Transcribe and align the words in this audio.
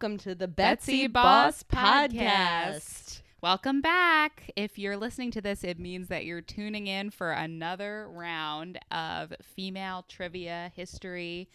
welcome 0.00 0.16
to 0.16 0.34
the 0.34 0.48
Betsy, 0.48 1.06
Boss, 1.08 1.62
Podcast. 1.62 3.20
Welcome 3.42 3.82
back. 3.82 4.50
If 4.56 4.78
you're 4.78 4.96
listening 4.96 5.30
to 5.32 5.42
this, 5.42 5.62
it 5.62 5.78
means 5.78 6.08
that 6.08 6.24
you're 6.24 6.40
tuning 6.40 6.86
in 6.86 7.10
for 7.10 7.32
another 7.32 8.08
round 8.08 8.78
of 8.90 9.34
female 9.42 10.06
trivia, 10.08 10.72
history, 10.74 11.50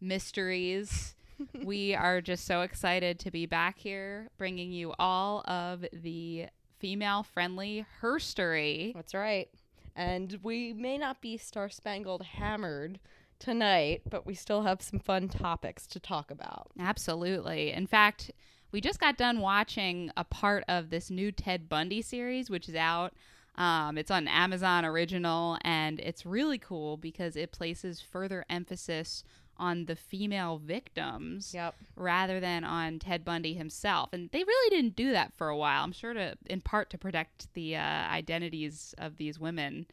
mysteries. 0.00 1.14
we 1.64 1.94
are 1.94 2.22
just 2.22 2.46
so 2.46 2.62
excited 2.62 3.18
to 3.18 3.30
be 3.30 3.44
back 3.44 3.78
here 3.78 4.30
bringing 4.38 4.72
you 4.72 4.94
all 4.98 5.42
of 5.42 5.84
the 5.92 6.46
female 6.78 7.22
friendly 7.22 7.84
herstory. 8.00 8.94
That's 8.94 9.12
right. 9.12 9.50
And 9.94 10.38
we 10.42 10.72
may 10.72 10.96
not 10.96 11.20
be 11.20 11.36
star 11.36 11.68
spangled 11.68 12.22
hammered 12.22 13.00
tonight, 13.42 14.02
but 14.08 14.24
we 14.24 14.34
still 14.34 14.62
have 14.62 14.80
some 14.80 14.98
fun 15.00 15.28
topics 15.28 15.86
to 15.88 16.00
talk 16.00 16.30
about. 16.30 16.70
Absolutely. 16.78 17.72
In 17.72 17.86
fact, 17.86 18.30
we 18.70 18.80
just 18.80 19.00
got 19.00 19.16
done 19.18 19.40
watching 19.40 20.10
a 20.16 20.24
part 20.24 20.64
of 20.68 20.90
this 20.90 21.10
new 21.10 21.32
Ted 21.32 21.68
Bundy 21.68 22.02
series, 22.02 22.48
which 22.48 22.68
is 22.68 22.74
out. 22.74 23.12
Um, 23.56 23.98
it's 23.98 24.10
on 24.10 24.28
Amazon 24.28 24.84
Original, 24.84 25.58
and 25.62 26.00
it's 26.00 26.24
really 26.24 26.56
cool 26.56 26.96
because 26.96 27.36
it 27.36 27.52
places 27.52 28.00
further 28.00 28.44
emphasis 28.48 29.24
on 29.58 29.84
the 29.84 29.94
female 29.96 30.56
victims 30.56 31.52
Yep. 31.52 31.74
rather 31.94 32.40
than 32.40 32.64
on 32.64 32.98
Ted 32.98 33.24
Bundy 33.24 33.52
himself. 33.54 34.12
And 34.14 34.30
they 34.30 34.42
really 34.42 34.70
didn't 34.76 34.96
do 34.96 35.12
that 35.12 35.34
for 35.34 35.48
a 35.48 35.56
while. 35.56 35.84
I'm 35.84 35.92
sure 35.92 36.14
to, 36.14 36.34
in 36.48 36.62
part, 36.62 36.88
to 36.90 36.98
protect 36.98 37.52
the 37.52 37.76
uh, 37.76 37.80
identities 37.82 38.94
of 38.96 39.18
these 39.18 39.38
women, 39.38 39.86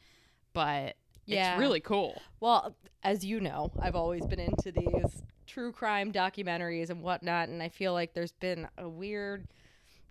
but 0.54 0.96
Yeah. 1.30 1.54
it's 1.54 1.60
really 1.60 1.80
cool. 1.80 2.22
Well, 2.40 2.76
as 3.04 3.26
you 3.26 3.40
know, 3.40 3.72
I've 3.80 3.96
always 3.96 4.26
been 4.26 4.40
into 4.40 4.72
these 4.72 5.24
true 5.48 5.72
crime 5.72 6.12
documentaries 6.12 6.90
and 6.90 7.02
whatnot, 7.02 7.50
and 7.50 7.62
I 7.62 7.70
feel 7.70 7.94
like 7.94 8.14
there's 8.14 8.34
been 8.34 8.68
a 8.78 8.88
weird 8.88 9.48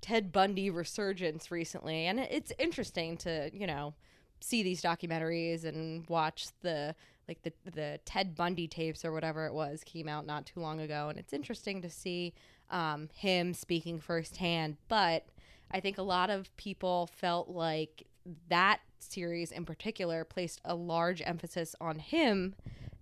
Ted 0.00 0.33
Bundy 0.33 0.70
resurgence 0.70 1.50
recently, 1.50 2.06
and 2.06 2.20
it's 2.20 2.52
interesting 2.58 3.16
to 3.19 3.50
you 3.52 3.66
know 3.66 3.94
see 4.41 4.62
these 4.62 4.80
documentaries 4.80 5.64
and 5.64 6.08
watch 6.08 6.48
the 6.62 6.94
like 7.27 7.42
the 7.42 7.53
the 7.70 8.00
Ted 8.05 8.34
Bundy 8.34 8.66
tapes 8.69 9.05
or 9.05 9.12
whatever 9.12 9.47
it 9.47 9.53
was 9.53 9.82
came 9.84 10.08
out 10.08 10.27
not 10.27 10.47
too 10.47 10.60
long 10.60 10.80
ago, 10.80 11.08
and 11.08 11.19
it's 11.19 11.32
interesting 11.32 11.82
to 11.82 11.91
see 11.91 12.34
um, 12.70 13.08
him 13.14 13.55
speaking 13.55 13.98
firsthand. 14.00 14.77
But 14.88 15.27
I 15.70 15.80
think 15.80 15.98
a 15.98 16.03
lot 16.03 16.30
of 16.30 16.55
people 16.56 17.08
felt 17.12 17.48
like 17.48 18.06
that 18.48 18.80
series 19.00 19.52
in 19.52 19.64
particular 19.64 20.24
placed 20.24 20.60
a 20.64 20.74
large 20.74 21.22
emphasis 21.24 21.74
on 21.80 21.98
him 21.98 22.54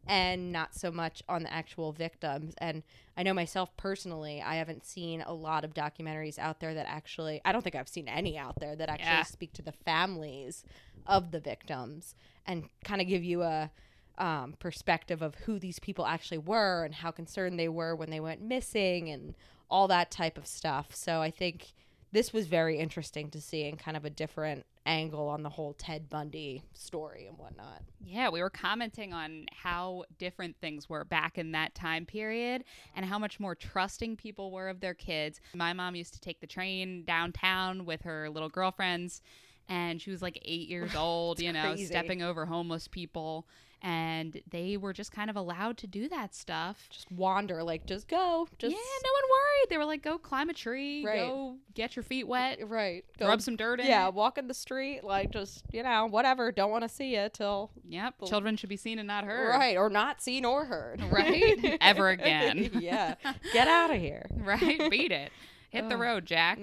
and 0.09 0.53
not 0.53 0.73
so 0.75 0.93
much 0.93 1.23
on 1.29 1.43
the 1.43 1.53
actual 1.53 1.91
victims. 1.91 2.55
And 2.59 2.85
I 3.17 3.25
know 3.25 3.35
myself 3.35 3.77
personally, 3.77 4.41
I 4.41 4.55
haven't 4.57 4.85
seen 4.85 5.21
a 5.23 5.33
lot 5.33 5.65
of 5.65 5.75
documentaries 5.75 6.39
out 6.39 6.61
there 6.61 6.75
that 6.75 6.87
actually, 6.89 7.41
I 7.45 7.51
don't 7.51 7.63
think 7.63 7.75
I've 7.75 7.89
seen 7.89 8.07
any 8.07 8.39
out 8.39 8.61
there 8.61 8.77
that 8.77 8.89
actually 8.89 9.07
Yeah. 9.09 9.23
speak 9.25 9.53
to 9.55 9.63
the 9.63 9.73
families 9.73 10.65
of 11.07 11.33
the 11.33 11.41
victims 11.41 12.15
and 12.47 12.69
kind 12.85 13.01
of 13.01 13.09
give 13.09 13.25
you 13.25 13.43
a 13.43 13.71
um, 14.19 14.55
perspective 14.59 15.23
of 15.23 15.35
who 15.35 15.59
these 15.59 15.79
people 15.79 16.07
actually 16.07 16.39
were 16.39 16.85
and 16.85 16.95
how 16.95 17.11
concerned 17.11 17.59
they 17.59 17.69
were 17.69 17.95
when 17.95 18.11
they 18.11 18.21
went 18.21 18.41
missing 18.41 19.11
and 19.11 19.35
all 19.69 19.89
that 19.89 20.11
type 20.11 20.39
of 20.39 20.47
stuff. 20.47 20.95
So 20.95 21.21
I 21.21 21.31
think 21.31 21.73
this 22.17 22.33
was 22.33 22.47
very 22.47 22.79
interesting 22.79 23.29
to 23.29 23.39
see 23.43 23.69
and 23.69 23.79
kind 23.79 23.95
of 23.95 24.07
a 24.07 24.09
different 24.09 24.65
angle 24.87 25.29
on 25.29 25.43
the 25.43 25.51
whole 25.51 25.75
Ted 25.75 26.09
Bundy 26.09 26.63
story 26.73 27.27
and 27.27 27.37
whatnot. 27.37 27.83
Yeah, 28.03 28.31
we 28.31 28.41
were 28.41 28.49
commenting 28.49 29.13
on 29.13 29.45
how 29.53 30.05
different 30.19 30.57
things 30.59 30.89
were 30.89 31.05
back 31.05 31.37
in 31.37 31.53
that 31.53 31.75
time 31.75 32.07
period 32.07 32.65
and 32.95 33.05
how 33.05 33.19
much 33.19 33.39
more 33.39 33.55
trusting 33.55 34.17
people 34.17 34.51
were 34.51 34.71
of 34.71 34.81
their 34.81 34.95
kids. 34.95 35.43
My 35.55 35.75
mom 35.75 35.95
used 35.95 36.15
to 36.15 36.21
take 36.21 36.41
the 36.41 36.47
train 36.47 37.05
downtown 37.05 37.85
with 37.85 38.01
her 38.05 38.31
little 38.31 38.49
girlfriends, 38.49 39.21
and 39.69 40.01
she 40.01 40.11
was 40.11 40.23
like 40.23 40.39
eight 40.43 40.71
years 40.71 40.95
old, 40.97 41.39
you 41.39 41.53
know, 41.53 41.75
crazy. 41.75 41.85
stepping 41.85 42.23
over 42.23 42.47
homeless 42.47 42.89
people. 42.89 43.47
And 43.83 44.41
they 44.51 44.77
were 44.77 44.93
just 44.93 45.13
kind 45.13 45.31
of 45.31 45.37
allowed 45.37 45.77
to 45.79 45.87
do 45.87 46.09
that 46.09 46.35
stuff. 46.35 46.89
Just 46.91 47.11
wander, 47.13 47.63
like 47.63 47.87
just 47.87 48.09
go, 48.09 48.49
just 48.59 48.73
yeah, 48.73 48.79
no 49.05 49.13
one 49.13 49.23
worried. 49.31 49.67
They 49.71 49.77
were 49.79 49.85
like, 49.85 50.03
go 50.03 50.19
climb 50.19 50.49
a 50.49 50.55
tree, 50.55 51.05
Right. 51.05 51.19
go 51.21 51.57
get 51.75 51.95
your 51.95 52.03
feet 52.03 52.27
wet, 52.27 52.59
right. 52.69 53.05
rub 53.21 53.41
some 53.43 53.55
dirt 53.55 53.79
in 53.81 53.87
Yeah, 53.87 54.09
walk 54.09 54.39
in 54.39 54.49
the 54.49 54.55
street, 54.55 55.05
like 55.05 55.31
just 55.31 55.63
you 55.73 55.83
know, 55.83 56.07
whatever. 56.07 56.51
Don't 56.51 56.71
want 56.71 56.83
to 56.85 56.89
see 56.89 57.15
you 57.17 57.29
till 57.33 57.71
Yep. 57.89 58.15
Children 58.27 58.57
should 58.57 58.71
be 58.71 58.77
seen 58.79 58.99
and 58.99 59.07
not 59.07 59.25
heard. 59.25 59.51
right, 59.51 59.77
or 59.77 59.91
not 59.91 60.21
seen 60.23 60.45
or 60.45 60.65
heard. 60.65 61.03
Right? 61.11 61.77
Ever 61.81 62.09
again. 62.09 62.71
yeah, 62.81 63.15
get 63.53 63.69
out 63.69 63.91
of 63.91 63.99
here. 64.01 64.27
right? 64.37 64.91
Beat 64.91 65.13
it. 65.13 65.31
Hit 65.71 65.89
the 65.91 65.97
road, 65.99 66.25
Jack. 66.25 66.59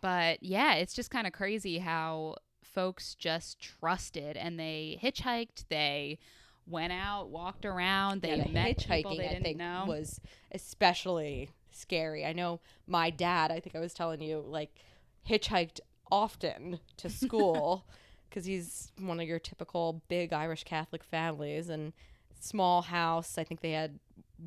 But 0.00 0.42
yeah, 0.42 0.74
it's 0.74 0.94
just 0.94 1.10
kind 1.10 1.26
of 1.26 1.32
crazy 1.34 1.78
how 1.78 2.36
folks 2.62 3.14
just 3.14 3.60
trusted 3.60 4.36
and 4.38 4.58
they 4.58 4.98
hitchhiked, 5.02 5.66
they 5.68 6.18
went 6.66 6.92
out, 6.92 7.28
walked 7.30 7.64
around, 7.64 8.22
they 8.22 8.36
yeah, 8.36 8.44
the 8.44 8.50
met 8.50 8.78
people 8.78 9.12
hitchhiking. 9.12 9.18
they 9.18 9.28
I 9.28 9.28
didn't 9.28 9.42
think 9.42 9.58
know. 9.58 9.84
was 9.86 10.20
especially 10.52 11.50
scary. 11.70 12.24
I 12.24 12.32
know 12.32 12.60
my 12.86 13.10
dad. 13.10 13.50
I 13.50 13.60
think 13.60 13.74
I 13.76 13.80
was 13.80 13.94
telling 13.94 14.20
you 14.20 14.44
like 14.46 14.70
hitchhiked 15.28 15.80
often 16.10 16.80
to 16.98 17.08
school 17.10 17.86
because 18.28 18.44
he's 18.46 18.92
one 18.98 19.20
of 19.20 19.26
your 19.28 19.38
typical 19.38 20.02
big 20.08 20.32
Irish 20.32 20.64
Catholic 20.64 21.02
families 21.04 21.68
and 21.68 21.92
small 22.40 22.82
house. 22.82 23.38
I 23.38 23.44
think 23.44 23.60
they 23.60 23.72
had 23.72 23.98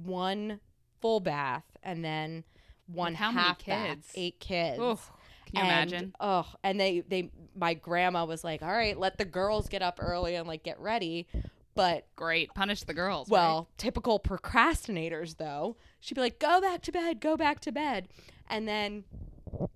one 0.04 0.60
full 1.02 1.20
bath 1.20 1.66
and 1.84 2.04
then 2.04 2.44
one 2.88 3.16
how 3.16 3.32
many 3.32 3.48
half 3.48 3.66
bath. 3.66 3.98
kids? 3.98 4.12
Eight 4.16 4.40
kids. 4.40 4.80
Oof, 4.80 5.12
can 5.46 5.56
you 5.58 5.62
And, 5.62 5.92
imagine? 5.92 6.16
Oh, 6.20 6.46
and 6.64 6.80
they 6.80 7.02
they 7.02 7.32
my 7.56 7.74
grandma 7.74 8.26
was 8.26 8.44
like, 8.44 8.62
"All 8.62 8.72
right, 8.72 8.98
let 8.98 9.18
the 9.18 9.26
girls 9.26 9.68
get 9.70 9.82
up 9.82 10.00
early 10.02 10.36
and 10.36 10.48
like 10.48 10.64
get 10.64 10.80
ready." 10.80 11.28
But 11.78 12.08
Great. 12.18 12.54
Punish 12.54 12.82
the 12.84 12.94
girls. 12.94 13.30
well, 13.30 13.70
typical 13.78 14.20
procrastinators 14.20 15.38
though, 15.38 15.78
she'd 16.02 16.16
be 16.16 16.22
like, 16.22 16.40
"Go 16.40 16.60
back 16.60 16.82
to 16.82 16.92
bed, 16.92 17.22
go 17.22 17.38
back 17.38 17.60
to 17.62 17.72
bed," 17.72 18.08
and 18.50 18.68
then 18.68 19.04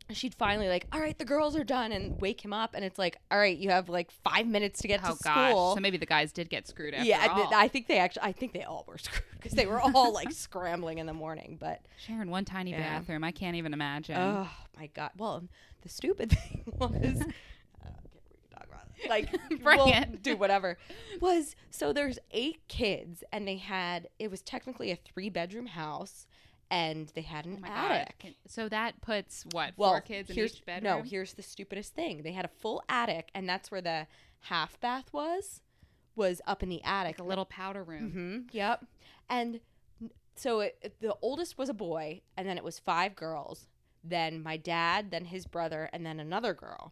she'd 0.10 0.34
finally 0.36 0.68
like, 0.68 0.86
"All 0.92 1.00
right, 1.00 1.18
the 1.18 1.26
girls 1.26 1.56
are 1.56 1.64
done," 1.64 1.92
and 1.92 2.20
wake 2.20 2.44
him 2.44 2.54
up, 2.54 2.72
and 2.74 2.84
it's 2.84 2.98
like, 3.00 3.18
"All 3.30 3.38
right, 3.38 3.58
you 3.58 3.70
have 3.70 3.88
like 3.88 4.12
five 4.12 4.48
minutes 4.48 4.82
to 4.82 4.88
get 4.88 5.02
right? 5.02 5.12
Oh 5.12 5.16
to 5.16 5.24
gosh. 5.24 5.52
school." 5.52 5.76
So 5.76 5.80
maybe 5.80 5.98
the 5.98 6.06
guys 6.06 6.32
did 6.34 6.50
get 6.50 6.68
screwed 6.68 6.94
after 6.94 7.08
yeah, 7.08 7.28
all. 7.30 7.54
I, 7.54 7.68
think 7.68 7.88
they 7.88 8.00
actually, 8.00 8.24
I 8.24 8.32
think 8.32 8.54
they 8.54 8.64
all 8.64 8.84
were 8.88 8.98
screwed 8.98 9.24
because 9.34 9.54
they 9.54 9.66
were 9.68 9.80
all 9.80 10.12
like 10.14 10.32
scrambling 10.34 10.98
in 10.98 11.06
the 11.06 11.14
morning. 11.14 11.58
But 11.60 11.82
Sharing 11.98 12.30
one 12.30 12.46
tiny 12.46 12.72
Yeah. 12.72 12.80
bathroom. 13.00 13.24
I 13.24 13.32
can't 13.32 13.56
even 13.56 13.74
imagine. 13.74 14.18
oh 14.18 14.50
my 14.78 14.88
god! 14.88 15.12
Well, 15.18 15.44
the 15.84 15.90
stupid 15.90 16.32
thing 16.38 16.64
was. 16.66 16.92
uh, 16.92 16.98
I 16.98 17.04
can't 17.06 18.24
really 18.30 18.50
talk 18.54 18.66
about 18.68 18.86
it. 18.88 18.91
Like, 19.10 19.30
Bring 19.64 19.78
we'll 19.78 19.88
it. 19.94 20.22
do 20.24 20.36
whatever. 20.38 20.78
Was 21.20 21.56
so 21.70 21.94
there's 21.94 22.20
eight 22.32 22.68
kids, 22.68 23.24
and 23.32 23.48
they 23.48 23.58
had 23.58 24.10
it 24.20 24.30
was 24.32 24.42
technically 24.42 24.92
a 24.92 24.96
three 24.96 25.30
bedroom 25.30 25.68
house, 25.68 26.28
and 26.70 27.12
they 27.16 27.22
had 27.22 27.46
Oh 27.48 27.52
an 27.52 27.62
God. 27.62 27.70
attic. 27.92 28.20
Can- 28.20 28.36
So 28.48 28.70
that 28.70 29.02
puts 29.02 29.46
what 29.52 29.74
Well, 29.78 29.92
four 29.92 30.02
kids 30.02 30.30
in 30.30 30.38
each 30.40 30.66
bedroom? 30.66 30.98
no. 30.98 31.04
Here's 31.04 31.34
the 31.34 31.44
stupidest 31.44 31.94
thing: 31.94 32.24
they 32.24 32.32
had 32.34 32.46
a 32.46 32.50
full 32.60 32.84
attic, 32.90 33.30
and 33.34 33.48
that's 33.50 33.72
where 33.72 33.82
the 33.82 34.08
half 34.42 34.80
bath 34.80 35.12
was. 35.14 35.62
Was 36.16 36.42
up 36.46 36.62
in 36.62 36.68
the 36.70 36.84
attic, 36.84 37.18
like 37.18 37.20
a 37.20 37.24
little 37.30 37.46
powder 37.46 37.84
room. 37.84 38.10
Mm-hmm. 38.10 38.40
Yep. 38.52 38.86
And 39.30 39.62
so 40.36 40.60
it- 40.60 40.96
the 41.00 41.16
oldest 41.22 41.58
was 41.58 41.70
a 41.70 41.74
boy, 41.74 42.22
and 42.38 42.48
then 42.48 42.58
it 42.58 42.64
was 42.64 42.80
five 42.80 43.16
girls. 43.16 43.68
Then 44.04 44.42
my 44.44 44.58
dad, 44.58 45.10
then 45.12 45.26
his 45.26 45.46
brother, 45.46 45.90
and 45.94 46.06
then 46.06 46.20
another 46.20 46.54
girl. 46.54 46.92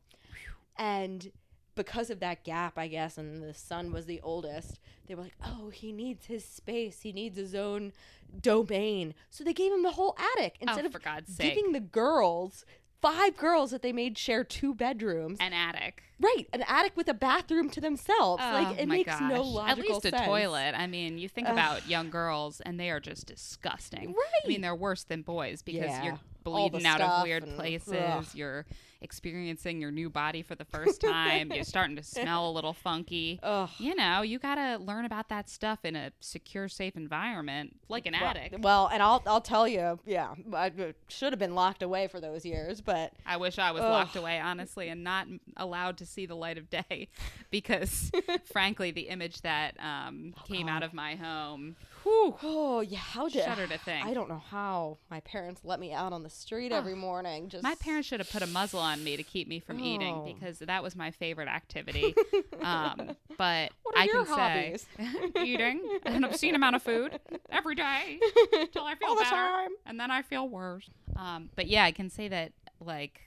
And 0.77 1.31
because 1.79 2.09
of 2.09 2.19
that 2.19 2.43
gap, 2.43 2.77
I 2.77 2.89
guess, 2.89 3.17
and 3.17 3.41
the 3.41 3.53
son 3.53 3.93
was 3.93 4.05
the 4.05 4.19
oldest, 4.21 4.81
they 5.07 5.15
were 5.15 5.23
like, 5.23 5.35
"Oh, 5.45 5.69
he 5.69 5.93
needs 5.93 6.25
his 6.25 6.43
space. 6.43 7.01
He 7.03 7.13
needs 7.13 7.37
his 7.37 7.55
own 7.55 7.93
domain." 8.41 9.13
So 9.29 9.45
they 9.45 9.53
gave 9.53 9.71
him 9.71 9.83
the 9.83 9.91
whole 9.91 10.13
attic 10.35 10.57
oh, 10.59 10.63
instead 10.63 10.83
oh, 10.83 10.87
of 10.87 10.91
for 10.91 10.99
God's 10.99 11.33
sake. 11.33 11.55
giving 11.55 11.71
the 11.71 11.79
girls 11.79 12.65
five 13.01 13.37
girls 13.37 13.71
that 13.71 13.81
they 13.81 13.93
made 13.93 14.17
share 14.17 14.43
two 14.43 14.75
bedrooms. 14.75 15.37
An 15.39 15.53
attic. 15.53 16.03
right, 16.19 16.47
an 16.51 16.63
attic 16.67 16.97
with 16.97 17.07
a 17.07 17.13
bathroom 17.13 17.69
to 17.69 17.79
themselves. 17.79 18.43
Oh, 18.45 18.51
like 18.51 18.77
it 18.77 18.89
makes 18.89 19.17
no 19.21 19.37
gosh. 19.37 19.45
logical 19.45 19.69
At 19.69 19.77
least 19.79 20.05
a 20.05 20.09
sense. 20.09 20.25
toilet. 20.25 20.73
I 20.75 20.85
mean, 20.85 21.17
you 21.17 21.29
think 21.29 21.47
Ugh. 21.47 21.53
about 21.53 21.87
young 21.87 22.09
girls, 22.09 22.59
and 22.59 22.77
they 22.77 22.89
are 22.89 22.99
just 22.99 23.25
disgusting. 23.25 24.09
Right. 24.09 24.43
I 24.43 24.47
mean, 24.49 24.59
they're 24.59 24.75
worse 24.75 25.05
than 25.05 25.21
boys 25.21 25.61
because 25.61 25.85
Yeah. 25.85 26.03
you're 26.03 26.19
bleeding 26.43 26.85
out 26.85 26.99
of 26.99 27.23
weird 27.23 27.43
and- 27.43 27.55
places. 27.55 27.93
ugh. 27.93 28.25
You're 28.33 28.65
experiencing 29.01 29.79
your 29.81 29.91
new 29.91 30.09
body 30.09 30.41
for 30.41 30.55
the 30.55 30.65
first 30.65 31.01
time. 31.01 31.51
you're 31.53 31.63
starting 31.75 31.95
to 31.95 32.03
smell 32.03 32.49
a 32.49 32.51
little 32.51 32.73
funky. 32.73 33.39
Ugh. 33.43 33.69
You 33.77 33.95
know, 33.95 34.21
you 34.21 34.39
gotta 34.39 34.77
learn 34.77 35.05
about 35.05 35.29
that 35.29 35.49
stuff 35.49 35.79
in 35.83 35.95
a 35.95 36.11
secure, 36.19 36.67
safe 36.67 36.95
environment, 36.95 37.75
like 37.87 38.05
an 38.05 38.13
Well- 38.19 38.29
attic. 38.29 38.55
Well, 38.59 38.87
and 38.91 39.01
I'll 39.01 39.23
I'll 39.25 39.41
tell 39.41 39.67
you, 39.67 39.99
yeah, 40.05 40.33
I 40.53 40.71
should 41.07 41.31
have 41.33 41.39
been 41.39 41.55
locked 41.55 41.81
away 41.83 42.07
for 42.07 42.19
those 42.19 42.45
years, 42.45 42.81
but 42.81 43.13
I 43.25 43.37
wish 43.37 43.57
I 43.57 43.71
was 43.71 43.81
Ugh. 43.81 43.89
locked 43.91 44.15
away, 44.15 44.39
honestly, 44.39 44.89
and 44.89 45.03
not 45.03 45.27
allowed 45.57 45.97
to 45.99 46.05
see 46.05 46.25
the 46.25 46.35
light 46.35 46.57
of 46.57 46.69
day, 46.69 47.07
because 47.51 48.11
frankly, 48.51 48.91
the 48.91 49.03
image 49.09 49.41
that 49.41 49.75
um, 49.79 50.33
came 50.45 50.67
out 50.67 50.83
Oh, 50.83 50.85
of 50.87 50.93
my 50.93 51.15
home 51.15 51.75
Whew. 52.03 52.35
Oh 52.43 52.81
yeah, 52.81 52.97
how 52.99 53.27
did 53.27 53.43
Shudder 53.43 53.67
to 53.67 53.77
think. 53.77 54.05
I 54.05 54.13
don't 54.13 54.29
know 54.29 54.41
how 54.49 54.97
my 55.11 55.19
parents 55.21 55.61
let 55.63 55.79
me 55.79 55.91
out 55.91 56.13
on 56.13 56.23
the 56.23 56.29
street 56.29 56.71
every 56.71 56.95
morning. 56.95 57.49
Just 57.49 57.63
My 57.63 57.75
parents 57.75 58.07
should 58.07 58.19
have 58.19 58.29
put 58.31 58.41
a 58.41 58.47
muzzle 58.47 58.79
on 58.79 59.03
me 59.03 59.17
to 59.17 59.23
keep 59.23 59.47
me 59.47 59.59
from 59.59 59.79
eating 59.79 60.15
Oh. 60.15 60.23
because 60.33 60.59
that 60.59 60.81
was 60.83 60.95
my 60.95 61.11
favorite 61.11 61.47
activity. 61.47 62.15
um, 62.61 63.11
but 63.37 63.71
I 63.95 64.07
can 64.07 64.25
say 64.25 64.77
eating 65.43 65.99
an 66.05 66.23
obscene 66.23 66.55
amount 66.55 66.75
of 66.77 66.83
food 66.83 67.19
every 67.49 67.75
day 67.75 68.19
till 68.71 68.83
I 68.85 68.95
feel 68.95 69.09
all 69.09 69.15
the 69.15 69.21
better, 69.23 69.35
time. 69.35 69.69
and 69.85 69.99
then 69.99 70.11
I 70.11 70.21
feel 70.21 70.47
worse. 70.47 70.89
Um, 71.15 71.49
but 71.55 71.67
yeah, 71.67 71.83
I 71.83 71.91
can 71.91 72.09
say 72.09 72.27
that 72.29 72.53
like 72.79 73.19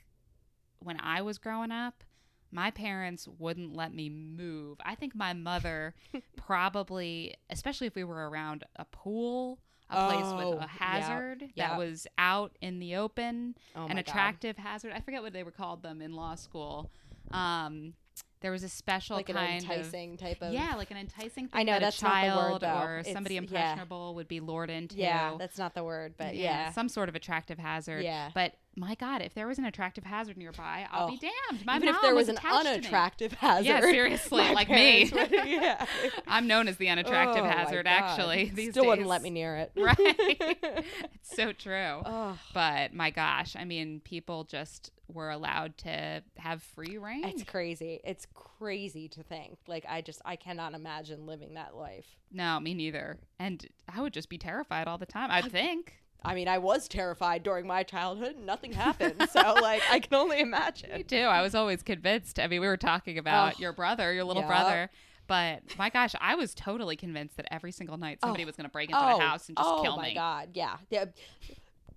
when 0.81 0.99
I 1.01 1.23
was 1.23 1.39
growing 1.39 1.71
up, 1.71 2.03
my 2.53 2.71
parents 2.71 3.27
wouldn't 3.39 3.75
let 3.75 3.93
me 3.95 4.09
move. 4.11 4.79
I 4.85 4.95
think 4.95 5.15
my 5.15 5.33
mother 5.33 5.95
probably, 6.37 7.35
especially 7.51 7.87
if 7.87 7.95
we 7.95 8.05
were 8.05 8.29
around 8.29 8.65
a 8.77 8.85
pool, 8.85 9.59
a 9.91 10.09
place 10.09 10.25
Oh, 10.27 10.51
with 10.57 10.63
a 10.63 10.67
hazard 10.67 11.43
yep. 11.55 11.71
that 11.71 11.79
was 11.79 12.07
out 12.19 12.57
in 12.61 12.79
the 12.79 12.97
open, 12.97 13.57
Oh 13.75 13.83
an 13.85 13.89
my 13.89 13.95
God. 13.95 13.99
attractive 14.01 14.57
hazard. 14.59 14.93
I 14.95 15.01
forget 15.01 15.23
what 15.23 15.33
they 15.33 15.43
were 15.43 15.51
called 15.51 15.83
them 15.83 16.01
in 16.03 16.13
law 16.15 16.35
school. 16.35 16.91
Um, 17.31 17.95
there 18.41 18.51
was 18.51 18.65
a 18.65 18.69
special 18.69 19.17
like 19.17 19.29
an 19.29 19.37
kind 19.37 19.63
enticing 19.63 20.17
type 20.17 20.43
of 20.43 20.49
of 20.49 20.55
yeah, 20.55 20.75
like 20.77 20.91
an 20.91 20.97
enticing. 20.97 21.47
Thing 21.47 21.51
I 21.53 21.63
know, 21.63 21.73
that 21.75 21.81
that's 21.81 22.03
a 22.03 22.05
not 22.05 22.11
the 22.11 22.27
child 22.29 22.63
word, 22.63 22.69
or 22.69 22.99
It's- 22.99 23.15
somebody 23.15 23.37
yeah. 23.37 23.41
impressionable 23.43 24.15
would 24.17 24.29
be 24.29 24.41
lured 24.41 24.69
into. 24.69 24.97
yeah. 24.97 25.37
That's 25.39 25.57
not 25.59 25.75
the 25.75 25.85
word, 25.85 26.15
but 26.19 26.35
yeah, 26.35 26.71
some 26.73 26.89
sort 26.89 27.09
of 27.09 27.15
attractive 27.15 27.59
hazard. 27.59 28.03
Yeah. 28.05 28.31
But 28.35 28.55
my 28.75 28.95
God, 28.95 29.21
if 29.23 29.35
there 29.35 29.47
was 29.47 29.59
an 29.59 29.65
attractive 29.67 30.05
hazard 30.05 30.37
nearby, 30.39 30.87
I'll 30.91 31.07
Oh. 31.07 31.11
be 31.11 31.19
damned. 31.19 31.67
My 31.67 31.77
even 31.77 31.89
if 31.91 32.01
there 32.01 32.15
was, 32.15 32.29
an 32.29 32.39
unattractive 32.39 33.33
hazard. 33.33 33.67
Yeah, 33.67 33.81
seriously, 33.81 34.49
like 34.55 34.71
me. 34.71 35.11
would- 35.13 35.31
yeah, 35.31 35.87
I'm 36.27 36.47
known 36.47 36.69
as 36.69 36.79
the 36.79 36.89
unattractive 36.89 37.45
Oh, 37.45 37.49
hazard, 37.49 37.87
actually. 37.87 38.47
These 38.55 38.71
still 38.71 38.87
wouldn't 38.87 39.09
let 39.09 39.23
me 39.23 39.31
near 39.31 39.57
it. 39.57 39.73
Right. 39.77 39.97
it's 39.99 41.37
so 41.37 41.53
true. 41.53 42.03
oh, 42.05 42.39
But 42.55 42.95
my 42.95 43.11
gosh, 43.11 43.57
I 43.57 43.65
mean, 43.65 44.01
people 44.01 44.45
just 44.45 44.91
were 45.09 45.29
allowed 45.31 45.77
to 45.77 46.23
have 46.39 46.63
free 46.63 46.97
reign. 46.97 47.25
it's 47.25 47.43
crazy. 47.45 48.01
It's 48.05 48.27
crazy 48.33 49.09
to 49.09 49.23
think. 49.23 49.59
Like 49.67 49.85
I 49.87 50.01
just 50.01 50.23
I 50.25 50.37
cannot 50.37 50.73
imagine 50.73 51.27
living 51.27 51.55
that 51.55 51.77
life. 51.77 52.07
no, 52.31 52.59
me 52.61 52.73
neither. 52.73 53.19
And 53.39 53.67
I 53.95 54.01
would 54.01 54.15
just 54.15 54.31
be 54.31 54.39
terrified 54.39 54.89
all 54.89 54.97
the 54.97 55.05
time. 55.05 55.31
I 55.31 55.43
think. 55.43 55.97
I 56.25 56.35
mean, 56.35 56.49
I 56.49 56.59
was 56.59 56.89
terrified 56.89 57.43
during 57.43 57.67
my 57.67 57.83
childhood. 57.83 58.37
and 58.37 58.47
Nothing 58.47 58.73
happened, 58.73 59.29
so 59.31 59.55
like 59.61 59.83
I 59.91 59.99
can 59.99 60.15
only 60.15 60.41
imagine. 60.41 60.91
Me 60.93 61.03
too. 61.03 61.17
I 61.17 61.43
was 61.43 61.55
always 61.55 61.83
convinced. 61.83 62.39
I 62.39 62.47
mean, 62.47 62.61
we 62.61 62.67
were 62.67 62.77
talking 62.77 63.19
about 63.19 63.55
Oh. 63.57 63.61
your 63.61 63.73
brother, 63.73 64.13
your 64.13 64.25
little 64.25 64.43
Yeah. 64.43 64.49
brother. 64.49 64.91
But 65.29 65.63
my 65.79 65.89
gosh, 65.89 66.15
I 66.21 66.35
was 66.35 66.53
totally 66.55 66.97
convinced 66.97 67.37
that 67.37 67.47
every 67.51 67.73
single 67.73 67.97
night 67.97 68.19
somebody 68.21 68.43
Oh. 68.43 68.47
was 68.47 68.57
going 68.57 68.67
to 68.69 68.73
break 68.73 68.91
into 68.91 69.01
oh, 69.03 69.17
the 69.19 69.23
house 69.25 69.49
and 69.49 69.57
just 69.57 69.69
kill 69.83 69.83
me. 69.83 69.89
oh 69.89 69.97
my 69.97 70.15
god, 70.15 70.49
yeah. 70.55 70.77
yeah. 70.91 71.05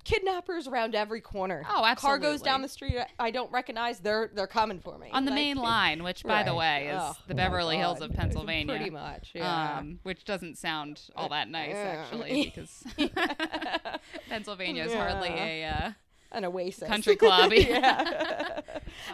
Kidnappers 0.05 0.67
around 0.67 0.95
every 0.95 1.19
corner. 1.19 1.63
Oh, 1.69 1.83
absolutely. 1.83 2.21
Car 2.21 2.31
goes 2.31 2.41
down 2.41 2.61
the 2.61 2.69
street 2.69 2.95
I 3.19 3.31
don't 3.31 3.51
recognize. 3.51 3.99
They're 3.99 4.29
they're 4.33 4.47
coming 4.47 4.79
for 4.79 4.97
me 4.97 5.09
On 5.11 5.25
the 5.25 5.31
Like, 5.31 5.35
main 5.35 5.57
line, 5.71 6.03
which, 6.03 6.23
by 6.23 6.43
the 6.43 6.55
way, 6.55 6.87
is 6.87 7.01
Oh, 7.01 7.13
the 7.27 7.35
Beverly 7.35 7.75
Hills 7.77 7.99
of 8.01 8.13
Pennsylvania. 8.13 8.75
Pretty 8.75 8.91
much, 8.91 9.31
yeah. 9.33 9.79
Um, 9.79 9.99
which 10.03 10.23
doesn't 10.23 10.57
sound 10.57 11.01
all 11.15 11.29
that 11.29 11.49
nice, 11.49 11.71
Yeah. 11.71 12.05
actually, 12.05 12.53
because 12.55 12.83
Pennsylvania 14.29 14.85
is 14.85 14.93
hardly 14.93 15.29
a. 15.29 15.65
Uh, 15.65 15.91
An 16.31 16.43
oasis. 16.45 16.87
Country 16.87 17.15
club, 17.25 17.51
yeah. 17.53 18.61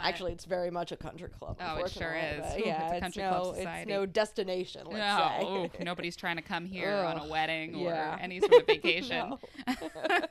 Actually, 0.02 0.32
it's 0.32 0.46
very 0.46 0.72
much 0.72 0.92
a 0.92 0.98
country 0.98 1.30
club. 1.40 1.58
Oh, 1.62 1.78
it 1.84 1.92
sure 1.92 2.14
is. 2.16 2.44
Ooh, 2.56 2.64
Yeah, 2.66 2.88
it's 2.90 2.98
a 2.98 3.00
country 3.00 3.24
no, 3.24 3.30
club 3.30 3.48
It's 3.50 3.58
society. 3.60 3.92
no 3.92 4.06
destination. 4.06 4.82
Let's 4.90 4.98
no, 4.98 5.70
say. 5.70 5.82
ooh, 5.82 5.84
nobody's 5.86 6.16
trying 6.16 6.38
to 6.38 6.42
come 6.42 6.66
here 6.66 6.94
on 6.94 7.18
a 7.20 7.28
wedding 7.30 7.76
or 7.76 7.90
yeah. 7.92 8.18
any 8.20 8.40
sort 8.40 8.54
of 8.54 8.66
vacation, 8.68 9.34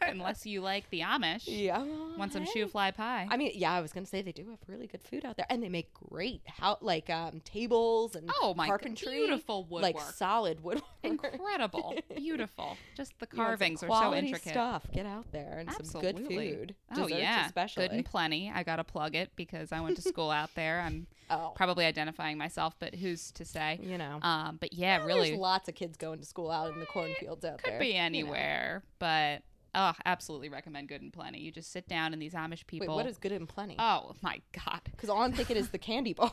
unless 0.02 0.46
you 0.46 0.60
like 0.60 0.88
the 0.90 1.00
Amish. 1.00 1.44
yeah. 1.46 1.84
Want 2.16 2.32
some 2.32 2.44
hey. 2.44 2.64
shoofly 2.64 2.94
pie? 2.94 3.26
I 3.30 3.36
mean, 3.36 3.52
yeah, 3.54 3.72
I 3.72 3.80
was 3.80 3.92
gonna 3.92 4.06
say 4.06 4.22
they 4.22 4.32
do 4.32 4.48
have 4.50 4.58
really 4.66 4.86
good 4.86 5.02
food 5.02 5.24
out 5.24 5.36
there, 5.36 5.46
and 5.48 5.62
they 5.62 5.68
make 5.68 5.92
great 6.08 6.40
how 6.46 6.78
like 6.80 7.08
um 7.10 7.40
tables 7.44 8.16
and 8.16 8.30
oh 8.40 8.54
my, 8.54 8.66
carpentry, 8.66 9.14
beautiful 9.16 9.64
woodwork. 9.64 9.82
like 9.94 10.00
solid 10.14 10.62
woodwork. 10.62 10.84
Incredible, 11.02 11.94
beautiful. 12.16 12.76
Just 12.96 13.18
the 13.18 13.28
You 13.32 13.38
want 13.38 13.60
some 13.60 13.68
carvings 13.68 13.82
are 13.82 13.88
so 13.88 14.14
intricate. 14.14 14.50
Stuff. 14.52 14.86
Get 14.92 15.06
out 15.06 15.26
there 15.32 15.58
and 15.60 15.70
some 15.86 16.00
good 16.00 16.16
Absolutely. 16.16 16.69
Food. 16.94 17.04
Oh 17.04 17.06
yeah, 17.06 17.46
especially. 17.46 17.88
good 17.88 17.96
and 17.96 18.04
plenty. 18.04 18.50
I 18.54 18.62
gotta 18.62 18.84
plug 18.84 19.14
it 19.14 19.30
because 19.36 19.72
I 19.72 19.80
went 19.80 19.96
to 19.96 20.02
school 20.02 20.30
out 20.30 20.50
there. 20.54 20.80
I'm 20.80 21.06
oh, 21.30 21.52
probably 21.54 21.84
identifying 21.84 22.38
myself, 22.38 22.74
but 22.78 22.94
who's 22.94 23.32
to 23.32 23.44
say? 23.44 23.78
you 23.82 23.98
know. 23.98 24.18
Um, 24.22 24.58
but 24.60 24.72
yeah, 24.72 24.98
Well, 24.98 25.06
really 25.06 25.28
There's 25.30 25.40
lots 25.40 25.68
of 25.68 25.74
kids 25.74 25.96
going 25.96 26.18
to 26.20 26.26
school 26.26 26.50
out 26.50 26.72
in 26.72 26.80
the 26.80 26.86
cornfields 26.86 27.44
out 27.44 27.62
could 27.62 27.72
there. 27.72 27.78
Could 27.78 27.84
be 27.84 27.88
you 27.88 27.94
know. 27.94 28.00
anywhere, 28.00 28.82
but 28.98 29.42
oh, 29.74 29.92
absolutely 30.04 30.48
recommend 30.48 30.88
Good 30.88 31.02
and 31.02 31.12
Plenty. 31.12 31.40
You 31.40 31.52
just 31.52 31.72
sit 31.72 31.88
down 31.88 32.12
and 32.12 32.20
these 32.20 32.34
Amish 32.34 32.66
people. 32.66 32.88
Wait, 32.88 32.94
what 32.94 33.06
is 33.06 33.18
good 33.18 33.32
and 33.32 33.48
plenty? 33.48 33.76
Oh 33.78 34.14
my 34.22 34.40
god. 34.52 34.80
Because 34.90 35.08
all 35.08 35.22
I'm 35.22 35.32
thinking 35.32 35.56
is 35.56 35.70
the 35.70 35.78
candy 35.90 36.12
bar. 36.12 36.32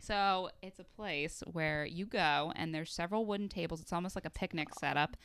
So 0.00 0.50
it's 0.62 0.78
a 0.78 0.84
place 0.84 1.42
where 1.52 1.84
you 1.84 2.06
go 2.06 2.52
and 2.56 2.74
there's 2.74 2.92
several 2.92 3.26
wooden 3.26 3.48
tables. 3.48 3.80
It's 3.80 3.92
almost 3.92 4.14
like 4.14 4.24
a 4.24 4.30
picnic 4.30 4.74
setup. 4.78 5.16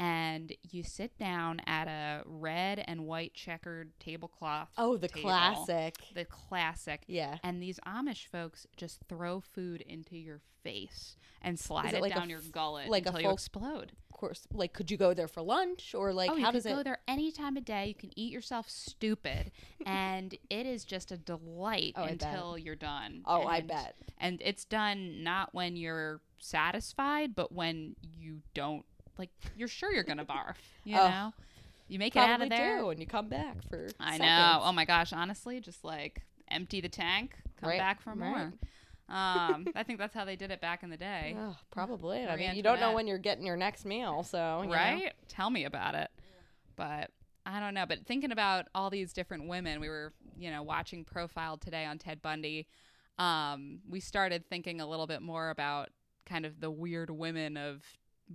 And 0.00 0.54
you 0.70 0.82
sit 0.82 1.18
down 1.18 1.60
at 1.66 1.86
a 1.86 2.22
red 2.24 2.82
and 2.88 3.06
white 3.06 3.34
checkered 3.34 3.92
tablecloth. 4.00 4.70
Oh, 4.78 4.96
the 4.96 5.08
table. 5.08 5.28
classic. 5.28 5.96
The 6.14 6.24
classic. 6.24 7.02
Yeah. 7.06 7.36
And 7.42 7.62
these 7.62 7.78
Amish 7.86 8.26
folks 8.26 8.66
just 8.78 9.00
throw 9.10 9.40
food 9.40 9.82
into 9.82 10.16
your 10.16 10.40
face 10.62 11.16
and 11.42 11.58
slide 11.58 11.92
it 11.92 11.96
it, 11.96 12.00
like 12.02 12.14
down 12.14 12.30
your 12.30 12.40
gullet 12.52 12.88
like 12.88 13.04
a 13.04 13.08
until 13.10 13.22
you 13.22 13.30
explode. 13.30 13.92
Of 14.10 14.16
course. 14.16 14.46
Like, 14.52 14.72
could 14.72 14.90
you 14.90 14.96
go 14.96 15.12
there 15.14 15.28
for 15.28 15.42
lunch 15.42 15.94
or 15.94 16.12
like 16.12 16.30
oh, 16.30 16.36
you 16.36 16.44
how 16.44 16.50
can 16.50 16.54
does 16.54 16.64
go 16.64 16.78
it? 16.78 16.84
there 16.84 16.98
any 17.06 17.30
time 17.30 17.56
of 17.56 17.64
day. 17.64 17.86
You 17.88 17.94
can 17.94 18.10
eat 18.18 18.32
yourself 18.32 18.68
stupid, 18.68 19.52
and 19.86 20.34
it 20.48 20.66
is 20.66 20.84
just 20.84 21.12
a 21.12 21.16
delight 21.16 21.94
Oh, 21.96 22.04
until 22.04 22.58
you're 22.58 22.74
done. 22.76 23.22
Oh, 23.26 23.44
I 23.46 23.60
bet. 23.60 23.96
And 24.18 24.40
it's 24.44 24.64
done 24.64 25.22
not 25.22 25.50
when 25.52 25.76
you're 25.76 26.20
satisfied, 26.38 27.34
but 27.34 27.52
when 27.52 27.96
you 28.02 28.40
don't 28.54 28.84
like. 29.18 29.30
You're 29.56 29.68
sure 29.68 29.92
you're 29.92 30.04
gonna 30.04 30.24
barf. 30.24 30.56
You 30.84 30.96
Oh, 30.98 31.08
know, 31.08 31.32
you 31.88 31.98
make 31.98 32.16
it 32.16 32.20
out 32.20 32.40
of 32.42 32.48
there. 32.48 32.78
do, 32.78 32.90
and 32.90 33.00
you 33.00 33.06
come 33.06 33.28
back 33.28 33.56
for. 33.68 33.88
I 34.00 34.12
seconds. 34.12 34.20
know. 34.20 34.60
Oh 34.64 34.72
my 34.72 34.84
gosh, 34.84 35.12
honestly, 35.12 35.60
just 35.60 35.84
like 35.84 36.22
empty 36.50 36.80
the 36.80 36.88
tank, 36.88 37.36
come 37.60 37.68
Right, 37.70 37.78
back 37.78 38.00
for 38.00 38.10
right. 38.10 38.18
more. 38.18 38.52
Um, 39.08 39.66
I 39.74 39.82
think 39.84 39.98
that's 39.98 40.14
how 40.14 40.24
they 40.24 40.36
did 40.36 40.50
it 40.50 40.60
back 40.60 40.82
in 40.82 40.90
the 40.90 40.96
day. 40.96 41.36
Oh, 41.38 41.56
probably. 41.70 42.24
I 42.26 42.36
mean, 42.36 42.54
you 42.54 42.62
don't 42.62 42.78
know 42.80 42.92
when 42.92 43.06
you're 43.06 43.18
getting 43.18 43.44
your 43.44 43.56
next 43.56 43.84
meal, 43.84 44.22
so 44.22 44.60
you 44.62 44.68
know. 44.68 44.74
right? 44.74 45.12
Tell 45.28 45.50
me 45.50 45.64
about 45.64 45.94
it. 45.94 46.10
But 46.76 47.10
I 47.44 47.58
don't 47.60 47.74
know. 47.74 47.86
But 47.86 48.06
thinking 48.06 48.30
about 48.32 48.66
all 48.74 48.88
these 48.90 49.12
different 49.12 49.48
women, 49.48 49.80
we 49.80 49.88
were, 49.88 50.12
you 50.38 50.50
know, 50.50 50.62
watching 50.62 51.04
Profiled 51.04 51.60
today 51.60 51.84
on 51.84 51.98
Ted 51.98 52.22
Bundy. 52.22 52.66
Um, 53.18 53.80
we 53.88 54.00
started 54.00 54.46
thinking 54.48 54.80
a 54.80 54.86
little 54.86 55.06
bit 55.06 55.20
more 55.22 55.50
about 55.50 55.90
kind 56.24 56.46
of 56.46 56.60
the 56.60 56.70
weird 56.70 57.10
women 57.10 57.56
of 57.56 57.82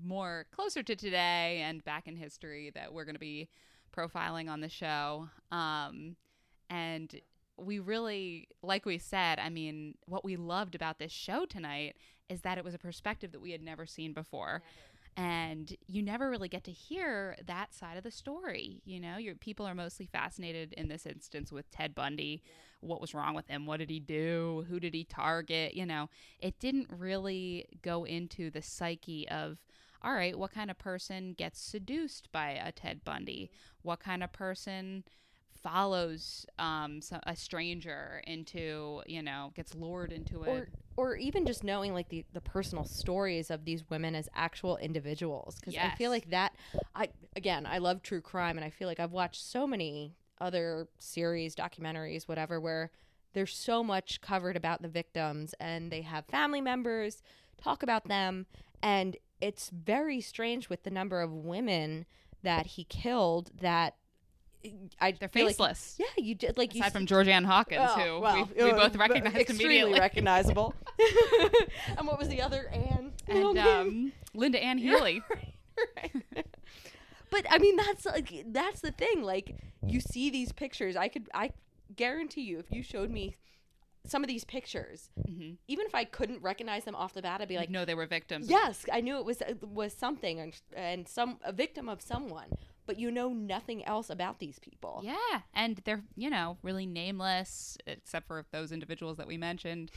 more 0.04 0.46
closer 0.52 0.84
to 0.84 0.96
today 0.96 1.62
and 1.64 1.84
back 1.84 2.08
in 2.08 2.16
history 2.16 2.72
that 2.76 2.94
we're 2.94 3.06
going 3.06 3.16
to 3.16 3.20
be 3.20 3.48
profiling 3.96 4.50
on 4.50 4.62
the 4.62 4.70
show. 4.70 5.30
Um, 5.52 6.16
and 6.70 7.22
we 7.58 7.80
really, 7.80 8.50
like 8.62 8.86
we 8.86 8.98
said, 8.98 9.40
I 9.40 9.50
mean, 9.50 9.96
what 10.06 10.26
we 10.26 10.36
loved 10.36 10.76
about 10.76 11.00
this 11.00 11.12
show 11.12 11.46
tonight 11.46 11.96
is 12.28 12.42
that 12.42 12.58
it 12.58 12.64
was 12.64 12.74
a 12.74 12.80
perspective 12.80 13.32
that 13.32 13.42
we 13.42 13.52
had 13.52 13.62
never 13.62 13.86
seen 13.86 14.12
before. 14.12 14.62
And 15.18 15.74
you 15.88 16.02
never 16.02 16.30
really 16.30 16.50
get 16.50 16.66
to 16.66 16.72
hear 16.72 17.38
that 17.46 17.74
side 17.74 17.96
of 17.96 18.04
the 18.04 18.12
story. 18.12 18.82
You 18.84 19.00
know, 19.00 19.16
your 19.16 19.36
people 19.36 19.66
are 19.66 19.74
mostly 19.76 20.08
fascinated 20.08 20.74
in 20.74 20.90
this 20.90 21.06
instance 21.06 21.54
with 21.54 21.72
Ted 21.72 21.96
Bundy. 21.96 22.44
What 22.82 23.00
was 23.00 23.14
wrong 23.14 23.34
with 23.34 23.48
him? 23.48 23.66
What 23.66 23.78
did 23.78 23.90
he 23.90 24.02
do? 24.02 24.66
Who 24.68 24.78
did 24.78 24.94
he 24.94 25.06
target? 25.06 25.74
You 25.74 25.86
know, 25.86 26.10
it 26.40 26.60
didn't 26.60 26.90
really 26.90 27.66
go 27.82 28.04
into 28.04 28.52
the 28.52 28.62
psyche 28.62 29.26
of, 29.30 29.58
all 30.02 30.14
right, 30.14 30.38
what 30.38 30.52
kind 30.52 30.70
of 30.70 30.78
person 30.78 31.34
gets 31.34 31.60
seduced 31.60 32.32
by 32.32 32.52
a 32.52 32.72
Ted 32.72 33.04
Bundy? 33.04 33.52
What 33.82 34.00
kind 34.00 34.24
of 34.24 34.32
person 34.32 35.04
follows 35.64 36.46
um, 36.60 37.00
a 37.24 37.36
stranger 37.36 38.22
into, 38.28 39.02
you 39.08 39.22
know, 39.24 39.52
gets 39.56 39.74
lured 39.74 40.12
into 40.12 40.44
it? 40.44 40.50
Or, 40.50 40.68
or 40.98 41.16
even 41.16 41.46
just 41.46 41.64
knowing 41.64 41.94
like 41.94 42.10
the, 42.10 42.24
the 42.34 42.42
personal 42.42 42.86
stories 42.86 43.50
of 43.52 43.66
these 43.66 43.84
women 43.90 44.16
as 44.16 44.30
actual 44.36 44.78
individuals 44.78 45.56
because 45.60 45.74
I 45.78 45.96
feel 45.96 46.12
like 46.12 46.30
that 46.30 46.56
I 46.96 47.10
again 47.36 47.66
I 47.66 47.80
love 47.80 48.02
true 48.02 48.22
crime 48.22 48.58
and 48.58 48.66
I 48.66 48.70
feel 48.70 48.88
like 48.88 49.00
I've 49.00 49.12
watched 49.12 49.44
so 49.44 49.68
many 49.68 50.16
other 50.40 50.88
series 51.00 51.56
documentaries 51.56 52.28
whatever 52.28 52.60
where 52.60 52.92
there's 53.34 53.54
so 53.56 53.84
much 53.84 54.22
covered 54.22 54.56
about 54.56 54.82
the 54.82 54.88
victims 54.88 55.54
and 55.60 55.92
they 55.92 56.02
have 56.02 56.26
family 56.26 56.62
members 56.62 57.22
talk 57.62 57.84
about 57.84 58.08
them 58.08 58.46
and 58.82 59.18
it's 59.42 59.70
very 59.70 60.22
strange 60.22 60.70
with 60.70 60.84
the 60.84 60.90
number 60.92 61.22
of 61.22 61.32
women 61.32 62.06
that 62.44 62.66
he 62.68 62.84
killed 62.86 63.52
that 63.62 63.96
I 65.00 65.12
they're 65.12 65.30
feel 65.30 65.46
like- 65.46 65.56
faceless. 65.58 65.96
yeah, 66.00 66.06
you 66.18 66.34
did 66.36 66.58
like 66.58 66.74
you 66.74 66.82
Aside 66.82 66.94
from 66.94 67.06
Georgann 67.06 67.44
Hawkins, 67.44 67.90
Oh, 67.92 68.00
who 68.00 68.20
well, 68.20 68.50
we, 68.58 68.64
we 68.64 68.72
uh, 68.72 68.76
both 68.76 68.96
recognized 68.96 69.36
extremely 69.38 69.66
immediately. 69.80 70.00
recognizable. 70.00 70.74
and 71.98 72.08
what 72.08 72.18
was 72.18 72.30
the 72.30 72.42
other 72.42 72.68
Anne? 72.74 73.12
and 73.28 73.54
name? 73.54 73.58
um, 73.68 74.12
Lynda 74.36 74.62
Ann 74.64 74.78
Healy. 74.78 75.22
Right. 75.98 76.46
but 77.30 77.46
I 77.50 77.58
mean 77.58 77.76
that's 77.76 78.06
like 78.06 78.46
that's 78.48 78.80
the 78.80 78.92
thing. 78.92 79.22
Like 79.24 79.56
you 79.86 80.00
see 80.00 80.30
these 80.30 80.54
pictures. 80.54 80.96
I 80.96 81.10
could 81.10 81.28
I 81.34 81.52
guarantee 81.96 82.42
you 82.44 82.60
if 82.60 82.72
you 82.72 82.82
showed 82.82 83.12
me 83.12 83.36
some 84.06 84.24
of 84.24 84.28
these 84.28 84.44
pictures, 84.44 85.10
hmm 85.26 85.52
even 85.68 85.86
if 85.86 85.96
I 85.96 86.04
couldn't 86.06 86.42
recognize 86.42 86.84
them 86.86 86.96
off 86.96 87.14
the 87.14 87.22
bat, 87.22 87.42
I'd 87.42 87.48
be 87.48 87.56
like, 87.56 87.64
Like, 87.64 87.70
no, 87.72 87.86
they 87.86 87.96
were 87.96 88.06
victims. 88.06 88.50
yes, 88.50 88.86
I 88.92 89.02
knew 89.02 89.18
it 89.18 89.26
was 89.26 89.42
was 89.62 89.94
something 89.94 90.40
and, 90.40 90.60
and 90.76 91.08
some 91.08 91.40
a 91.44 91.52
victim 91.52 91.90
of 91.90 92.02
someone, 92.02 92.50
but 92.86 92.98
you 93.00 93.10
know 93.12 93.30
nothing 93.30 93.84
else 93.86 94.10
about 94.10 94.40
these 94.40 94.60
people. 94.60 95.02
Yeah, 95.04 95.42
and 95.54 95.82
they're 95.86 96.04
you 96.16 96.30
know 96.30 96.58
really 96.62 96.86
nameless, 96.86 97.78
except 97.88 98.28
for 98.28 98.46
those 98.52 98.72
individuals 98.72 99.18
that 99.18 99.28
we 99.28 99.38
mentioned, 99.38 99.92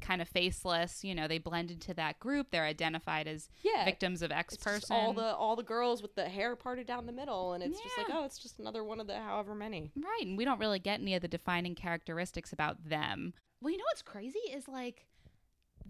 kind 0.00 0.20
of 0.22 0.28
faceless. 0.28 1.02
You 1.04 1.14
know, 1.14 1.26
they 1.28 1.38
blend 1.38 1.70
into 1.70 1.94
that 1.94 2.18
group. 2.20 2.48
They're 2.50 2.64
identified 2.64 3.26
as 3.26 3.48
Yeah. 3.62 3.84
victims 3.84 4.22
of 4.22 4.30
x 4.32 4.54
it's 4.54 4.62
person 4.64 4.96
all 4.96 5.12
the 5.12 5.34
all 5.34 5.56
the 5.56 5.62
girls 5.62 6.02
with 6.02 6.14
the 6.14 6.28
hair 6.28 6.56
parted 6.56 6.86
down 6.86 7.06
the 7.06 7.12
middle, 7.12 7.52
and 7.52 7.62
it's 7.62 7.80
just 7.80 7.96
like, 7.98 8.06
oh, 8.10 8.24
it's 8.24 8.38
just 8.38 8.58
another 8.58 8.84
one 8.84 9.00
of 9.00 9.06
the 9.06 9.16
however 9.18 9.54
many. 9.54 9.90
Right, 9.96 10.26
and 10.26 10.36
we 10.38 10.44
don't 10.44 10.60
really 10.60 10.78
get 10.78 11.00
any 11.00 11.14
of 11.14 11.22
the 11.22 11.28
defining 11.28 11.74
characteristics 11.74 12.52
about 12.52 12.88
them. 12.88 13.34
Well, 13.62 13.70
you 13.70 13.78
know 13.78 13.84
what's 13.90 14.02
crazy 14.02 14.38
is 14.52 14.68
like 14.68 15.06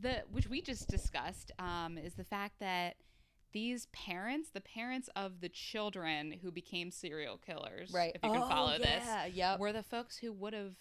the 0.00 0.22
which 0.30 0.48
we 0.48 0.62
just 0.62 0.88
discussed 0.88 1.52
um, 1.58 1.98
is 1.98 2.14
the 2.14 2.24
fact 2.24 2.60
that 2.60 2.96
these 3.52 3.86
parents, 3.86 4.50
the 4.50 4.60
parents 4.60 5.10
of 5.16 5.40
the 5.40 5.48
children 5.48 6.32
who 6.40 6.52
became 6.52 6.90
serial 6.92 7.36
killers, 7.36 7.90
Right. 7.92 8.12
If 8.14 8.22
you 8.22 8.30
can 8.30 8.42
Oh, 8.42 8.48
follow 8.48 8.78
this, 8.78 9.02
yeah, 9.04 9.24
yep. 9.26 9.58
were 9.58 9.72
the 9.72 9.82
folks 9.82 10.16
who 10.16 10.32
would 10.34 10.52
have 10.52 10.76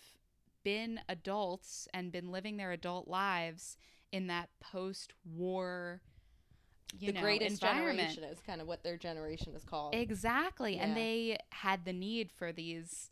been 0.63 1.00
adults 1.10 1.88
and 1.94 2.12
been 2.12 2.32
living 2.32 2.58
their 2.58 2.72
adult 2.72 3.08
lives 3.08 3.78
in 4.12 4.28
that 4.28 4.50
post-war, 4.60 6.01
you 6.98 7.08
the 7.08 7.13
know, 7.13 7.22
greatest 7.22 7.62
generation 7.62 8.24
is 8.24 8.39
kind 8.46 8.62
of 8.62 8.68
what 8.68 8.84
their 8.84 8.98
generation 8.98 9.54
is 9.56 9.63
called. 9.63 9.94
Exactly. 9.94 10.78
And 10.78 10.98
they 10.98 11.38
had 11.50 11.86
the 11.86 11.94
need 11.94 12.32
for 12.32 12.51
these 12.51 13.12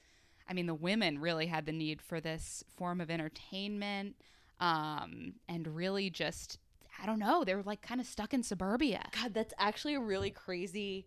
I 0.50 0.54
mean 0.54 0.66
the 0.66 0.74
women 0.74 1.20
really 1.20 1.48
had 1.48 1.66
the 1.66 1.74
need 1.74 2.02
for 2.02 2.22
this 2.22 2.64
form 2.76 3.02
of 3.02 3.12
entertainment 3.12 4.16
um 4.60 5.34
and 5.48 5.68
really 5.76 6.10
just 6.10 6.58
I 7.02 7.06
don't 7.06 7.20
know, 7.20 7.44
they 7.44 7.54
were 7.54 7.64
like 7.64 7.82
kind 7.84 8.02
of 8.02 8.08
stuck 8.08 8.34
in 8.34 8.42
suburbia. 8.42 9.08
God, 9.22 9.34
that's 9.34 9.54
actually 9.60 9.94
a 9.94 10.00
really 10.00 10.32
crazy 10.32 11.06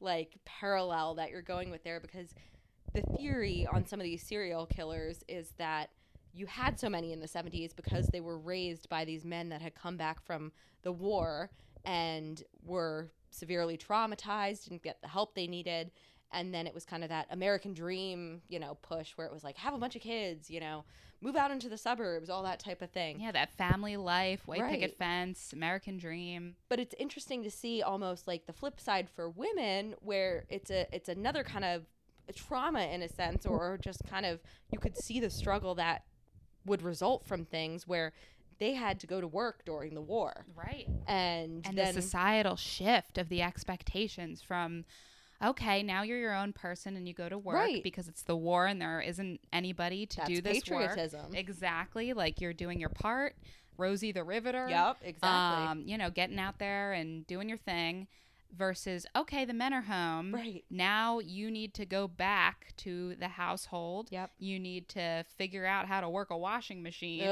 like 0.00 0.36
parallel 0.44 1.14
that 1.14 1.30
you're 1.30 1.42
going 1.42 1.70
with 1.70 1.84
there 1.84 2.00
because 2.00 2.34
the 2.94 3.02
theory 3.16 3.66
on 3.72 3.84
mm. 3.84 3.88
some 3.88 4.00
of 4.00 4.04
these 4.04 4.22
serial 4.22 4.66
killers 4.66 5.24
is 5.28 5.52
that 5.58 5.90
you 6.32 6.46
had 6.46 6.78
so 6.78 6.88
many 6.88 7.12
in 7.12 7.20
the 7.20 7.26
70s 7.26 7.74
because 7.74 8.06
they 8.08 8.20
were 8.20 8.38
raised 8.38 8.88
by 8.88 9.04
these 9.04 9.24
men 9.24 9.48
that 9.48 9.60
had 9.60 9.74
come 9.74 9.96
back 9.96 10.24
from 10.24 10.52
the 10.82 10.92
war 10.92 11.50
and 11.84 12.42
were 12.64 13.10
severely 13.30 13.76
traumatized 13.76 14.64
didn't 14.64 14.82
get 14.82 15.00
the 15.02 15.08
help 15.08 15.34
they 15.34 15.46
needed. 15.46 15.90
And 16.32 16.52
then 16.52 16.66
it 16.66 16.74
was 16.74 16.84
kind 16.84 17.02
of 17.02 17.08
that 17.08 17.26
american 17.30 17.72
dream 17.72 18.42
you 18.48 18.58
know 18.58 18.76
push 18.82 19.12
where 19.12 19.26
it 19.26 19.32
was 19.32 19.42
like 19.42 19.56
have 19.56 19.72
a 19.72 19.78
bunch 19.78 19.96
of 19.96 20.02
kids 20.02 20.50
you 20.50 20.60
know 20.60 20.84
move 21.20 21.36
out 21.36 21.50
into 21.50 21.68
the 21.68 21.78
suburbs 21.78 22.30
all 22.30 22.42
that 22.44 22.60
type 22.60 22.82
of 22.82 22.90
thing. 22.90 23.20
Yeah, 23.20 23.32
that 23.32 23.52
family 23.56 23.96
life, 23.96 24.46
white 24.46 24.68
picket 24.68 24.96
fence, 24.98 25.52
American 25.52 25.98
dream. 25.98 26.54
but 26.68 26.78
it's 26.78 26.94
interesting 26.98 27.42
to 27.42 27.50
see 27.50 27.82
almost 27.82 28.26
like 28.26 28.46
the 28.46 28.52
flip 28.52 28.80
side 28.80 29.08
for 29.08 29.28
women 29.28 29.94
where 30.00 30.44
it's 30.48 30.70
a 30.70 30.86
it's 30.94 31.08
another 31.08 31.44
kind 31.44 31.64
of 31.64 31.82
trauma 32.32 32.82
in 32.82 33.02
a 33.02 33.08
sense 33.08 33.46
or 33.46 33.78
just 33.80 34.02
kind 34.04 34.26
of 34.26 34.40
you 34.70 34.78
could 34.78 34.96
see 34.96 35.20
the 35.20 35.30
struggle 35.30 35.74
that 35.76 36.04
would 36.66 36.82
result 36.82 37.24
from 37.26 37.44
things 37.44 37.86
where 37.88 38.12
they 38.58 38.74
had 38.74 38.98
to 39.00 39.06
go 39.06 39.20
to 39.20 39.26
work 39.28 39.64
during 39.64 39.94
the 39.94 40.00
war 40.02 40.44
Right. 40.54 40.86
and, 41.06 41.64
And 41.66 41.78
then 41.78 41.94
the 41.94 42.02
societal 42.02 42.56
shift 42.56 43.16
of 43.18 43.28
the 43.28 43.40
expectations 43.42 44.42
from 44.42 44.84
okay, 45.42 45.84
now 45.84 46.02
you're 46.02 46.18
your 46.18 46.34
own 46.34 46.52
person 46.52 46.96
and 46.96 47.06
you 47.06 47.14
go 47.14 47.28
to 47.28 47.38
work 47.38 47.54
Right. 47.54 47.82
because 47.84 48.08
it's 48.08 48.22
the 48.24 48.34
war 48.36 48.66
and 48.66 48.82
there 48.82 49.00
isn't 49.00 49.40
anybody 49.52 50.04
to 50.06 50.16
that's 50.16 50.28
do 50.28 50.40
this 50.40 50.56
work. 50.68 50.80
patriotism 50.88 51.34
Exactly, 51.34 52.12
like 52.12 52.40
you're 52.40 52.52
doing 52.52 52.80
your 52.80 52.88
part. 52.90 53.36
Rosie 53.76 54.10
the 54.10 54.24
Riveter. 54.24 54.66
yep 54.68 54.96
exactly 55.02 55.64
Um, 55.68 55.82
you 55.86 55.96
know, 55.96 56.10
getting 56.10 56.40
out 56.40 56.58
there 56.58 56.92
and 56.94 57.24
doing 57.28 57.48
your 57.48 57.58
thing 57.58 58.08
versus 58.56 59.06
okay, 59.16 59.44
the 59.44 59.54
men 59.54 59.72
are 59.72 59.82
home. 59.82 60.34
right 60.34 60.64
Now 60.70 61.18
you 61.18 61.50
need 61.50 61.74
to 61.74 61.86
go 61.86 62.08
back 62.08 62.72
to 62.78 63.14
the 63.16 63.28
household. 63.28 64.08
Yep. 64.10 64.30
You 64.38 64.58
need 64.58 64.88
to 64.90 65.24
figure 65.36 65.64
out 65.66 65.86
how 65.86 66.00
to 66.00 66.08
work 66.08 66.30
a 66.30 66.36
washing 66.36 66.82
machine. 66.82 67.28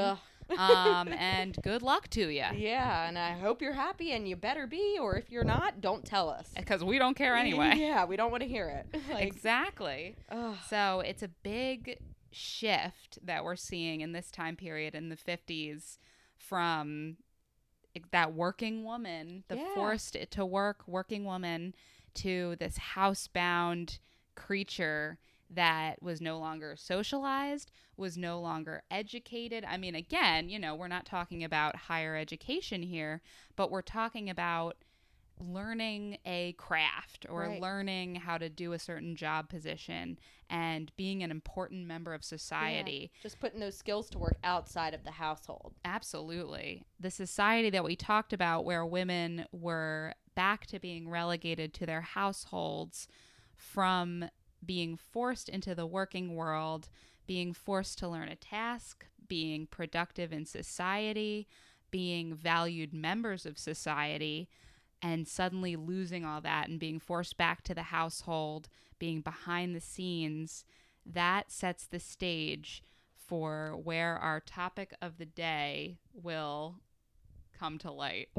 Um, 0.57 1.07
and 1.17 1.55
good 1.61 1.81
luck 1.81 2.07
to 2.11 2.29
you. 2.29 2.45
yeah 2.55 3.05
and 3.09 3.19
i 3.19 3.31
hope 3.33 3.61
you're 3.61 3.73
happy 3.73 4.13
and 4.13 4.29
you 4.29 4.37
better 4.37 4.65
be 4.65 4.97
or 4.97 5.17
if 5.17 5.29
you're 5.29 5.43
not 5.43 5.81
don't 5.81 6.05
tell 6.05 6.29
us 6.29 6.49
Because 6.55 6.85
we 6.85 6.97
don't 6.97 7.15
care 7.17 7.35
anyway. 7.35 7.73
yeah 7.75 8.05
we 8.05 8.15
don't 8.15 8.31
want 8.31 8.43
to 8.43 8.47
hear 8.47 8.69
it 8.69 9.01
like 9.11 9.25
exactly. 9.27 10.15
ugh. 10.29 10.55
So 10.69 11.01
it's 11.01 11.21
a 11.21 11.27
big 11.27 11.99
shift 12.31 13.19
that 13.25 13.43
we're 13.43 13.57
seeing 13.57 13.99
in 13.99 14.13
this 14.13 14.31
time 14.31 14.55
period 14.55 14.95
in 14.95 15.09
the 15.09 15.17
50s 15.17 15.97
from 16.37 17.17
that 18.11 18.33
working 18.33 18.83
woman, 18.83 19.43
the 19.47 19.57
Yeah. 19.57 19.73
forced 19.73 20.17
to 20.31 20.45
work 20.45 20.87
working 20.87 21.25
woman, 21.25 21.73
to 22.15 22.55
this 22.57 22.77
housebound 22.77 23.99
creature 24.35 25.19
that 25.49 26.01
was 26.01 26.19
no 26.19 26.37
longer 26.39 26.75
socialized, 26.75 27.71
was 27.95 28.17
no 28.17 28.39
longer 28.39 28.83
educated. 28.91 29.63
I 29.63 29.77
mean, 29.77 29.95
again, 29.95 30.49
you 30.49 30.59
know, 30.59 30.75
we're 30.75 30.87
not 30.87 31.05
talking 31.05 31.43
about 31.43 31.75
higher 31.75 32.15
education 32.15 32.83
here, 32.83 33.21
but 33.55 33.71
we're 33.71 33.81
talking 33.81 34.29
about 34.29 34.77
learning 35.39 36.17
a 36.25 36.53
craft 36.53 37.25
or 37.29 37.41
Right. 37.47 37.61
learning 37.61 38.15
how 38.15 38.37
to 38.37 38.49
do 38.49 38.73
a 38.73 38.79
certain 38.79 39.15
job 39.15 39.49
position 39.49 40.17
and 40.49 40.91
being 40.95 41.21
an 41.23 41.31
important 41.31 41.85
member 41.85 42.13
of 42.13 42.23
society. 42.23 43.11
just 43.21 43.39
putting 43.39 43.59
those 43.59 43.77
skills 43.77 44.09
to 44.09 44.17
work 44.17 44.37
outside 44.43 44.93
of 44.93 45.03
the 45.03 45.11
household 45.11 45.73
Absolutely. 45.85 46.83
The 46.99 47.11
society 47.11 47.69
that 47.69 47.83
we 47.83 47.95
talked 47.95 48.33
about, 48.33 48.65
where 48.65 48.85
women 48.85 49.45
were 49.51 50.13
back 50.35 50.65
to 50.67 50.79
being 50.79 51.09
relegated 51.09 51.73
to 51.75 51.85
their 51.85 52.01
households 52.01 53.07
from 53.55 54.29
being 54.65 54.95
forced 54.97 55.49
into 55.49 55.75
the 55.75 55.85
working 55.85 56.35
world, 56.35 56.89
being 57.25 57.53
forced 57.53 57.97
to 57.99 58.07
learn 58.07 58.29
a 58.29 58.35
task, 58.35 59.05
being 59.27 59.67
productive 59.67 60.31
in 60.31 60.45
society, 60.45 61.47
being 61.91 62.33
valued 62.33 62.93
members 62.93 63.45
of 63.45 63.57
society, 63.57 64.49
and 65.01 65.27
suddenly 65.27 65.75
losing 65.75 66.25
all 66.25 66.41
that 66.41 66.67
and 66.67 66.79
being 66.79 66.99
forced 66.99 67.37
back 67.37 67.63
to 67.63 67.73
the 67.73 67.83
household, 67.83 68.69
being 68.99 69.21
behind 69.21 69.75
the 69.75 69.81
scenes, 69.81 70.65
that 71.05 71.51
sets 71.51 71.85
the 71.85 71.99
stage 71.99 72.83
for 73.13 73.79
where 73.83 74.17
our 74.17 74.39
topic 74.39 74.93
of 75.01 75.17
the 75.17 75.25
day 75.25 75.97
will 76.13 76.75
come 77.57 77.77
to 77.79 77.91
light. 77.91 78.29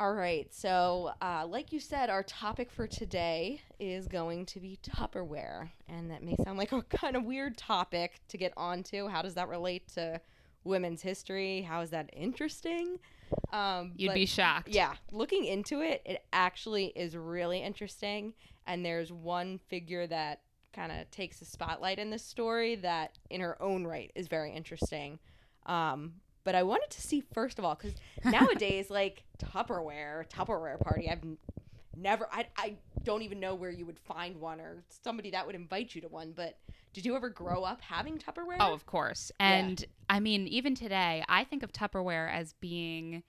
All 0.00 0.14
right. 0.14 0.46
So, 0.54 1.10
uh, 1.20 1.44
like 1.46 1.72
you 1.72 1.80
said, 1.80 2.08
our 2.08 2.22
topic 2.22 2.70
for 2.70 2.86
today 2.86 3.60
is 3.80 4.06
going 4.06 4.46
to 4.46 4.60
be 4.60 4.78
Tupperware. 4.80 5.70
And 5.88 6.08
that 6.12 6.22
may 6.22 6.36
sound 6.36 6.56
like 6.56 6.70
a 6.70 6.82
kind 6.96 7.16
of 7.16 7.24
weird 7.24 7.56
topic 7.56 8.20
to 8.28 8.38
get 8.38 8.52
onto. 8.56 9.08
How 9.08 9.22
does 9.22 9.34
that 9.34 9.48
relate 9.48 9.88
to 9.94 10.20
women's 10.64 11.02
history? 11.02 11.62
How 11.62 11.80
is 11.80 11.90
that 11.90 12.10
interesting? 12.12 12.98
Um, 13.52 13.92
You'd 13.96 14.08
but- 14.08 14.14
be 14.14 14.26
shocked. 14.26 14.68
Yeah. 14.68 14.94
Looking 15.12 15.44
into 15.44 15.80
it, 15.80 16.02
it 16.04 16.24
actually 16.32 16.86
is 16.96 17.16
really 17.16 17.60
interesting. 17.62 18.34
And 18.66 18.84
there's 18.84 19.12
one 19.12 19.58
figure 19.68 20.06
that 20.06 20.42
kind 20.74 20.92
of 20.92 21.10
takes 21.10 21.38
the 21.38 21.44
spotlight 21.46 21.98
in 21.98 22.10
this 22.10 22.22
story 22.24 22.76
that, 22.76 23.18
in 23.30 23.40
her 23.40 23.60
own 23.62 23.86
right, 23.86 24.10
is 24.14 24.28
very 24.28 24.52
interesting. 24.52 25.18
Um, 25.66 26.14
but 26.44 26.54
I 26.54 26.62
wanted 26.62 26.90
to 26.90 27.00
see 27.02 27.22
first 27.32 27.58
of 27.58 27.64
all 27.64 27.74
because 27.74 27.94
nowadays, 28.24 28.90
like 28.90 29.24
Tupperware, 29.38 30.28
Tupperware 30.28 30.78
party, 30.80 31.08
I've 31.10 31.20
never, 32.00 32.28
I, 32.32 32.46
I 32.56 32.76
don't 33.04 33.22
even 33.22 33.40
know 33.40 33.54
where 33.54 33.70
you 33.70 33.86
would 33.86 33.98
find 33.98 34.40
one 34.40 34.60
or 34.60 34.84
somebody 34.88 35.30
that 35.30 35.46
would 35.46 35.54
invite 35.54 35.94
you 35.94 36.00
to 36.02 36.08
one. 36.08 36.32
But 36.34 36.58
did 36.92 37.04
you 37.04 37.16
ever 37.16 37.28
grow 37.28 37.62
up 37.64 37.80
having 37.80 38.18
Tupperware? 38.18 38.56
Oh, 38.60 38.72
of 38.72 38.86
course. 38.86 39.30
And 39.38 39.84
I 40.08 40.20
mean, 40.20 40.46
even 40.48 40.74
today, 40.74 41.24
I 41.28 41.44
think 41.44 41.62
of 41.62 41.72
Tupperware 41.72 42.32
as 42.32 42.54
being 42.54 43.22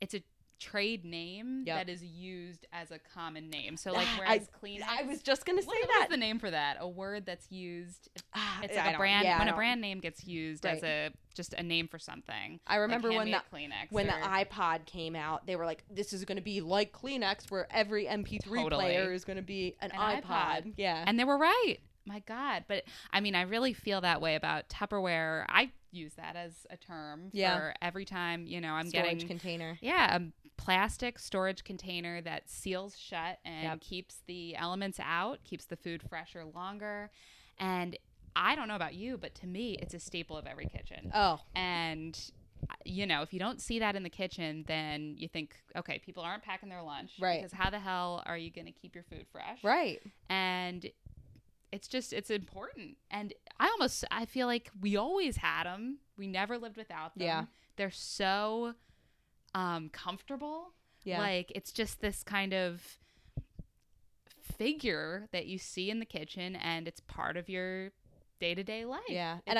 it's 0.00 0.14
a 0.14 0.22
trade 0.60 1.04
name 1.04 1.64
Yep. 1.66 1.76
that 1.76 1.92
is 1.92 2.02
used 2.02 2.66
as 2.72 2.90
a 2.90 2.98
common 2.98 3.50
name. 3.50 3.76
So 3.76 3.92
like 3.92 4.06
Ah, 4.10 4.16
whereas 4.18 4.48
I, 4.62 4.66
Kleenex 4.66 4.82
I 4.88 5.02
was 5.02 5.22
just 5.22 5.44
gonna 5.44 5.62
say 5.62 5.66
what, 5.66 5.78
what 5.80 5.88
that. 5.88 6.04
is 6.04 6.10
the 6.10 6.16
name 6.16 6.38
for 6.38 6.50
that? 6.50 6.76
A 6.80 6.88
word 6.88 7.26
that's 7.26 7.50
used 7.50 8.08
Ah, 8.34 8.60
it's 8.62 8.76
like 8.76 8.94
a 8.94 8.96
brand 8.96 9.24
yeah, 9.24 9.38
when 9.38 9.48
a 9.48 9.54
brand 9.54 9.80
name 9.80 10.00
gets 10.00 10.26
used 10.26 10.64
as 10.66 10.82
a 10.82 11.10
just 11.34 11.52
a 11.54 11.62
name 11.62 11.88
for 11.88 11.98
something. 11.98 12.60
I 12.66 12.76
remember 12.76 13.08
like 13.08 13.18
when 13.18 13.30
the 13.32 13.42
Kleenex 13.52 13.90
when 13.90 14.06
the 14.06 14.12
iPod 14.12 14.86
came 14.86 15.16
out, 15.16 15.46
they 15.46 15.56
were 15.56 15.66
like, 15.66 15.82
"This 15.90 16.12
is 16.12 16.24
going 16.24 16.36
to 16.36 16.42
be 16.42 16.60
like 16.60 16.92
Kleenex, 16.92 17.50
where 17.50 17.66
every 17.72 18.06
MP3 18.06 18.62
Totally. 18.62 18.84
player 18.84 19.12
is 19.12 19.24
going 19.24 19.38
to 19.38 19.42
be 19.42 19.74
an, 19.80 19.90
An 19.90 19.98
iPod. 20.22 20.22
iPod. 20.22 20.72
Yeah, 20.76 21.02
And 21.06 21.18
they 21.18 21.24
were 21.24 21.36
right. 21.36 21.78
My 22.06 22.20
God. 22.20 22.64
But 22.68 22.84
I 23.12 23.20
mean, 23.20 23.34
I 23.34 23.42
really 23.42 23.72
feel 23.72 24.00
that 24.02 24.20
way 24.20 24.36
about 24.36 24.68
Tupperware. 24.68 25.44
I 25.48 25.72
use 25.94 26.14
that 26.14 26.36
as 26.36 26.66
a 26.70 26.76
term 26.76 27.30
Yeah. 27.32 27.56
for 27.56 27.74
every 27.82 28.04
time 28.04 28.46
you 28.46 28.60
know 28.60 28.72
I'm 28.72 28.86
Storage 28.86 29.12
getting 29.12 29.28
container. 29.28 29.78
yeah 29.80 30.16
a 30.16 30.20
plastic 30.56 31.18
storage 31.18 31.64
container 31.64 32.20
that 32.22 32.48
seals 32.48 32.96
shut 32.98 33.38
and 33.44 33.64
Yep. 33.64 33.80
keeps 33.80 34.20
the 34.26 34.56
elements 34.56 35.00
out, 35.02 35.42
keeps 35.44 35.64
the 35.66 35.76
food 35.76 36.02
fresher 36.02 36.44
longer, 36.44 37.10
and 37.58 37.96
I 38.36 38.54
don't 38.56 38.66
know 38.68 38.76
about 38.76 38.94
you, 38.94 39.16
but 39.16 39.34
to 39.36 39.46
me, 39.46 39.78
it's 39.80 39.94
a 39.94 40.00
staple 40.00 40.36
of 40.36 40.46
every 40.46 40.66
kitchen. 40.66 41.10
Oh, 41.14 41.40
And 41.54 42.18
you 42.84 43.06
know, 43.06 43.20
if 43.22 43.32
you 43.32 43.38
don't 43.38 43.60
see 43.60 43.78
that 43.80 43.94
in 43.94 44.02
the 44.02 44.10
kitchen, 44.10 44.64
then 44.66 45.16
you 45.18 45.28
think, 45.28 45.54
okay, 45.76 45.98
people 45.98 46.22
aren't 46.22 46.42
packing 46.42 46.68
their 46.70 46.82
lunch, 46.82 47.12
Right. 47.20 47.42
Because 47.42 47.52
how 47.52 47.68
the 47.70 47.78
hell 47.78 48.22
are 48.26 48.38
you 48.38 48.50
going 48.50 48.64
to 48.66 48.72
keep 48.72 48.94
your 48.94 49.04
food 49.04 49.26
fresh, 49.30 49.62
right. 49.62 50.00
And 50.30 50.86
it's 51.74 51.88
just 51.88 52.12
it's 52.12 52.30
important. 52.30 52.96
And 53.10 53.34
I 53.58 53.66
almost 53.68 54.04
I 54.10 54.24
feel 54.24 54.46
like 54.46 54.70
we 54.80 54.96
always 54.96 55.36
had 55.36 55.64
them. 55.64 55.98
We 56.16 56.26
never 56.26 56.56
lived 56.56 56.76
without 56.76 57.18
them. 57.18 57.26
Yeah. 57.26 57.44
They're 57.76 57.90
so 57.90 58.74
um 59.54 59.90
comfortable. 59.90 60.72
Yeah. 61.04 61.18
Like 61.18 61.52
it's 61.54 61.72
just 61.72 62.00
this 62.00 62.22
kind 62.22 62.54
of 62.54 62.98
figure 64.40 65.28
that 65.32 65.46
you 65.46 65.58
see 65.58 65.90
in 65.90 65.98
the 65.98 66.06
kitchen 66.06 66.56
and 66.56 66.86
it's 66.86 67.00
part 67.00 67.36
of 67.36 67.48
your 67.48 67.90
day-to-day 68.40 68.84
life. 68.84 69.00
Yeah, 69.08 69.38
and 69.46 69.58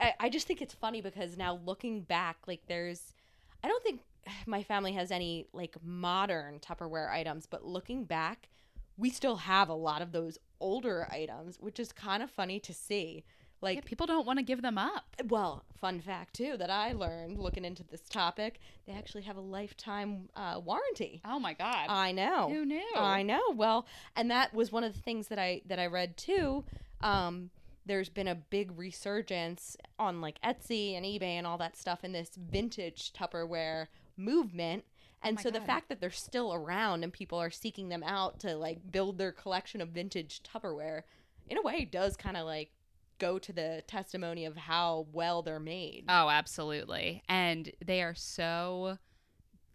I 0.00 0.14
I 0.20 0.28
just 0.28 0.46
think 0.46 0.60
it's 0.60 0.74
funny 0.74 1.00
because 1.00 1.36
now 1.36 1.60
looking 1.64 2.02
back, 2.02 2.36
like 2.46 2.60
there's, 2.66 3.14
I 3.62 3.68
don't 3.68 3.82
think 3.82 4.00
my 4.46 4.62
family 4.62 4.92
has 4.92 5.10
any 5.10 5.46
like 5.52 5.76
modern 5.82 6.58
Tupperware 6.58 7.10
items, 7.10 7.46
but 7.46 7.64
looking 7.64 8.04
back, 8.04 8.48
we 8.96 9.10
still 9.10 9.36
have 9.36 9.68
a 9.68 9.74
lot 9.74 10.02
of 10.02 10.12
those 10.12 10.38
older 10.60 11.06
items, 11.10 11.58
which 11.60 11.78
is 11.78 11.92
kind 11.92 12.22
of 12.22 12.30
funny 12.30 12.58
to 12.60 12.72
see. 12.72 13.24
yeah, 13.26 13.60
Like, 13.60 13.84
people 13.84 14.06
don't 14.06 14.26
want 14.26 14.38
to 14.38 14.42
give 14.44 14.62
them 14.62 14.78
up. 14.78 15.04
well, 15.28 15.64
fun 15.80 16.00
fact 16.00 16.34
too 16.34 16.56
that 16.56 16.70
I 16.70 16.92
learned 16.92 17.38
looking 17.38 17.64
into 17.64 17.84
this 17.84 18.00
topic, 18.08 18.58
they 18.86 18.92
actually 18.94 19.22
have 19.24 19.36
a 19.36 19.40
lifetime 19.40 20.28
uh, 20.34 20.60
warranty. 20.64 21.20
Oh 21.24 21.38
my 21.38 21.52
god. 21.52 21.86
I 21.88 22.12
know. 22.12 22.48
Who 22.50 22.64
knew? 22.64 22.94
I 22.96 23.22
know. 23.22 23.42
Well, 23.54 23.86
and 24.16 24.30
that 24.30 24.54
was 24.54 24.72
one 24.72 24.84
of 24.84 24.94
the 24.94 25.00
things 25.00 25.28
that 25.28 25.38
I 25.38 25.60
that 25.66 25.78
I 25.78 25.86
read 25.86 26.16
too. 26.16 26.64
Um, 27.02 27.50
there's 27.84 28.08
been 28.08 28.26
a 28.28 28.34
big 28.34 28.76
resurgence 28.76 29.76
on 29.98 30.20
like 30.20 30.40
Etsy 30.42 30.96
and 30.96 31.04
eBay 31.06 31.36
and 31.38 31.46
all 31.46 31.58
that 31.58 31.76
stuff 31.76 32.02
in 32.02 32.12
this 32.12 32.30
vintage 32.36 33.12
Tupperware 33.12 33.86
movement. 34.16 34.84
Oh 35.24 35.28
and 35.28 35.36
my 35.36 35.42
so 35.42 35.50
the 35.50 35.60
fact 35.60 35.88
that 35.88 36.00
they're 36.00 36.10
still 36.10 36.52
around 36.54 37.02
and 37.02 37.12
people 37.12 37.38
are 37.38 37.50
seeking 37.50 37.88
them 37.88 38.02
out 38.04 38.38
to 38.40 38.54
like 38.56 38.90
build 38.92 39.18
their 39.18 39.32
collection 39.32 39.80
of 39.80 39.88
vintage 39.88 40.42
Tupperware, 40.42 41.02
in 41.48 41.58
a 41.58 41.62
way, 41.62 41.84
does 41.84 42.16
kind 42.16 42.36
of 42.36 42.44
like 42.46 42.70
go 43.18 43.38
to 43.38 43.52
the 43.52 43.82
testimony 43.86 44.44
of 44.44 44.56
how 44.56 45.06
well 45.12 45.40
they're 45.42 45.58
made. 45.58 46.04
Oh, 46.08 46.28
absolutely. 46.28 47.22
And 47.28 47.72
they 47.84 48.02
are 48.02 48.14
so 48.14 48.98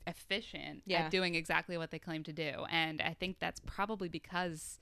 efficient 0.08 0.84
Yeah. 0.86 1.02
at 1.04 1.12
doing 1.12 1.36
exactly 1.36 1.78
what 1.78 1.92
they 1.92 2.00
claim 2.00 2.24
to 2.24 2.34
do. 2.34 2.66
And 2.70 3.02
I 3.02 3.14
think 3.20 3.40
that's 3.40 3.60
probably 3.66 4.10
because, 4.10 4.80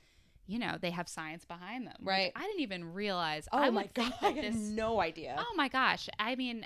you 0.48 0.60
know, 0.60 0.78
they 0.80 0.92
have 0.92 1.08
science 1.08 1.46
behind 1.46 1.88
them. 1.88 1.98
Right. 2.02 2.32
I 2.36 2.42
didn't 2.46 2.62
even 2.62 2.94
realize. 2.94 3.48
oh 3.52 3.60
I 3.60 3.70
my 3.70 3.88
god, 3.94 4.14
think 4.20 4.38
I 4.40 4.42
had 4.42 4.56
no 4.56 5.00
idea. 5.02 5.36
Oh 5.40 5.54
my 5.56 5.68
gosh. 5.70 6.10
I 6.20 6.36
mean, 6.36 6.66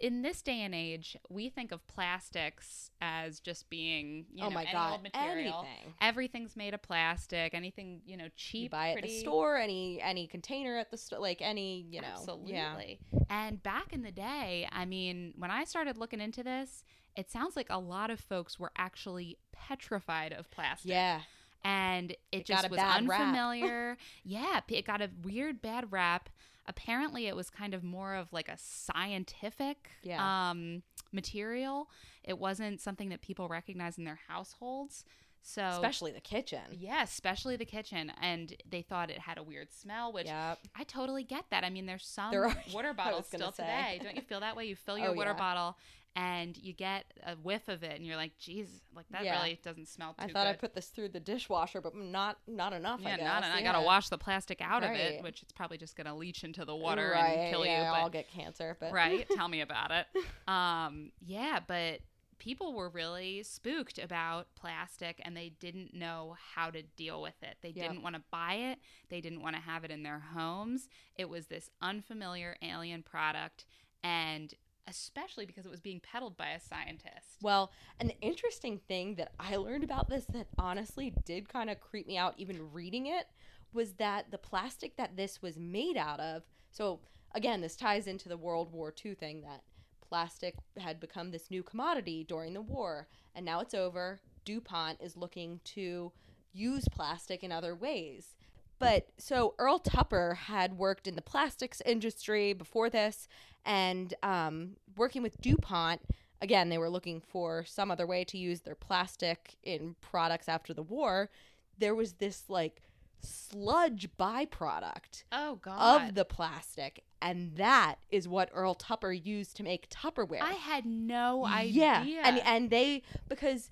in 0.00 0.22
this 0.22 0.42
day 0.42 0.60
and 0.62 0.74
age, 0.74 1.16
we 1.30 1.48
think 1.48 1.72
of 1.72 1.86
plastics 1.86 2.90
as 3.00 3.40
just 3.40 3.70
being, 3.70 4.26
you 4.32 4.44
oh 4.44 4.48
know, 4.48 4.54
my 4.54 4.64
god, 4.70 4.92
old 4.92 5.02
material. 5.02 5.64
anything. 5.66 5.94
Everything's 6.00 6.56
made 6.56 6.74
of 6.74 6.82
plastic. 6.82 7.54
Anything, 7.54 8.00
you 8.04 8.16
know, 8.16 8.26
cheap. 8.36 8.64
you 8.64 8.68
buy 8.70 8.88
it 8.88 8.98
at 8.98 9.04
the 9.04 9.20
store, 9.20 9.56
any 9.56 10.00
any 10.02 10.26
container 10.26 10.76
at 10.76 10.90
the 10.90 10.96
store, 10.98 11.18
like 11.20 11.40
any 11.40 11.86
you 11.90 12.00
know, 12.00 12.08
Absolutely. 12.12 12.52
yeah, 12.52 13.18
And 13.30 13.62
back 13.62 13.92
in 13.92 14.02
the 14.02 14.12
day, 14.12 14.68
I 14.72 14.84
mean, 14.84 15.32
when 15.36 15.50
I 15.50 15.64
started 15.64 15.96
looking 15.96 16.20
into 16.20 16.42
this, 16.42 16.84
it 17.16 17.30
sounds 17.30 17.56
like 17.56 17.68
a 17.70 17.78
lot 17.78 18.10
of 18.10 18.20
folks 18.20 18.58
were 18.58 18.72
actually 18.76 19.38
petrified 19.52 20.32
of 20.32 20.50
plastic. 20.50 20.90
yeah, 20.90 21.20
And 21.64 22.10
it, 22.10 22.18
It 22.32 22.44
just 22.46 22.68
was 22.70 22.80
unfamiliar. 22.80 23.96
yeah, 24.24 24.60
it 24.68 24.84
got 24.84 25.00
a 25.00 25.10
weird 25.22 25.62
bad 25.62 25.92
rap. 25.92 26.28
Apparently, 26.66 27.26
it 27.26 27.36
was 27.36 27.50
kind 27.50 27.74
of 27.74 27.82
more 27.84 28.14
of 28.14 28.32
like 28.32 28.48
a 28.48 28.56
scientific 28.56 29.90
Yeah. 30.02 30.50
um, 30.50 30.82
material. 31.12 31.88
It 32.22 32.38
wasn't 32.38 32.80
something 32.80 33.08
that 33.10 33.20
people 33.22 33.48
recognize 33.48 33.98
in 33.98 34.04
their 34.04 34.20
households. 34.28 35.04
So, 35.46 35.62
especially 35.62 36.10
the 36.10 36.22
kitchen. 36.22 36.62
yeah, 36.72 37.02
especially 37.02 37.56
the 37.56 37.66
kitchen. 37.66 38.10
And 38.22 38.54
they 38.66 38.80
thought 38.80 39.10
it 39.10 39.18
had 39.18 39.36
a 39.36 39.42
weird 39.42 39.70
smell, 39.74 40.10
which 40.10 40.24
Yeah, 40.26 40.54
I 40.74 40.84
totally 40.84 41.22
get 41.22 41.44
that. 41.50 41.64
I 41.64 41.68
mean, 41.70 41.84
there's 41.84 42.06
some 42.06 42.30
There 42.30 42.46
are- 42.46 42.56
water 42.72 42.94
bottles 42.96 43.26
still 43.26 43.52
say. 43.52 43.62
today. 43.62 44.00
Don't 44.02 44.16
you 44.16 44.22
feel 44.22 44.40
that 44.40 44.56
way? 44.56 44.64
You 44.64 44.74
fill 44.74 44.96
your 45.04 45.08
Oh, 45.08 45.12
water 45.12 45.32
yeah. 45.32 45.36
bottle 45.36 45.76
and 46.16 46.56
you 46.56 46.72
get 46.72 47.04
a 47.26 47.34
whiff 47.34 47.68
of 47.68 47.82
it, 47.82 47.96
and 47.96 48.06
you're 48.06 48.16
like, 48.16 48.38
"Geez, 48.38 48.68
like 48.94 49.06
that 49.10 49.24
Yeah. 49.24 49.40
really 49.40 49.58
doesn't 49.62 49.88
smell 49.88 50.14
too 50.14 50.24
I 50.24 50.28
thought 50.28 50.46
I 50.46 50.52
good." 50.52 50.60
put 50.60 50.74
this 50.74 50.86
through 50.88 51.08
the 51.08 51.20
dishwasher, 51.20 51.80
but 51.80 51.94
not 51.96 52.38
not 52.46 52.72
enough. 52.72 53.00
yeah, 53.02 53.14
I 53.14 53.16
guess. 53.16 53.24
not, 53.24 53.44
and 53.44 53.52
I 53.52 53.62
gotta 53.62 53.82
wash 53.84 54.08
the 54.08 54.18
plastic 54.18 54.60
out 54.60 54.84
of 54.84 54.92
it, 54.92 55.22
which 55.22 55.42
it's 55.42 55.52
probably 55.52 55.78
just 55.78 55.96
gonna 55.96 56.14
leach 56.16 56.44
into 56.44 56.64
the 56.64 56.76
water 56.76 57.10
right, 57.14 57.26
and 57.40 57.50
kill 57.50 57.66
yeah, 57.66 57.80
you. 57.90 57.96
I'll 57.96 58.10
get 58.10 58.28
cancer. 58.30 58.76
But 58.78 58.92
right, 58.92 59.26
tell 59.34 59.48
me 59.48 59.60
about 59.60 59.90
it. 59.90 60.06
Um, 60.48 61.10
yeah, 61.20 61.60
but 61.66 62.00
people 62.38 62.74
were 62.74 62.88
really 62.90 63.42
spooked 63.42 63.96
about 63.98 64.48
plastic 64.56 65.20
and 65.24 65.36
they 65.36 65.48
didn't 65.60 65.94
know 65.94 66.36
how 66.54 66.68
to 66.68 66.82
deal 66.82 67.22
with 67.22 67.40
it. 67.42 67.56
They 67.62 67.68
Yep. 67.70 67.76
didn't 67.88 68.02
want 68.02 68.16
to 68.16 68.22
buy 68.30 68.54
it, 68.54 68.78
they 69.08 69.20
didn't 69.20 69.40
want 69.40 69.54
to 69.56 69.62
have 69.62 69.82
it 69.84 69.90
in 69.90 70.02
their 70.02 70.18
homes. 70.18 70.88
It 71.16 71.28
was 71.28 71.46
this 71.46 71.70
unfamiliar 71.80 72.56
alien 72.60 73.02
product 73.02 73.64
and 74.02 74.52
especially 74.88 75.46
because 75.46 75.66
it 75.66 75.70
was 75.70 75.80
being 75.80 76.00
peddled 76.00 76.36
by 76.36 76.50
a 76.50 76.60
scientist. 76.60 77.38
Well, 77.42 77.72
an 78.00 78.10
interesting 78.20 78.78
thing 78.88 79.14
that 79.16 79.32
I 79.38 79.56
learned 79.56 79.84
about 79.84 80.08
this 80.08 80.24
that 80.26 80.46
honestly 80.58 81.14
did 81.24 81.48
kind 81.48 81.70
of 81.70 81.80
creep 81.80 82.06
me 82.06 82.16
out 82.18 82.34
even 82.36 82.72
reading 82.72 83.06
it 83.06 83.26
was 83.72 83.94
that 83.94 84.30
the 84.30 84.38
plastic 84.38 84.96
that 84.96 85.16
this 85.16 85.42
was 85.42 85.58
made 85.58 85.96
out 85.96 86.20
of. 86.20 86.42
So, 86.70 87.00
again, 87.34 87.60
this 87.60 87.76
ties 87.76 88.06
into 88.06 88.28
the 88.28 88.36
World 88.36 88.72
War 88.72 88.94
II 89.04 89.14
thing 89.14 89.42
that 89.42 89.62
plastic 90.06 90.54
had 90.78 91.00
become 91.00 91.30
this 91.30 91.50
new 91.50 91.62
commodity 91.62 92.24
during 92.28 92.54
the 92.54 92.62
war, 92.62 93.08
and 93.34 93.44
now 93.44 93.60
it's 93.60 93.74
over. 93.74 94.20
DuPont 94.44 95.00
is 95.00 95.16
looking 95.16 95.60
to 95.64 96.12
use 96.52 96.84
plastic 96.90 97.42
in 97.42 97.50
other 97.50 97.74
ways. 97.74 98.36
But 98.78 99.06
so 99.18 99.54
Earl 99.58 99.78
Tupper 99.78 100.34
had 100.34 100.76
worked 100.78 101.06
in 101.06 101.14
the 101.16 101.22
plastics 101.22 101.80
industry 101.86 102.52
before 102.52 102.90
this, 102.90 103.28
and 103.64 104.12
um, 104.22 104.76
working 104.96 105.22
with 105.22 105.40
DuPont, 105.40 106.00
again, 106.42 106.68
they 106.68 106.78
were 106.78 106.90
looking 106.90 107.20
for 107.20 107.64
some 107.64 107.90
other 107.90 108.06
way 108.06 108.24
to 108.24 108.36
use 108.38 108.60
their 108.60 108.74
plastic 108.74 109.56
in 109.62 109.94
products 110.00 110.48
after 110.48 110.74
the 110.74 110.82
war. 110.82 111.30
There 111.78 111.94
was 111.94 112.14
this 112.14 112.44
like 112.48 112.82
sludge 113.20 114.08
byproduct 114.18 115.24
Oh 115.32 115.56
god. 115.62 116.08
of 116.08 116.14
the 116.14 116.24
plastic, 116.24 117.04
and 117.22 117.56
that 117.56 117.96
is 118.10 118.28
what 118.28 118.50
Earl 118.52 118.74
Tupper 118.74 119.12
used 119.12 119.56
to 119.56 119.62
make 119.62 119.88
Tupperware. 119.88 120.42
I 120.42 120.52
had 120.52 120.84
no 120.84 121.46
idea. 121.46 122.02
Yeah, 122.06 122.22
and 122.28 122.38
and 122.40 122.70
they 122.70 123.02
because 123.28 123.70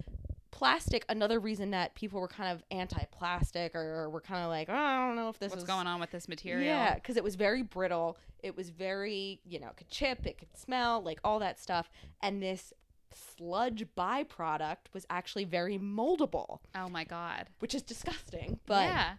plastic. 0.62 1.05
Another 1.09 1.40
reason 1.40 1.72
that 1.72 1.92
people 1.96 2.20
were 2.20 2.29
kind 2.29 2.53
of 2.53 2.62
anti-plastic 2.70 3.75
or 3.75 4.09
were 4.11 4.20
kind 4.20 4.44
of 4.44 4.48
like, 4.48 4.68
oh, 4.70 4.75
I 4.75 5.09
don't 5.09 5.16
know 5.16 5.29
if 5.29 5.37
this 5.40 5.51
what's 5.51 5.64
is 5.64 5.66
going 5.66 5.88
on 5.88 5.98
with 5.98 6.12
this 6.12 6.29
material? 6.29 6.64
Yeah, 6.64 6.94
because 6.94 7.16
it 7.16 7.25
was 7.25 7.35
very 7.35 7.62
brittle. 7.62 8.16
It 8.44 8.57
was 8.57 8.70
very, 8.70 9.40
you 9.44 9.59
know, 9.59 9.66
it 9.70 9.77
could 9.77 9.88
chip, 9.88 10.25
it 10.25 10.38
could 10.38 10.57
smell, 10.57 11.03
like 11.03 11.18
all 11.25 11.40
that 11.40 11.59
stuff. 11.59 11.90
And 12.20 12.40
this 12.40 12.72
sludge 13.12 13.85
byproduct 13.98 14.92
was 14.92 15.05
actually 15.11 15.46
very 15.46 15.79
moldable, 15.81 16.61
Oh 16.77 16.88
my 16.88 17.03
god. 17.03 17.48
which 17.59 17.75
is 17.75 17.83
disgusting. 17.83 18.61
But 18.64 18.85
yeah. 18.85 19.11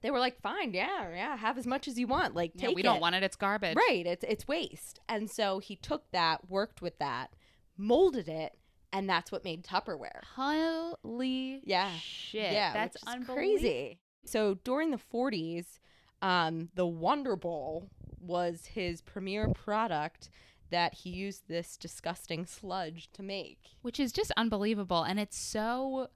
they 0.00 0.10
were 0.10 0.18
like, 0.18 0.40
fine, 0.40 0.72
yeah, 0.72 1.10
yeah, 1.10 1.36
have 1.36 1.58
as 1.58 1.66
much 1.66 1.88
as 1.88 1.98
you 1.98 2.06
want. 2.06 2.34
Like, 2.34 2.52
Yeah, 2.54 2.70
we 2.74 2.80
don't 2.80 2.96
it. 2.96 3.02
want 3.02 3.14
it. 3.16 3.22
It's 3.22 3.36
garbage. 3.36 3.76
Right, 3.76 4.06
it's 4.06 4.24
it's 4.26 4.48
waste. 4.48 5.00
And 5.10 5.30
so 5.30 5.58
he 5.58 5.76
took 5.76 6.10
that, 6.12 6.48
worked 6.48 6.80
with 6.80 6.98
that, 7.00 7.34
molded 7.76 8.28
it, 8.30 8.56
and 8.92 9.08
that's 9.08 9.30
what 9.32 9.44
made 9.44 9.64
Tupperware. 9.64 10.22
Holy 10.34 11.60
Yeah. 11.64 11.96
shit. 11.98 12.52
Yeah, 12.52 12.72
That's 12.72 12.96
crazy. 13.24 13.98
So 14.24 14.54
during 14.64 14.90
the 14.90 14.98
40s, 14.98 15.78
um, 16.22 16.70
the 16.74 16.86
Wonder 16.86 17.36
Bowl 17.36 17.88
was 18.20 18.66
his 18.66 19.02
premier 19.02 19.48
product 19.52 20.28
that 20.70 20.94
he 20.94 21.10
used 21.10 21.46
this 21.46 21.76
disgusting 21.76 22.44
sludge 22.44 23.08
to 23.12 23.22
make. 23.22 23.76
Which 23.82 24.00
is 24.00 24.12
just 24.12 24.32
unbelievable. 24.36 25.02
And 25.04 25.20
it's 25.20 25.38
so 25.38 26.08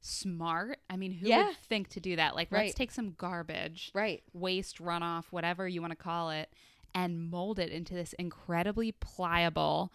smart. 0.00 0.80
I 0.90 0.96
mean, 0.96 1.12
who 1.12 1.28
Yeah. 1.28 1.46
would 1.48 1.56
think 1.56 1.88
to 1.90 2.00
do 2.00 2.16
that? 2.16 2.34
Like, 2.34 2.52
Right. 2.52 2.66
let's 2.66 2.74
take 2.74 2.90
some 2.90 3.12
garbage, 3.12 3.90
Right. 3.94 4.22
waste, 4.32 4.78
runoff, 4.78 5.26
whatever 5.32 5.66
you 5.66 5.80
want 5.80 5.92
to 5.92 5.96
call 5.96 6.30
it, 6.30 6.52
and 6.94 7.30
mold 7.30 7.58
it 7.58 7.70
into 7.70 7.94
this 7.94 8.12
incredibly 8.14 8.92
pliable 8.92 9.92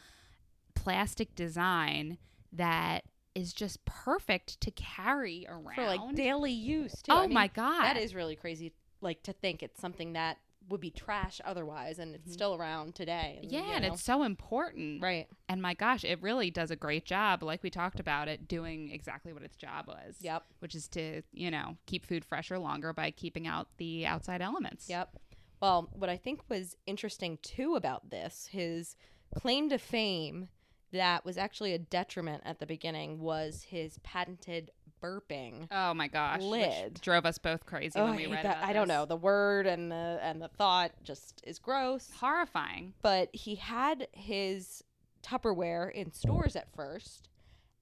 plastic 0.83 1.35
design 1.35 2.17
that 2.53 3.03
is 3.35 3.53
just 3.53 3.83
perfect 3.85 4.59
to 4.61 4.71
carry 4.71 5.45
around. 5.47 5.75
For 5.75 5.85
like 5.85 6.15
daily 6.15 6.51
use 6.51 6.93
too. 7.01 7.11
oh 7.13 7.19
I 7.19 7.27
mean, 7.27 7.33
my 7.33 7.47
God. 7.47 7.83
That 7.83 7.97
is 7.97 8.13
really 8.15 8.35
crazy 8.35 8.73
like 8.99 9.23
to 9.23 9.33
think 9.33 9.63
it's 9.63 9.79
something 9.79 10.13
that 10.13 10.37
would 10.69 10.81
be 10.81 10.91
trash 10.91 11.41
otherwise, 11.43 11.97
and 11.97 12.13
it's 12.15 12.31
still 12.31 12.55
around 12.55 12.93
today. 12.95 13.39
and, 13.41 13.51
Mm-hmm. 13.51 13.55
Yeah, 13.55 13.65
you 13.67 13.73
and 13.73 13.85
it's 13.85 14.03
so 14.03 14.23
important. 14.23 15.01
right. 15.01 15.27
And 15.49 15.61
my 15.61 15.73
gosh, 15.73 16.03
it 16.03 16.21
really 16.21 16.51
does 16.51 16.71
a 16.71 16.75
great 16.75 17.05
job, 17.05 17.41
like 17.43 17.63
we 17.63 17.69
talked 17.69 17.99
about 17.99 18.27
it, 18.27 18.47
doing 18.47 18.91
exactly 18.91 19.33
what 19.33 19.41
its 19.43 19.57
job 19.57 19.87
was. 19.87 20.15
Yep. 20.21 20.43
Which 20.59 20.75
is 20.75 20.87
to, 20.89 21.23
you 21.33 21.49
know, 21.51 21.77
keep 21.87 22.05
food 22.05 22.23
fresher 22.23 22.59
longer 22.59 22.93
by 22.93 23.11
keeping 23.11 23.47
out 23.47 23.67
the 23.77 24.05
outside 24.05 24.41
elements. 24.41 24.87
Yep. 24.87 25.17
Well, 25.61 25.89
what 25.93 26.09
I 26.09 26.17
think 26.17 26.41
was 26.49 26.75
interesting 26.85 27.37
too 27.41 27.75
about 27.75 28.09
this, 28.09 28.47
his 28.51 28.95
claim 29.35 29.69
to 29.69 29.77
fame 29.77 30.49
that 30.91 31.25
was 31.25 31.37
actually 31.37 31.73
a 31.73 31.79
detriment 31.79 32.43
at 32.45 32.59
the 32.59 32.65
beginning 32.65 33.19
was 33.19 33.63
his 33.69 33.97
patented 34.03 34.71
burping. 35.01 35.67
Oh 35.71 35.93
my 35.93 36.07
gosh. 36.07 36.41
Lid. 36.41 36.99
drove 37.01 37.25
us 37.25 37.37
both 37.37 37.65
crazy 37.65 37.97
Oh, 37.99 38.05
when 38.05 38.15
we 38.15 38.23
hate 38.23 38.31
read 38.31 38.45
that. 38.45 38.63
I 38.63 38.71
don't 38.73 38.87
know. 38.87 39.05
The 39.05 39.15
word 39.15 39.65
and 39.65 39.91
the 39.91 40.19
and 40.21 40.41
the 40.41 40.47
thought 40.49 40.91
just 41.03 41.41
is 41.45 41.57
gross. 41.59 42.09
Horrifying. 42.19 42.93
But 43.01 43.29
he 43.33 43.55
had 43.55 44.07
his 44.11 44.83
Tupperware 45.23 45.91
in 45.91 46.11
stores 46.11 46.55
at 46.55 46.73
first, 46.75 47.29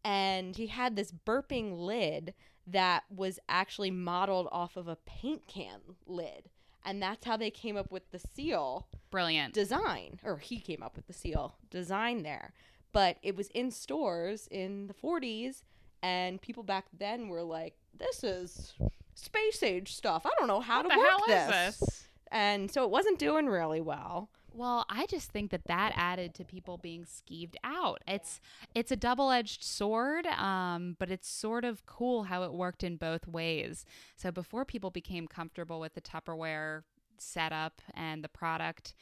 and 0.04 0.56
he 0.56 0.68
had 0.68 0.96
this 0.96 1.12
burping 1.12 1.78
lid 1.78 2.34
that 2.68 3.04
was 3.10 3.40
actually 3.50 3.92
modeled 3.92 4.48
off 4.52 4.78
of 4.78 4.88
a 4.88 4.96
paint 4.98 5.48
can 5.48 5.80
lid. 6.06 6.50
And 6.86 7.02
that's 7.02 7.26
how 7.26 7.36
they 7.38 7.52
came 7.52 7.76
up 7.76 7.92
with 7.92 8.10
the 8.12 8.20
seal 8.20 8.88
Brilliant. 9.12 9.54
design, 9.54 10.20
or 10.24 10.38
he 10.38 10.60
came 10.60 10.82
up 10.82 10.96
with 10.96 11.08
the 11.08 11.14
seal 11.14 11.56
design 11.70 12.24
there. 12.24 12.54
But 12.92 13.18
it 13.22 13.36
was 13.36 13.50
in 13.50 13.72
stores 13.72 14.48
in 14.50 14.88
the 14.88 14.94
40s, 14.94 15.64
and 16.02 16.42
people 16.42 16.64
back 16.64 16.86
then 16.98 17.30
were 17.30 17.44
like, 17.44 17.76
"This 17.94 18.24
is 18.24 18.74
space 19.16 19.62
age 19.64 19.94
stuff. 19.94 20.26
I 20.26 20.32
don't 20.40 20.48
know 20.48 20.60
how 20.60 20.84
what 20.84 20.90
to 20.90 20.96
the 20.96 21.00
work 21.00 21.10
hell 21.10 21.24
this." 21.28 21.76
is 21.76 21.80
this? 21.80 22.08
And 22.32 22.72
so 22.72 22.84
it 22.84 22.90
wasn't 22.90 23.20
doing 23.20 23.48
really 23.48 23.82
well. 23.82 24.30
Well, 24.54 24.86
I 24.90 25.06
just 25.06 25.32
think 25.32 25.52
that 25.52 25.66
that 25.66 25.94
added 25.96 26.34
to 26.36 26.44
people 26.44 26.78
being 26.78 27.06
skeeved 27.06 27.56
out. 27.64 28.02
It's 28.08 28.42
it's 28.74 28.92
a 28.92 28.96
double-edged 28.96 29.64
sword, 29.64 30.26
um, 30.26 30.96
but 31.00 31.12
it's 31.12 31.30
sort 31.30 31.66
of 31.66 31.86
cool 31.86 32.24
how 32.24 32.44
it 32.44 32.54
worked 32.54 32.84
in 32.84 32.98
both 32.98 33.28
ways. 33.28 33.86
So 34.16 34.32
before 34.32 34.66
people 34.66 34.90
became 34.90 35.28
comfortable 35.28 35.80
with 35.80 35.94
the 35.94 36.02
Tupperware 36.02 36.84
setup 37.18 37.82
and 37.94 38.24
the 38.24 38.30
product, 38.30 38.94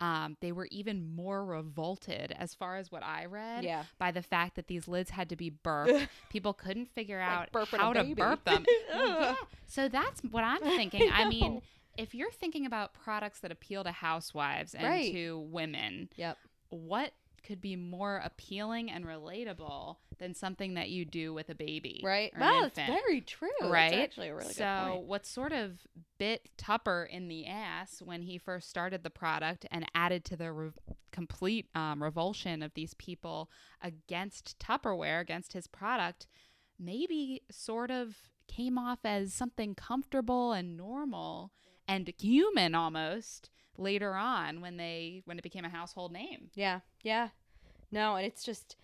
um, 0.00 0.36
they 0.40 0.52
were 0.52 0.66
even 0.70 1.14
more 1.14 1.44
revolted, 1.44 2.34
as 2.38 2.54
far 2.54 2.76
as 2.76 2.90
what 2.90 3.02
I 3.02 3.26
read, 3.26 3.64
Yeah. 3.64 3.84
by 3.98 4.10
the 4.10 4.22
fact 4.22 4.56
that 4.56 4.66
these 4.66 4.88
lids 4.88 5.10
had 5.10 5.28
to 5.30 5.36
be 5.36 5.50
burped. 5.50 6.08
people 6.30 6.52
couldn't 6.52 6.90
figure 6.94 7.20
out 7.20 7.52
burping 7.52 7.78
how 7.78 7.92
to 7.92 8.14
burp 8.14 8.44
them. 8.44 8.64
Yeah. 8.94 9.34
So 9.66 9.88
that's 9.88 10.20
what 10.22 10.44
I'm 10.44 10.60
thinking. 10.76 11.10
I, 11.12 11.24
know. 11.24 11.30
mean, 11.30 11.62
if 11.96 12.14
you're 12.14 12.30
thinking 12.32 12.66
about 12.66 12.92
products 12.94 13.40
that 13.40 13.52
appeal 13.52 13.84
to 13.84 13.92
housewives 13.92 14.74
and 14.74 14.84
Right. 14.84 15.12
to 15.12 15.38
women, 15.50 16.08
Yep. 16.16 16.38
what 16.70 17.12
could 17.44 17.60
be 17.60 17.76
more 17.76 18.20
appealing 18.24 18.90
and 18.90 19.04
relatable 19.04 19.96
than 20.18 20.34
something 20.34 20.74
that 20.74 20.90
you 20.90 21.04
do 21.04 21.32
with 21.34 21.48
a 21.50 21.54
baby? 21.54 22.00
Right. 22.02 22.32
Wow, 22.38 22.62
it's 22.64 22.76
very 22.78 23.20
true. 23.20 23.48
That's 23.60 23.70
Right. 23.72 23.92
actually 23.94 24.28
a 24.28 24.34
really 24.34 24.52
so 24.54 24.64
good 24.84 24.90
point. 24.92 25.06
what 25.06 25.26
sort 25.26 25.52
of 25.52 25.78
bit 26.18 26.50
Tupper 26.56 27.04
in 27.04 27.28
the 27.28 27.46
ass 27.46 28.00
when 28.02 28.22
he 28.22 28.38
first 28.38 28.68
started 28.70 29.02
the 29.02 29.10
product 29.10 29.66
and 29.70 29.84
added 29.94 30.24
to 30.26 30.36
the 30.36 30.52
re- 30.52 30.70
complete 31.12 31.68
um, 31.74 32.02
revulsion 32.02 32.62
of 32.62 32.72
these 32.74 32.94
people 32.94 33.50
against 33.82 34.58
Tupperware, 34.58 35.20
against 35.20 35.52
his 35.52 35.66
product, 35.66 36.26
maybe 36.78 37.42
sort 37.50 37.90
of 37.90 38.16
came 38.48 38.78
off 38.78 39.00
as 39.04 39.32
something 39.32 39.74
comfortable 39.74 40.52
and 40.52 40.76
normal 40.76 41.52
and 41.86 42.12
human 42.20 42.74
almost 42.74 43.50
later 43.76 44.14
on 44.14 44.60
when 44.60 44.76
they 44.76 45.22
when 45.24 45.38
it 45.38 45.42
became 45.42 45.64
a 45.64 45.68
household 45.68 46.12
name. 46.12 46.50
Yeah. 46.54 46.80
Yeah. 47.02 47.28
No, 47.90 48.16
and 48.16 48.26
it's 48.26 48.44
just 48.44 48.76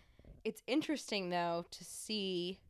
it's 0.45 0.63
interesting 0.67 1.31
though 1.31 1.67
to 1.71 1.85
see 1.85 2.61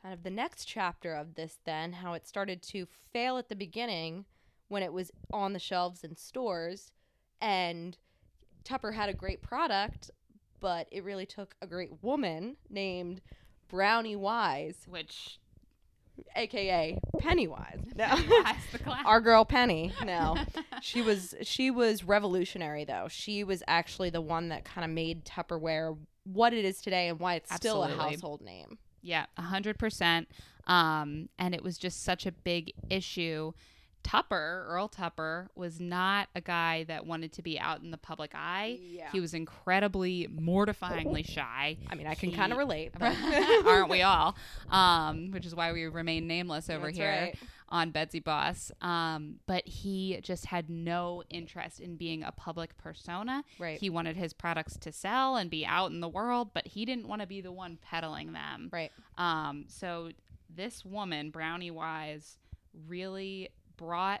kind 0.00 0.14
of 0.14 0.22
the 0.22 0.30
next 0.30 0.64
chapter 0.64 1.14
of 1.14 1.34
this 1.34 1.58
then 1.64 1.92
how 1.92 2.14
it 2.14 2.26
started 2.26 2.62
to 2.62 2.86
fail 3.12 3.36
at 3.36 3.48
the 3.48 3.56
beginning 3.56 4.24
when 4.68 4.82
it 4.82 4.92
was 4.92 5.10
on 5.32 5.52
the 5.52 5.58
shelves 5.58 6.04
in 6.04 6.16
stores 6.16 6.92
and 7.40 7.96
Tupper 8.64 8.92
had 8.92 9.08
a 9.08 9.14
great 9.14 9.42
product 9.42 10.10
but 10.60 10.88
it 10.90 11.04
really 11.04 11.26
took 11.26 11.56
a 11.62 11.66
great 11.66 12.02
woman 12.02 12.56
named 12.68 13.20
Brownie 13.68 14.16
Wise 14.16 14.86
Which 14.86 15.40
aka 16.36 16.98
Pennywise. 17.18 17.80
No. 17.94 18.06
Pennywise. 18.06 18.56
Our 19.04 19.20
girl 19.20 19.44
Penny. 19.44 19.92
No. 20.04 20.36
she 20.82 21.02
was 21.02 21.34
she 21.42 21.70
was 21.70 22.04
revolutionary 22.04 22.84
though. 22.84 23.08
She 23.08 23.44
was 23.44 23.62
actually 23.66 24.10
the 24.10 24.20
one 24.20 24.48
that 24.48 24.64
kind 24.64 24.84
of 24.84 24.90
made 24.90 25.24
Tupperware 25.24 25.96
what 26.24 26.52
it 26.52 26.64
is 26.64 26.80
today 26.80 27.08
and 27.08 27.18
why 27.18 27.34
it's 27.34 27.54
still 27.54 27.82
a 27.82 27.88
household 27.88 28.40
name. 28.40 28.78
Yeah, 29.02 29.26
a 29.36 29.42
hundred 29.42 29.78
percent. 29.78 30.28
Um, 30.66 31.28
and 31.38 31.54
it 31.54 31.62
was 31.62 31.78
just 31.78 32.04
such 32.04 32.26
a 32.26 32.32
big 32.32 32.72
issue. 32.90 33.52
Tupper, 34.08 34.64
Earl 34.66 34.88
Tupper, 34.88 35.50
was 35.54 35.80
not 35.80 36.28
a 36.34 36.40
guy 36.40 36.84
that 36.84 37.04
wanted 37.04 37.30
to 37.34 37.42
be 37.42 37.60
out 37.60 37.82
in 37.82 37.90
the 37.90 37.98
public 37.98 38.32
eye. 38.34 38.78
Yeah. 38.80 39.10
He 39.12 39.20
was 39.20 39.34
incredibly 39.34 40.26
mortifyingly 40.28 41.28
shy. 41.28 41.76
I 41.90 41.94
mean, 41.94 42.06
I 42.06 42.14
can 42.14 42.32
kind 42.32 42.50
of 42.50 42.56
relate. 42.56 42.92
But 42.98 43.14
Aren't 43.66 43.90
we 43.90 44.00
all? 44.00 44.34
Um, 44.70 45.30
which 45.30 45.44
is 45.44 45.54
why 45.54 45.72
we 45.72 45.84
remain 45.84 46.26
nameless 46.26 46.70
over 46.70 46.86
That's 46.86 46.96
here 46.96 47.10
right. 47.10 47.38
on 47.68 47.90
Betsy 47.90 48.20
Boss. 48.20 48.72
Um, 48.80 49.40
but 49.46 49.68
he 49.68 50.18
just 50.22 50.46
had 50.46 50.70
no 50.70 51.22
interest 51.28 51.78
in 51.78 51.96
being 51.96 52.22
a 52.22 52.32
public 52.32 52.78
persona. 52.78 53.44
Right. 53.58 53.78
He 53.78 53.90
wanted 53.90 54.16
his 54.16 54.32
products 54.32 54.78
to 54.78 54.90
sell 54.90 55.36
and 55.36 55.50
be 55.50 55.66
out 55.66 55.90
in 55.90 56.00
the 56.00 56.08
world, 56.08 56.52
but 56.54 56.66
he 56.66 56.86
didn't 56.86 57.08
want 57.08 57.20
to 57.20 57.28
be 57.28 57.42
the 57.42 57.52
one 57.52 57.78
peddling 57.82 58.32
them. 58.32 58.70
Right. 58.72 58.90
Um, 59.18 59.66
so 59.68 60.12
this 60.48 60.82
woman, 60.82 61.28
Brownie 61.28 61.70
Wise, 61.70 62.38
really 62.86 63.50
brought 63.78 64.20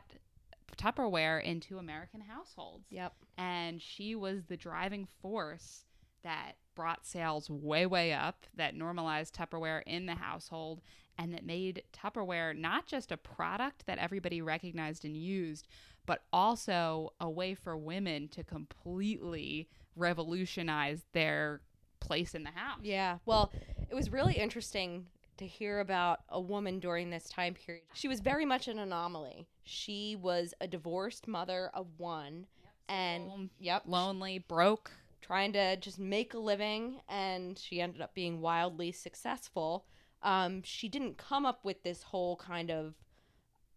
Tupperware 0.78 1.42
into 1.42 1.76
American 1.76 2.22
households. 2.22 2.86
Yep. 2.90 3.12
And 3.36 3.82
she 3.82 4.14
was 4.14 4.44
the 4.46 4.56
driving 4.56 5.06
force 5.20 5.84
that 6.22 6.52
brought 6.74 7.06
sales 7.06 7.50
way, 7.50 7.84
way 7.84 8.12
up, 8.12 8.46
that 8.54 8.74
normalized 8.74 9.34
Tupperware 9.34 9.82
in 9.86 10.06
the 10.06 10.14
household, 10.14 10.80
and 11.18 11.34
that 11.34 11.44
made 11.44 11.82
Tupperware 11.92 12.56
not 12.56 12.86
just 12.86 13.12
a 13.12 13.16
product 13.16 13.84
that 13.86 13.98
everybody 13.98 14.40
recognized 14.40 15.04
and 15.04 15.16
used, 15.16 15.66
but 16.06 16.22
also 16.32 17.12
a 17.20 17.28
way 17.28 17.54
for 17.54 17.76
women 17.76 18.28
to 18.28 18.44
completely 18.44 19.68
revolutionize 19.96 21.02
their 21.12 21.60
place 22.00 22.34
in 22.34 22.44
the 22.44 22.50
house. 22.54 22.80
Yeah. 22.82 23.18
Well, 23.26 23.52
it 23.90 23.94
was 23.94 24.10
really 24.10 24.34
interesting 24.34 25.06
to 25.38 25.46
hear 25.46 25.80
about 25.80 26.20
a 26.28 26.40
woman 26.40 26.78
during 26.78 27.10
this 27.10 27.28
time 27.28 27.54
period. 27.54 27.84
She 27.94 28.08
was 28.08 28.20
very 28.20 28.44
much 28.44 28.68
an 28.68 28.78
anomaly. 28.78 29.46
She 29.64 30.16
was 30.16 30.54
a 30.60 30.66
divorced 30.68 31.26
mother 31.26 31.70
of 31.74 31.86
one 31.96 32.46
and 32.88 33.28
Lone- 33.28 33.50
yep, 33.58 33.82
lonely, 33.86 34.38
broke. 34.38 34.90
trying 35.20 35.52
to 35.52 35.76
just 35.76 35.98
make 35.98 36.32
a 36.34 36.38
living 36.38 37.00
and 37.08 37.58
she 37.58 37.80
ended 37.80 38.00
up 38.00 38.14
being 38.14 38.40
wildly 38.40 38.92
successful 38.92 39.84
um, 40.22 40.62
she 40.64 40.88
didn't 40.88 41.16
come 41.18 41.44
up 41.46 41.64
with 41.64 41.82
this 41.84 42.02
whole 42.02 42.34
kind 42.36 42.70
of 42.70 42.94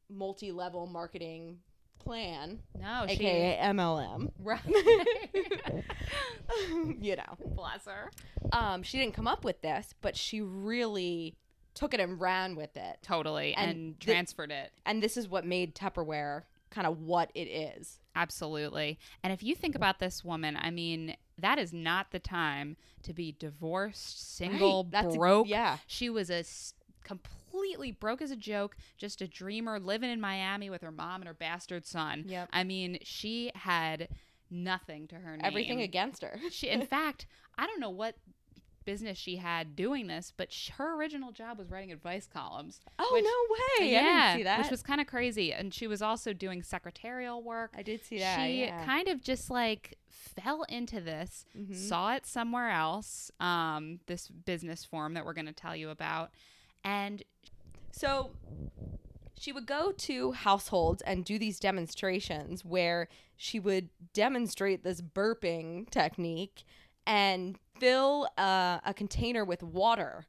multi-level 0.09 0.87
marketing 0.87 1.59
plan 1.99 2.59
No, 2.79 3.05
aka 3.07 3.59
mlm 3.61 4.31
she 4.37 4.43
right. 4.43 4.61
you 7.01 7.15
know 7.15 7.37
Bless 7.55 7.85
her. 7.85 8.11
um, 8.51 8.81
she 8.83 8.97
didn't 8.97 9.13
come 9.13 9.27
up 9.27 9.43
with 9.43 9.61
this 9.61 9.93
but 10.01 10.15
she 10.15 10.41
really 10.41 11.35
took 11.81 11.93
it 11.93 11.99
and 11.99 12.21
ran 12.21 12.55
with 12.55 12.77
it 12.77 12.99
Totally, 13.01 13.53
And 13.55 13.71
and, 13.71 13.95
the- 13.99 14.05
transferred 14.05 14.51
it. 14.51 14.71
and 14.85 15.01
this 15.03 15.17
is 15.17 15.27
what 15.27 15.45
made 15.45 15.75
tupperware 15.75 16.43
kind 16.69 16.87
of 16.87 16.99
what 17.01 17.31
it 17.35 17.47
is 17.47 17.97
Absolutely. 18.15 18.99
And 19.23 19.31
if 19.31 19.41
you 19.41 19.55
think 19.55 19.73
about 19.73 19.99
this 19.99 20.21
woman, 20.23 20.57
I 20.61 20.69
mean, 20.69 21.15
that 21.37 21.57
is 21.57 21.71
not 21.71 22.11
the 22.11 22.19
time 22.19 22.75
to 23.03 23.13
be 23.13 23.31
divorced, 23.31 24.35
single, 24.35 24.83
Right. 24.83 24.91
That's- 24.91 25.15
broke. 25.17 25.47
yeah 25.47 25.77
She 25.87 26.09
was 26.09 26.29
a 26.29 26.39
s- 26.39 26.73
completely 27.03 27.91
broke 27.91 28.21
as 28.21 28.29
a 28.31 28.35
joke, 28.35 28.75
just 28.97 29.21
a 29.21 29.27
dreamer 29.27 29.79
living 29.79 30.09
in 30.09 30.19
Miami 30.21 30.69
with 30.69 30.81
her 30.81 30.91
mom 30.91 31.21
and 31.21 31.27
her 31.27 31.33
bastard 31.33 31.85
son. 31.85 32.25
Yep. 32.27 32.49
I 32.51 32.63
mean, 32.63 32.97
she 33.01 33.51
had 33.55 34.09
nothing 34.49 35.07
to 35.07 35.15
her 35.15 35.31
name. 35.37 35.45
everything 35.45 35.81
against 35.81 36.21
her 36.21 36.37
She, 36.51 36.67
in 36.69 36.85
fact, 36.85 37.25
I 37.57 37.65
don't 37.67 37.79
know 37.79 37.89
what 37.89 38.15
business 38.85 39.17
she 39.17 39.37
had 39.37 39.75
doing 39.75 40.07
this, 40.07 40.31
but 40.35 40.51
sh- 40.51 40.69
her 40.77 40.95
original 40.97 41.31
job 41.31 41.57
was 41.57 41.69
writing 41.69 41.91
advice 41.91 42.27
columns. 42.31 42.81
oh 42.99 43.09
which- 43.13 43.23
no 43.23 43.29
way 43.85 43.87
i 43.87 43.91
yeah, 43.91 44.27
didn't 44.31 44.39
see 44.39 44.43
that 44.43 44.59
which 44.61 44.71
was 44.71 44.81
kind 44.83 44.99
of 45.01 45.07
crazy. 45.07 45.53
And 45.53 45.73
she 45.73 45.87
was 45.87 46.01
also 46.01 46.33
doing 46.33 46.63
secretarial 46.63 47.41
work. 47.43 47.71
i 47.75 47.81
did 47.83 48.03
see 48.03 48.19
that 48.19 48.45
she 48.45 48.61
yeah. 48.61 48.83
kind 48.85 49.07
of 49.07 49.21
just 49.23 49.49
like 49.49 49.97
fell 50.09 50.63
into 50.69 51.01
this, 51.01 51.45
Mhm. 51.57 51.75
saw 51.75 52.13
it 52.15 52.25
somewhere 52.25 52.69
else, 52.69 53.31
um, 53.39 53.99
this 54.07 54.27
business 54.27 54.85
form 54.85 55.13
that 55.15 55.25
we're 55.25 55.33
going 55.33 55.45
to 55.47 55.53
tell 55.53 55.75
you 55.75 55.89
about, 55.89 56.31
and 56.83 57.23
So 57.91 58.31
she 59.37 59.51
would 59.51 59.65
go 59.65 59.91
to 59.91 60.31
households 60.33 61.01
and 61.01 61.25
do 61.25 61.37
these 61.39 61.59
demonstrations 61.59 62.63
where 62.63 63.07
she 63.35 63.59
would 63.59 63.89
demonstrate 64.13 64.83
this 64.83 65.01
burping 65.01 65.89
technique 65.89 66.63
and 67.11 67.57
fill 67.77 68.27
uh, 68.37 68.79
a 68.85 68.93
container 68.95 69.43
with 69.43 69.61
water 69.61 70.25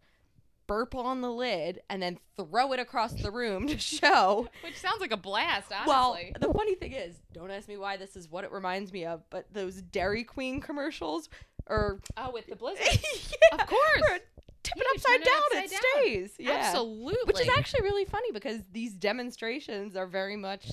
burp 0.67 0.95
on 0.95 1.21
the 1.21 1.31
lid 1.31 1.81
and 1.89 2.03
then 2.03 2.19
throw 2.37 2.73
it 2.73 2.81
across 2.81 3.13
the 3.13 3.31
room 3.31 3.67
to 3.67 3.79
show 3.79 4.49
Which 4.65 4.79
sounds 4.79 5.01
like 5.01 5.13
a 5.13 5.17
blast, 5.17 5.71
well, 5.87 6.19
the 6.41 6.53
funny 6.53 6.75
thing 6.75 6.93
is, 6.93 7.15
don't 7.33 7.51
ask 7.51 7.69
me 7.69 7.77
why 7.77 7.97
this 7.97 8.17
is 8.17 8.29
what 8.31 8.43
it 8.45 8.51
reminds 8.53 8.93
me 8.93 9.05
of, 9.05 9.23
but 9.31 9.47
those 9.53 9.83
Dairy 9.83 10.25
Queen 10.25 10.61
commercials 10.61 11.29
or 11.67 12.01
oh, 12.17 12.31
with 12.33 12.47
the 12.47 12.57
blizzard. 12.63 12.87
yeah, 12.87 13.61
Of 13.61 13.67
course. 13.67 14.21
Tip 14.63 14.75
it 14.77 14.87
upside 14.95 15.13
turn 15.13 15.23
it 15.23 15.25
down, 15.25 15.43
upside 15.47 15.65
it 15.65 15.71
down. 15.71 15.81
stays. 16.03 16.31
Yeah. 16.39 16.53
Absolutely. 16.53 17.19
Which 17.27 17.41
is 17.41 17.49
actually 17.59 17.83
really 17.83 18.05
funny 18.05 18.31
because 18.33 18.61
these 18.73 18.95
demonstrations 18.95 19.97
are 19.97 20.07
very 20.07 20.37
much, 20.37 20.71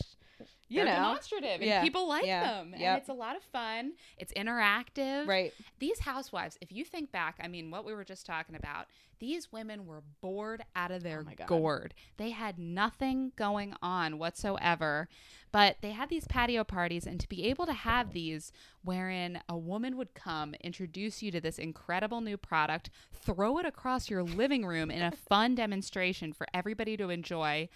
you 0.69 0.77
They're 0.77 0.85
know, 0.85 1.01
demonstrative 1.09 1.61
and 1.61 1.83
people 1.83 2.07
like 2.07 2.25
Yeah. 2.25 2.43
them. 2.43 2.73
And 2.73 2.97
it's 2.97 3.09
a 3.09 3.13
lot 3.13 3.35
of 3.35 3.43
fun. 3.43 3.93
It's 4.17 4.31
interactive. 4.33 5.27
right? 5.27 5.51
These 5.79 5.99
housewives, 5.99 6.57
if 6.61 6.71
you 6.71 6.85
think 6.85 7.11
back, 7.11 7.37
I 7.41 7.47
mean, 7.47 7.71
what 7.71 7.85
we 7.85 7.93
were 7.93 8.03
just 8.05 8.25
talking 8.25 8.55
about, 8.55 8.85
these 9.19 9.51
women 9.51 9.85
were 9.85 10.01
bored 10.21 10.63
out 10.75 10.91
of 10.91 11.03
their 11.03 11.25
Oh 11.27 11.45
gourd. 11.45 11.93
They 12.17 12.29
had 12.29 12.57
nothing 12.57 13.33
going 13.35 13.73
on 13.81 14.17
whatsoever, 14.17 15.09
but 15.51 15.77
they 15.81 15.91
had 15.91 16.07
these 16.09 16.25
patio 16.27 16.63
parties, 16.63 17.05
and 17.05 17.19
to 17.19 17.27
be 17.27 17.45
able 17.47 17.65
to 17.65 17.73
have 17.73 18.13
these 18.13 18.53
wherein 18.83 19.41
a 19.49 19.57
woman 19.57 19.97
would 19.97 20.13
come, 20.13 20.53
introduce 20.61 21.21
you 21.21 21.31
to 21.31 21.41
this 21.41 21.57
incredible 21.59 22.21
new 22.21 22.37
product, 22.37 22.89
throw 23.11 23.57
it 23.57 23.65
across 23.65 24.09
your 24.09 24.23
living 24.23 24.65
room 24.65 24.89
in 24.91 25.01
a 25.01 25.11
fun 25.11 25.55
demonstration 25.55 26.31
for 26.31 26.47
everybody 26.53 26.95
to 26.95 27.09
enjoy. 27.09 27.67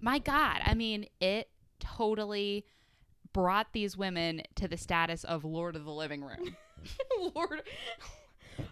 My 0.00 0.18
God, 0.18 0.60
I 0.64 0.74
mean, 0.74 1.06
it 1.20 1.48
totally 1.80 2.64
brought 3.32 3.72
these 3.72 3.96
women 3.96 4.42
to 4.56 4.68
the 4.68 4.76
status 4.76 5.24
of 5.24 5.44
Lord 5.44 5.76
of 5.76 5.84
the 5.84 5.92
Living 5.92 6.22
Room. 6.22 6.56
Lord. 7.34 7.62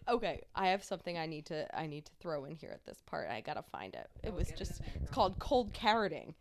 Okay, 0.07 0.43
I 0.55 0.69
have 0.69 0.85
something 0.85 1.19
I 1.19 1.27
need 1.27 1.47
to 1.47 1.67
I 1.79 1.87
need 1.87 2.07
to 2.07 2.13
throw 2.21 2.45
in 2.45 2.55
here 2.55 2.71
at 2.73 2.85
this 2.85 3.03
part. 3.07 3.29
I 3.29 3.41
gotta 3.41 3.63
find 3.63 3.95
it. 3.95 4.09
It 4.23 4.31
oh, 4.33 4.37
was 4.37 4.49
get 4.49 4.55
it 4.55 4.59
just 4.59 4.79
there, 4.79 4.89
it's 5.03 5.11
called 5.11 5.39
cold 5.39 5.73
carroting. 5.73 6.35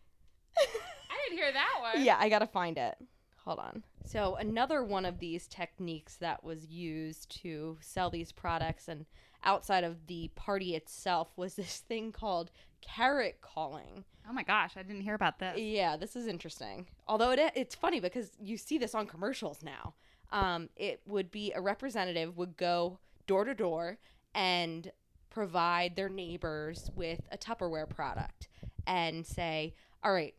I 0.58 1.18
didn't 1.24 1.38
hear 1.38 1.52
that 1.52 1.74
one. 1.94 2.04
Yeah, 2.04 2.16
I 2.18 2.28
gotta 2.28 2.46
find 2.46 2.78
it. 2.78 2.96
Hold 3.44 3.60
on. 3.60 3.82
So 4.04 4.36
another 4.36 4.84
one 4.84 5.04
of 5.04 5.18
these 5.18 5.46
techniques 5.46 6.16
that 6.16 6.44
was 6.44 6.66
used 6.66 7.30
to 7.42 7.78
sell 7.80 8.10
these 8.10 8.32
products 8.32 8.88
and 8.88 9.06
outside 9.44 9.84
of 9.84 10.06
the 10.06 10.30
party 10.34 10.74
itself 10.74 11.32
was 11.36 11.54
this 11.54 11.78
thing 11.88 12.12
called 12.12 12.50
carrot 12.80 13.40
calling. 13.40 14.04
Oh 14.28 14.32
my 14.32 14.42
gosh, 14.42 14.72
I 14.76 14.82
didn't 14.82 15.02
hear 15.02 15.14
about 15.14 15.38
this. 15.38 15.58
Yeah, 15.58 15.96
this 15.96 16.16
is 16.16 16.26
interesting. 16.26 16.86
Although 17.06 17.30
it 17.32 17.52
it's 17.54 17.74
funny 17.74 18.00
because 18.00 18.32
you 18.40 18.56
see 18.56 18.78
this 18.78 18.94
on 18.94 19.06
commercials 19.06 19.62
now. 19.62 19.94
Um, 20.30 20.68
it 20.76 21.00
would 21.06 21.30
be 21.30 21.52
a 21.52 21.60
representative 21.60 22.36
would 22.36 22.56
go 22.56 22.98
door 23.26 23.44
to 23.44 23.54
door 23.54 23.98
and 24.34 24.92
provide 25.30 25.96
their 25.96 26.08
neighbors 26.08 26.90
with 26.94 27.20
a 27.32 27.38
Tupperware 27.38 27.88
product 27.88 28.48
and 28.86 29.26
say, 29.26 29.74
"All 30.02 30.12
right, 30.12 30.34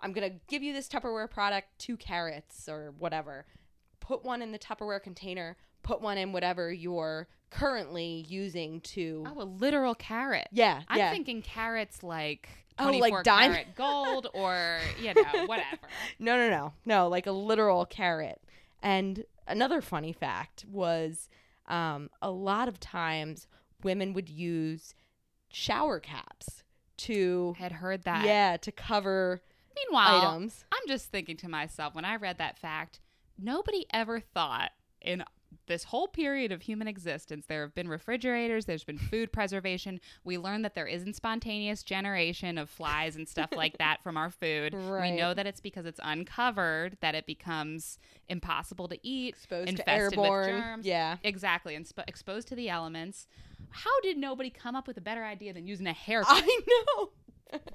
I'm 0.00 0.12
gonna 0.12 0.38
give 0.48 0.62
you 0.62 0.72
this 0.72 0.88
Tupperware 0.88 1.30
product, 1.30 1.78
two 1.78 1.96
carrots 1.96 2.68
or 2.68 2.92
whatever. 2.98 3.46
Put 4.00 4.24
one 4.24 4.42
in 4.42 4.52
the 4.52 4.58
Tupperware 4.58 5.02
container. 5.02 5.56
Put 5.84 6.00
one 6.00 6.18
in 6.18 6.32
whatever 6.32 6.72
you're 6.72 7.28
currently 7.50 8.26
using 8.28 8.80
to." 8.80 9.24
Oh, 9.26 9.42
a 9.42 9.44
literal 9.44 9.94
carrot. 9.94 10.48
Yeah, 10.50 10.82
I'm 10.88 10.98
yeah. 10.98 11.10
thinking 11.12 11.40
carrots 11.42 12.02
like 12.02 12.48
Oh, 12.78 12.90
like 12.90 13.22
diamond 13.22 13.66
gold 13.76 14.26
or, 14.34 14.78
you 15.00 15.14
know, 15.14 15.22
whatever. 15.46 15.78
No, 16.18 16.36
no, 16.36 16.50
no. 16.50 16.72
No, 16.84 17.08
like 17.08 17.26
a 17.26 17.32
literal 17.32 17.86
carrot. 17.86 18.40
And 18.82 19.24
another 19.46 19.80
funny 19.80 20.12
fact 20.12 20.64
was 20.68 21.28
um, 21.66 22.10
a 22.20 22.30
lot 22.30 22.66
of 22.68 22.80
times 22.80 23.46
women 23.82 24.12
would 24.12 24.28
use 24.28 24.94
shower 25.52 26.00
caps 26.00 26.64
to 26.96 27.54
I 27.58 27.62
had 27.62 27.72
heard 27.72 28.02
that. 28.04 28.24
yeah, 28.24 28.56
to 28.56 28.72
cover 28.72 29.40
Meanwhile, 29.76 30.22
items. 30.22 30.64
I'm 30.72 30.88
just 30.88 31.10
thinking 31.10 31.36
to 31.38 31.48
myself 31.48 31.94
when 31.94 32.04
I 32.04 32.16
read 32.16 32.38
that 32.38 32.58
fact, 32.58 33.00
nobody 33.38 33.86
ever 33.92 34.18
thought 34.20 34.72
in 35.00 35.22
this 35.66 35.84
whole 35.84 36.08
period 36.08 36.52
of 36.52 36.62
human 36.62 36.88
existence 36.88 37.46
there 37.46 37.62
have 37.62 37.74
been 37.74 37.88
refrigerators, 37.88 38.64
there's 38.66 38.84
been 38.84 38.98
food 38.98 39.32
preservation. 39.32 40.00
We 40.24 40.38
learned 40.38 40.64
that 40.64 40.74
there 40.74 40.86
isn't 40.86 41.14
spontaneous 41.16 41.82
generation 41.82 42.58
of 42.58 42.68
flies 42.70 43.16
and 43.16 43.28
stuff 43.28 43.50
like 43.54 43.78
that 43.78 44.02
from 44.02 44.16
our 44.16 44.30
food. 44.30 44.74
We 45.04 45.10
know 45.10 45.34
that 45.34 45.46
it's 45.46 45.60
because 45.60 45.86
it's 45.86 46.00
uncovered 46.02 46.96
that 47.00 47.14
it 47.14 47.26
becomes 47.26 47.98
impossible 48.28 48.88
to 48.88 48.98
eat, 49.06 49.34
Exposed 49.34 49.66
to 49.66 49.72
infested 49.72 50.18
airborne. 50.18 50.54
with 50.54 50.62
germs. 50.62 50.86
Yeah. 50.86 51.16
Exactly, 51.22 51.74
and 51.74 51.86
sp- 51.86 52.06
exposed 52.08 52.48
to 52.48 52.54
the 52.54 52.68
elements. 52.68 53.26
How 53.70 54.00
did 54.02 54.16
nobody 54.16 54.50
come 54.50 54.76
up 54.76 54.86
with 54.86 54.96
a 54.96 55.00
better 55.00 55.24
idea 55.24 55.52
than 55.52 55.66
using 55.66 55.86
a 55.86 55.92
hair? 55.92 56.22
I 56.26 56.40
know. 56.98 57.10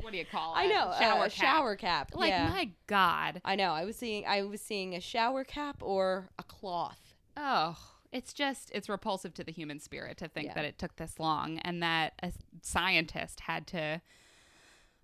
what 0.02 0.12
do 0.12 0.18
you 0.18 0.26
call 0.26 0.56
it? 0.56 0.60
I 0.60 0.66
know. 0.68 0.94
Shower 1.00 1.22
uh, 1.24 1.26
a 1.26 1.30
cap. 1.30 1.32
shower 1.32 1.76
cap. 1.76 2.12
Like 2.16 2.30
yeah. 2.30 2.50
my 2.50 2.70
God. 2.88 3.42
I 3.46 3.56
know. 3.56 3.72
I 3.72 3.86
was 3.86 3.96
seeing 3.96 4.26
I 4.26 4.44
was 4.44 4.62
seeing 4.62 4.96
a 4.96 5.02
shower 5.02 5.44
cap 5.44 5.78
or 5.82 6.30
a 6.40 6.44
cloth. 6.44 7.09
Oh, 7.38 7.78
it's 8.12 8.34
just 8.34 8.72
it's 8.74 8.90
repulsive 8.90 9.34
to 9.36 9.44
the 9.44 9.52
human 9.52 9.80
spirit 9.80 10.18
to 10.18 10.28
think 10.28 10.48
Yeah. 10.48 10.54
that 10.56 10.66
it 10.66 10.78
took 10.80 10.96
this 10.96 11.20
long 11.20 11.60
and 11.60 11.82
that 11.84 12.14
a 12.24 12.32
scientist 12.62 13.42
had 13.42 13.68
to 13.68 14.02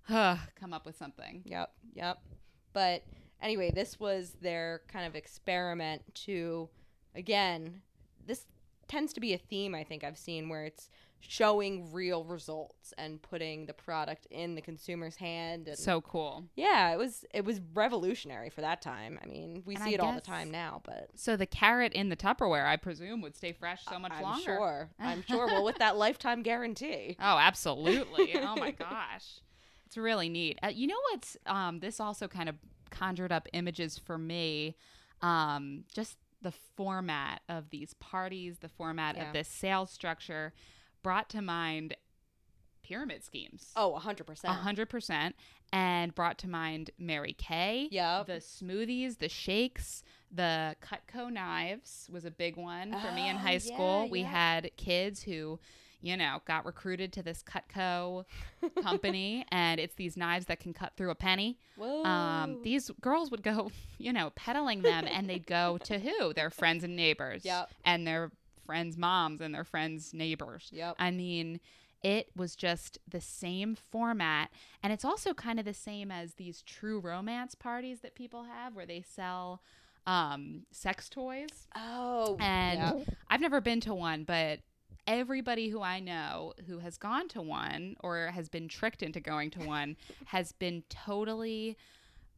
uh, 0.09 0.38
come 0.59 0.73
up 0.73 0.85
with 0.85 0.97
something. 0.97 1.41
Yep, 1.45 1.71
yep. 1.93 2.19
But 2.73 3.03
anyway, 3.41 3.71
this 3.71 3.99
was 3.99 4.35
their 4.41 4.81
kind 4.88 5.05
of 5.07 5.15
experiment 5.15 6.01
to, 6.25 6.69
again, 7.15 7.81
this 8.25 8.45
tends 8.88 9.13
to 9.13 9.19
be 9.19 9.33
a 9.33 9.38
theme 9.38 9.73
I 9.73 9.83
think 9.83 10.03
I've 10.03 10.17
seen 10.17 10.47
where 10.49 10.65
it's 10.65 10.89
showing 11.27 11.91
real 11.91 12.23
results 12.23 12.93
and 12.97 13.21
putting 13.21 13.65
the 13.65 13.73
product 13.73 14.27
in 14.31 14.55
the 14.55 14.61
consumer's 14.61 15.15
hand. 15.15 15.67
And 15.67 15.77
So 15.77 16.01
cool. 16.01 16.45
yeah, 16.55 16.91
it 16.93 16.97
was 16.97 17.25
it 17.33 17.43
was 17.45 17.59
revolutionary 17.73 18.49
for 18.49 18.61
that 18.61 18.81
time. 18.81 19.19
I 19.23 19.27
mean, 19.27 19.63
we 19.65 19.75
And 19.75 19.83
see 19.83 19.91
I 19.91 19.93
it 19.93 19.99
all 19.99 20.13
the 20.13 20.21
time 20.21 20.51
now, 20.51 20.81
but 20.83 21.09
So 21.15 21.35
the 21.35 21.45
carrot 21.45 21.93
in 21.93 22.09
the 22.09 22.15
Tupperware, 22.15 22.65
I 22.65 22.77
presume, 22.77 23.21
would 23.21 23.35
stay 23.35 23.51
fresh 23.53 23.83
so 23.85 23.99
much 23.99 24.11
I'm 24.15 24.23
longer. 24.23 24.43
sure. 24.43 24.89
I'm 24.99 25.21
sure. 25.27 25.47
Well, 25.47 25.63
with 25.63 25.77
that 25.79 25.97
lifetime 25.97 26.43
guarantee. 26.43 27.15
Oh, 27.19 27.38
absolutely. 27.38 28.33
oh 28.35 28.55
my 28.55 28.71
gosh. 28.71 29.25
It's 29.85 29.97
really 29.97 30.29
neat. 30.29 30.59
Uh, 30.63 30.67
you 30.67 30.88
know 30.88 30.99
what's 31.11 31.38
um 31.45 31.79
this 31.79 31.99
also 31.99 32.27
kind 32.27 32.49
of 32.49 32.55
conjured 32.91 33.31
up 33.31 33.47
images 33.53 33.97
for 33.97 34.17
me 34.17 34.75
um 35.21 35.83
just 35.93 36.17
the 36.41 36.51
format 36.75 37.41
of 37.49 37.69
these 37.71 37.93
parties, 37.95 38.59
the 38.59 38.69
format 38.69 39.15
Yeah. 39.15 39.27
of 39.27 39.33
this 39.33 39.47
sales 39.47 39.89
structure 39.89 40.53
brought 41.05 41.29
to 41.29 41.39
mind 41.39 41.95
pyramid 42.81 43.23
schemes. 43.23 43.71
Oh, 43.75 43.95
100%. 44.03 44.43
A 44.45 44.47
hundred 44.53 44.89
percent, 44.89 45.35
and 45.71 46.15
brought 46.15 46.39
to 46.39 46.49
mind 46.49 46.89
Mary 46.97 47.33
Kay. 47.37 47.89
Yep. 47.91 48.25
The 48.25 48.33
smoothies, 48.33 49.19
the 49.19 49.29
shakes, 49.29 50.03
the 50.31 50.75
Cutco 50.81 51.31
knives 51.31 52.09
was 52.11 52.25
a 52.25 52.31
big 52.31 52.57
one 52.57 52.91
for 52.91 53.11
me 53.11 53.29
in 53.29 53.35
Oh, 53.35 53.39
high 53.39 53.59
school. 53.59 54.05
yeah, 54.05 54.11
we 54.11 54.21
yeah. 54.21 54.27
had 54.27 54.71
kids 54.77 55.21
who, 55.21 55.59
you 56.01 56.17
know, 56.17 56.41
got 56.47 56.65
recruited 56.65 57.13
to 57.13 57.21
this 57.21 57.43
Cutco 57.43 58.25
company, 58.81 59.45
and 59.51 59.79
it's 59.79 59.93
these 59.93 60.17
knives 60.17 60.47
that 60.47 60.59
can 60.59 60.73
cut 60.73 60.93
through 60.97 61.11
a 61.11 61.15
penny. 61.15 61.59
Whoa. 61.77 62.03
Um, 62.03 62.63
these 62.63 62.89
girls 62.99 63.29
would 63.29 63.43
go, 63.43 63.69
you 63.99 64.11
know, 64.11 64.31
peddling 64.35 64.81
them, 64.81 65.05
and 65.07 65.29
they'd 65.29 65.45
go 65.45 65.77
to 65.83 65.99
who? 65.99 66.33
Their 66.33 66.49
friends 66.49 66.83
and 66.83 66.95
neighbors. 66.95 67.45
Yep. 67.45 67.69
And 67.85 68.07
their 68.07 68.31
friends' 68.65 68.97
moms 68.97 69.41
and 69.41 69.54
their 69.54 69.63
friends' 69.63 70.13
neighbors. 70.13 70.69
Yep. 70.71 70.95
I 70.99 71.12
mean, 71.12 71.60
it 72.04 72.30
was 72.36 72.56
just 72.56 72.99
the 73.08 73.21
same 73.21 73.75
format. 73.75 74.51
And 74.84 74.93
it's 74.93 75.06
also 75.06 75.34
kind 75.34 75.60
of 75.60 75.65
the 75.65 75.73
same 75.73 76.12
as 76.12 76.36
these 76.36 76.62
true 76.62 76.99
romance 76.99 77.56
parties 77.56 78.01
that 78.01 78.15
people 78.15 78.43
have 78.43 78.75
where 78.75 78.86
they 78.86 79.01
sell 79.01 79.62
um, 80.06 80.63
sex 80.71 81.10
toys. 81.10 81.67
oh. 81.75 82.38
And 82.39 82.80
yep. 82.80 83.17
I've 83.30 83.41
never 83.41 83.60
been 83.62 83.82
to 83.82 83.93
one, 83.93 84.23
but 84.23 84.60
everybody 85.08 85.69
who 85.69 85.82
I 85.82 85.99
know 85.99 86.54
who 86.67 86.80
has 86.80 86.97
gone 86.97 87.28
to 87.30 87.41
one 87.41 87.95
or 88.01 88.28
has 88.28 88.49
been 88.49 88.67
tricked 88.67 89.04
into 89.04 89.19
going 89.19 89.51
to 89.51 89.60
one 89.60 89.97
has 90.25 90.51
been 90.51 90.84
totally 90.89 91.78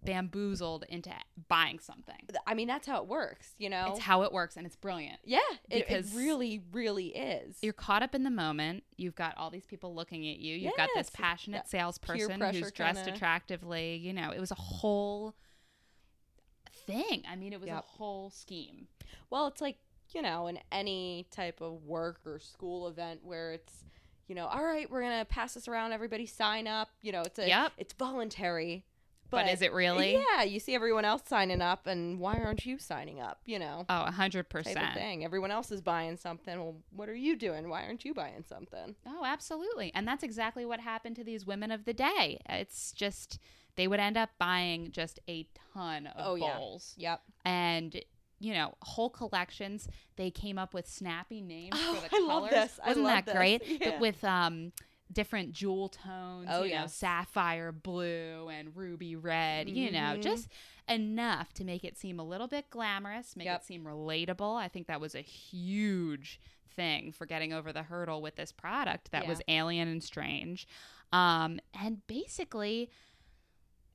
bamboozled 0.03 0.85
into 0.89 1.11
buying 1.49 1.79
something. 1.79 2.15
I 2.45 2.53
mean, 2.53 2.67
that's 2.67 2.87
how 2.87 3.01
it 3.01 3.07
works, 3.07 3.53
you 3.57 3.69
know? 3.69 3.87
It's 3.91 3.99
how 3.99 4.21
it 4.23 4.31
works 4.31 4.55
and 4.55 4.65
it's 4.65 4.75
brilliant. 4.75 5.19
Yeah, 5.25 5.39
it, 5.69 5.89
it 5.89 6.05
really, 6.13 6.61
really 6.71 7.07
is. 7.07 7.57
You're 7.61 7.73
caught 7.73 8.03
up 8.03 8.15
in 8.15 8.23
the 8.23 8.29
moment. 8.29 8.83
You've 8.95 9.15
got 9.15 9.35
all 9.37 9.49
these 9.49 9.65
people 9.65 9.93
looking 9.93 10.27
at 10.29 10.37
you. 10.37 10.55
You've 10.55 10.77
got 10.77 10.89
this 10.95 11.09
passionate 11.09 11.57
That 11.63 11.69
salesperson 11.69 12.39
who's 12.39 12.71
dressed 12.71 13.03
kinda- 13.03 13.13
attractively. 13.13 13.95
You 13.97 14.13
know, 14.13 14.31
it 14.31 14.39
was 14.39 14.51
a 14.51 14.55
whole 14.55 15.35
thing. 16.85 17.23
I 17.29 17.35
mean, 17.35 17.53
it 17.53 17.59
was 17.59 17.69
a 17.69 17.83
whole 17.85 18.29
scheme. 18.29 18.87
Well, 19.29 19.47
it's 19.47 19.61
like, 19.61 19.77
you 20.13 20.21
know, 20.21 20.47
in 20.47 20.59
any 20.71 21.27
type 21.31 21.59
of 21.59 21.83
work 21.85 22.19
or 22.25 22.39
school 22.39 22.87
event 22.87 23.21
where 23.23 23.51
it's, 23.53 23.83
you 24.27 24.35
know, 24.35 24.45
all 24.47 24.63
right, 24.63 24.89
we're 24.89 25.01
going 25.01 25.19
to 25.19 25.25
pass 25.25 25.53
this 25.53 25.67
around, 25.67 25.91
everybody 25.91 26.25
sign 26.25 26.67
up. 26.67 26.89
You 27.01 27.11
know, 27.11 27.21
it's 27.21 27.39
a 27.39 27.47
Yep. 27.47 27.73
it's 27.77 27.93
voluntary, 27.93 28.85
But, 29.29 29.49
is 29.49 29.61
it 29.61 29.73
really? 29.73 30.13
Yeah, 30.13 30.43
you 30.43 30.59
see 30.59 30.73
everyone 30.75 31.05
else 31.05 31.21
signing 31.25 31.61
up, 31.61 31.87
and 31.87 32.19
why 32.19 32.37
aren't 32.37 32.65
you 32.65 32.77
signing 32.79 33.19
up? 33.19 33.41
You 33.45 33.59
know, 33.59 33.85
Oh, 33.89 34.03
a 34.03 34.11
hundred 34.11 34.49
percent. 34.49 34.93
thing. 34.93 35.23
Everyone 35.25 35.51
else 35.51 35.71
is 35.71 35.81
buying 35.81 36.17
something. 36.17 36.57
Well, 36.57 36.77
what 36.91 37.09
are 37.09 37.15
you 37.15 37.35
doing? 37.35 37.69
Why 37.69 37.83
aren't 37.83 38.05
you 38.05 38.13
buying 38.13 38.43
something? 38.47 38.95
Oh, 39.05 39.23
absolutely. 39.25 39.91
And 39.95 40.07
that's 40.07 40.23
exactly 40.23 40.65
what 40.65 40.79
happened 40.79 41.15
to 41.17 41.23
these 41.23 41.45
women 41.45 41.71
of 41.71 41.85
the 41.85 41.93
day. 41.93 42.39
It's 42.49 42.91
just 42.93 43.39
they 43.75 43.87
would 43.87 43.99
end 43.99 44.17
up 44.17 44.29
buying 44.39 44.91
just 44.91 45.19
a 45.29 45.47
ton 45.73 46.07
of 46.07 46.13
Oh, 46.25 46.35
yeah. 46.35 46.57
bowls. 46.57 46.93
Yep. 46.97 47.21
And 47.45 48.01
you 48.39 48.53
know, 48.53 48.75
whole 48.83 49.09
collections. 49.09 49.87
They 50.15 50.29
came 50.29 50.59
up 50.59 50.73
with 50.75 50.87
snappy 50.87 51.41
names 51.41 51.75
Oh, 51.75 51.95
for 51.95 52.01
the 52.07 52.15
I 52.15 52.19
love 52.19 52.29
colors. 52.49 52.51
this. 52.51 52.79
I 52.83 52.87
Wasn't 52.89 53.05
love 53.05 53.15
that 53.15 53.25
this. 53.25 53.33
great? 53.35 53.61
Yeah. 53.65 53.89
But 53.91 53.99
with 53.99 54.23
um 54.23 54.71
different 55.11 55.51
jewel 55.53 55.89
tones, 55.89 56.47
Oh, 56.51 56.63
you 56.63 56.75
know, 56.75 56.87
sapphire 56.87 57.71
blue 57.71 58.49
and 58.49 58.75
ruby 58.75 59.15
red, 59.15 59.69
you 59.69 59.91
know, 59.91 60.15
Mhm. 60.17 60.21
just 60.21 60.49
enough 60.89 61.53
to 61.53 61.63
make 61.63 61.83
it 61.83 61.97
seem 61.97 62.19
a 62.19 62.23
little 62.23 62.47
bit 62.47 62.69
glamorous, 62.69 63.35
make 63.35 63.45
Yep. 63.45 63.61
it 63.61 63.65
seem 63.65 63.83
relatable. 63.85 64.55
I 64.57 64.67
think 64.67 64.87
that 64.87 64.99
was 65.01 65.15
a 65.15 65.21
huge 65.21 66.39
thing 66.75 67.11
for 67.11 67.25
getting 67.25 67.53
over 67.53 67.71
the 67.73 67.83
hurdle 67.83 68.21
with 68.21 68.35
this 68.35 68.51
product 68.51 69.11
that 69.11 69.23
Yeah. 69.23 69.29
was 69.29 69.41
alien 69.47 69.87
and 69.87 70.03
strange. 70.03 70.67
Um, 71.11 71.59
and 71.73 72.05
basically, 72.07 72.89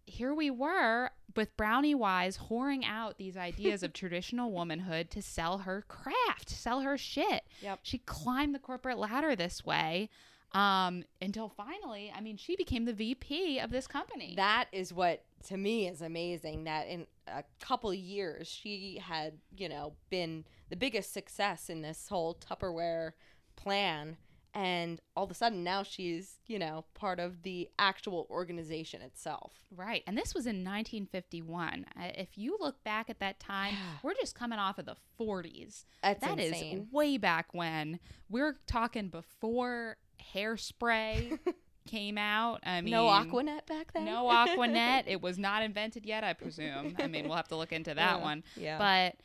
here 0.07 0.35
we 0.35 0.51
were 0.51 1.11
with 1.37 1.57
Brownie 1.57 1.95
Wise 1.95 2.37
whoring 2.39 2.85
out 2.85 3.19
these 3.19 3.37
ideas 3.37 3.83
of 3.83 3.93
traditional 3.93 4.51
womanhood 4.51 5.11
to 5.13 5.23
sell 5.23 5.59
her 5.59 5.83
craft, 5.83 6.49
sell 6.51 6.81
her 6.81 6.99
shit. 6.99 7.45
Yep. 7.63 7.81
She 7.83 7.99
climbed 7.99 8.55
the 8.55 8.59
corporate 8.59 8.99
ladder 8.99 9.37
this 9.37 9.65
way 9.65 10.11
um, 10.55 11.05
until 11.21 11.49
finally, 11.49 12.13
I 12.15 12.21
mean, 12.21 12.37
she 12.37 12.57
became 12.57 12.85
the 12.85 12.93
VP 12.93 13.59
of 13.59 13.71
this 13.71 13.87
company. 13.87 14.35
That 14.37 14.67
is 14.73 14.93
what 14.93 15.25
to 15.49 15.57
me 15.57 15.89
is 15.89 16.03
amazing. 16.03 16.65
That 16.65 16.89
in 16.89 17.07
a 17.27 17.43
couple 17.61 17.93
years 17.95 18.49
she 18.49 19.01
had, 19.03 19.39
you 19.57 19.69
know, 19.69 19.95
been 20.11 20.45
the 20.69 20.77
biggest 20.77 21.13
success 21.13 21.71
in 21.71 21.81
this 21.83 22.09
whole 22.09 22.35
Tupperware 22.35 23.13
plan, 23.57 24.19
and 24.55 25.01
all 25.17 25.25
of 25.25 25.31
a 25.31 25.35
sudden 25.35 25.65
now 25.65 25.83
she's, 25.83 26.39
you 26.47 26.59
know, 26.59 26.85
part 26.93 27.19
of 27.19 27.43
the 27.43 27.71
actual 27.79 28.27
organization 28.31 29.01
itself. 29.01 29.55
Right. 29.75 30.03
And 30.07 30.19
this 30.19 30.35
was 30.35 30.45
in 30.45 30.57
1951. 30.57 31.87
Uh, 31.97 32.09
If 32.15 32.37
you 32.37 32.59
look 32.61 32.85
back 32.85 33.09
at 33.09 33.21
that 33.21 33.41
time, 33.41 33.75
we're 34.03 34.15
just 34.15 34.35
coming 34.35 34.59
off 34.59 34.79
of 34.79 34.85
the 34.85 34.97
40s. 35.19 35.85
That's 36.03 36.21
That 36.21 36.39
is 36.39 36.83
way 36.91 37.17
back 37.17 37.55
when. 37.55 38.01
We're 38.29 38.59
talking 38.67 39.09
before 39.09 39.97
hairspray 40.35 41.39
came 41.87 42.19
out. 42.19 42.61
I 42.65 42.81
mean, 42.81 42.93
no 42.93 43.07
Aquanet 43.07 43.67
back 43.67 43.93
then. 43.93 44.05
No 44.05 44.25
Aquanet. 44.27 45.05
it 45.07 45.21
was 45.21 45.39
not 45.39 45.63
invented 45.63 46.07
yet, 46.07 46.23
I 46.25 46.33
presume. 46.33 46.95
I 46.99 47.07
mean, 47.07 47.27
we'll 47.27 47.37
have 47.37 47.49
to 47.49 47.57
look 47.57 47.73
into 47.73 47.95
that 47.95 48.17
Yeah. 48.19 48.23
one. 48.23 48.45
Yeah. 48.57 48.79
But 48.79 49.17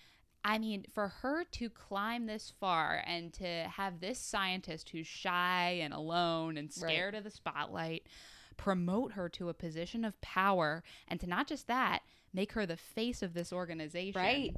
I 0.46 0.60
mean, 0.60 0.86
for 0.94 1.10
her 1.10 1.44
to 1.44 1.70
climb 1.70 2.26
this 2.26 2.54
far 2.60 3.04
and 3.06 3.34
to 3.34 3.46
have 3.46 4.00
this 4.00 4.18
scientist 4.20 4.90
who's 4.90 5.08
shy 5.08 5.80
and 5.82 5.94
alone 5.94 6.58
and 6.58 6.68
Right. 6.82 6.92
scared 6.94 7.16
of 7.16 7.24
the 7.26 7.32
spotlight 7.32 8.08
promote 8.56 9.12
her 9.14 9.28
to 9.30 9.50
a 9.50 9.54
position 9.54 10.04
of 10.06 10.20
power 10.22 10.84
and 11.08 11.20
to 11.20 11.28
not 11.28 11.48
just 11.48 11.68
that, 11.68 12.02
make 12.34 12.54
her 12.54 12.66
the 12.66 12.78
face 12.78 13.22
of 13.22 13.34
this 13.34 13.52
organization. 13.54 14.20
right. 14.22 14.56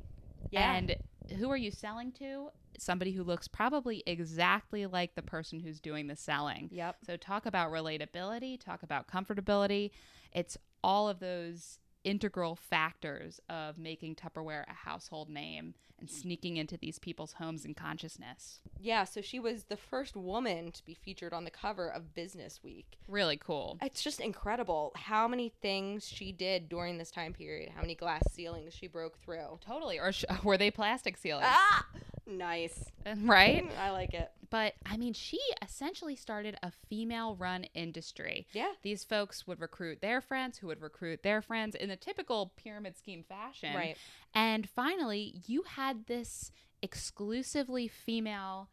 Yeah. 0.52 0.74
And 0.76 0.96
who 1.38 1.50
are 1.50 1.58
you 1.58 1.72
selling 1.72 2.12
to? 2.14 2.50
Somebody 2.78 3.12
who 3.12 3.24
looks 3.24 3.48
probably 3.48 4.04
exactly 4.06 4.86
like 4.86 5.16
the 5.16 5.22
person 5.22 5.60
who's 5.60 5.80
doing 5.80 6.08
the 6.08 6.16
selling. 6.16 6.70
yep. 6.72 6.98
So 7.06 7.18
talk 7.18 7.46
about 7.46 7.72
relatability, 7.72 8.60
talk 8.60 8.84
about 8.84 9.08
comfortability. 9.08 9.92
It's 10.32 10.58
all 10.84 11.10
of 11.10 11.20
those 11.20 11.80
integral 12.04 12.56
factors 12.56 13.40
of 13.50 13.78
making 13.78 14.16
Tupperware 14.16 14.64
a 14.68 14.74
household 14.74 15.30
name 15.30 15.74
and 16.00 16.10
sneaking 16.10 16.58
into 16.58 16.78
these 16.78 16.98
people's 16.98 17.34
homes 17.34 17.66
and 17.66 17.76
consciousness. 17.76 18.62
Yeah. 18.80 19.04
So 19.04 19.22
she 19.22 19.40
was 19.40 19.64
the 19.64 19.76
first 19.76 20.16
woman 20.16 20.72
to 20.72 20.86
be 20.86 20.94
featured 20.94 21.34
on 21.34 21.44
the 21.44 21.52
cover 21.52 21.90
of 21.90 22.14
Business 22.14 22.62
Week. 22.64 22.98
Really 23.08 23.36
cool. 23.38 23.78
It's 23.82 24.02
just 24.02 24.22
incredible 24.22 24.94
how 24.96 25.28
many 25.28 25.50
things 25.62 26.08
she 26.08 26.32
did 26.32 26.70
during 26.70 26.98
this 26.98 27.12
time 27.12 27.34
period, 27.34 27.70
how 27.76 27.82
many 27.82 27.96
glass 27.96 28.24
ceilings 28.32 28.74
she 28.74 28.88
broke 28.88 29.20
through. 29.20 29.60
Totally. 29.60 30.00
Or 30.00 30.12
sh- 30.12 30.26
were 30.44 30.58
they 30.58 30.72
plastic 30.72 31.18
ceilings? 31.18 31.48
Ah! 31.50 31.86
Nice. 32.30 32.86
Right? 33.24 33.68
I 33.80 33.90
like 33.90 34.14
it. 34.14 34.30
But 34.52 34.74
I 34.86 34.98
mean, 34.98 35.14
she 35.14 35.40
essentially 35.64 36.16
started 36.16 36.58
a 36.62 36.72
female 36.90 37.36
run 37.36 37.64
industry. 37.74 38.46
Yeah. 38.54 38.74
These 38.84 39.04
folks 39.04 39.48
would 39.48 39.60
recruit 39.60 40.02
their 40.02 40.22
friends, 40.22 40.58
who 40.58 40.68
would 40.68 40.82
recruit 40.82 41.24
their 41.24 41.42
friends 41.42 41.76
in 41.76 41.90
the 41.90 41.96
typical 41.96 42.54
pyramid 42.56 42.98
scheme 42.98 43.24
fashion. 43.28 43.76
Right. 43.76 43.98
And 44.34 44.70
finally, 44.70 45.42
you 45.48 45.64
had 45.64 46.06
this 46.06 46.52
exclusively 46.82 47.88
female 47.88 48.70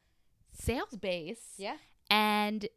sales 0.53 0.97
base. 1.01 1.55
Yeah. 1.57 1.77
And 2.11 2.69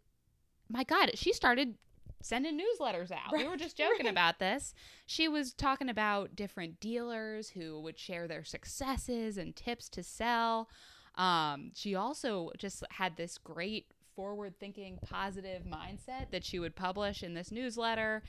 my 0.69 0.83
God, 0.83 1.11
she 1.15 1.33
started 1.33 1.75
sending 2.21 2.59
newsletters 2.59 3.11
out. 3.11 3.31
We 3.33 3.47
were 3.47 3.57
just 3.57 3.77
joking 3.77 4.05
right. 4.05 4.11
about 4.11 4.39
this. 4.39 4.73
She 5.05 5.27
was 5.27 5.53
talking 5.53 5.89
about 5.89 6.35
different 6.35 6.79
dealers 6.79 7.49
who 7.49 7.79
would 7.81 7.97
share 7.97 8.27
their 8.27 8.43
successes 8.43 9.37
and 9.37 9.55
tips 9.55 9.89
to 9.89 10.03
sell. 10.03 10.69
Um, 11.15 11.71
she 11.75 11.95
also 11.95 12.51
just 12.57 12.83
had 12.91 13.17
this 13.17 13.37
great 13.37 13.87
forward 14.15 14.55
thinking, 14.59 14.99
positive 15.01 15.63
mindset 15.63 16.31
that 16.31 16.43
she 16.43 16.59
would 16.59 16.75
publish 16.75 17.23
in 17.23 17.33
this 17.33 17.51
newsletter. 17.51 18.23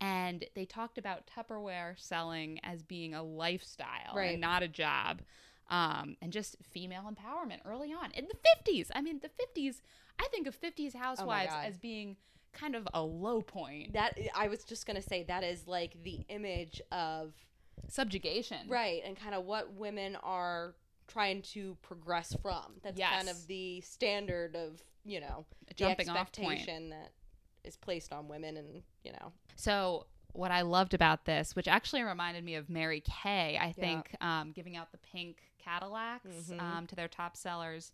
And 0.00 0.44
they 0.54 0.64
talked 0.64 0.98
about 0.98 1.28
Tupperware 1.28 1.94
selling 1.96 2.58
as 2.64 2.82
being 2.82 3.14
a 3.14 3.22
lifestyle 3.22 4.14
Right. 4.16 4.32
and 4.32 4.40
not 4.40 4.62
a 4.62 4.68
job. 4.68 5.22
Um, 5.70 6.16
and 6.20 6.32
just 6.32 6.56
female 6.70 7.04
empowerment 7.10 7.60
early 7.64 7.92
on 7.92 8.10
in 8.12 8.26
the 8.26 8.72
50s. 8.72 8.88
I 8.94 9.00
mean, 9.00 9.20
the 9.20 9.28
50s, 9.60 9.76
I 10.18 10.26
think 10.28 10.46
of 10.46 10.60
50s 10.60 10.94
housewives 10.94 11.52
God. 11.52 11.64
as 11.66 11.78
being 11.78 12.16
kind 12.52 12.74
of 12.76 12.86
a 12.94 13.02
low 13.02 13.40
point. 13.42 13.92
That 13.94 14.18
I 14.34 14.48
was 14.48 14.64
just 14.64 14.86
gonna 14.86 15.02
say 15.02 15.24
that 15.24 15.42
is 15.44 15.66
like 15.66 16.02
the 16.02 16.20
image 16.28 16.80
of 16.90 17.32
Subjugation. 17.88 18.68
right 18.68 19.02
and 19.04 19.16
kind 19.16 19.34
of 19.34 19.44
what 19.44 19.72
women 19.74 20.16
are 20.22 20.74
trying 21.08 21.42
to 21.42 21.76
progress 21.82 22.34
from. 22.42 22.74
That's 22.82 22.98
kind 23.00 23.28
of 23.28 23.46
the 23.46 23.80
standard 23.80 24.54
of 24.56 24.82
you 25.04 25.20
know 25.20 25.44
A 25.64 25.68
the 25.68 25.74
jumping 25.74 26.08
off 26.08 26.16
point. 26.32 26.52
expectation 26.60 26.90
that 26.90 27.12
is 27.64 27.76
placed 27.76 28.12
on 28.12 28.28
women, 28.28 28.56
and 28.56 28.82
you 29.04 29.12
know 29.12 29.32
So 29.56 30.06
what 30.32 30.50
I 30.50 30.62
loved 30.62 30.94
about 30.94 31.24
this, 31.26 31.54
which 31.54 31.68
actually 31.68 32.02
reminded 32.02 32.42
me 32.44 32.54
of 32.54 32.70
Mary 32.70 33.02
Kay, 33.04 33.58
I 33.60 33.72
think, 33.72 34.16
um, 34.22 34.52
giving 34.52 34.76
out 34.76 34.90
the 34.90 34.96
pink 34.98 35.42
Cadillacs 35.58 36.26
Mhm. 36.50 36.58
um, 36.60 36.86
to 36.86 36.94
their 36.94 37.08
top 37.08 37.36
sellers. 37.36 37.92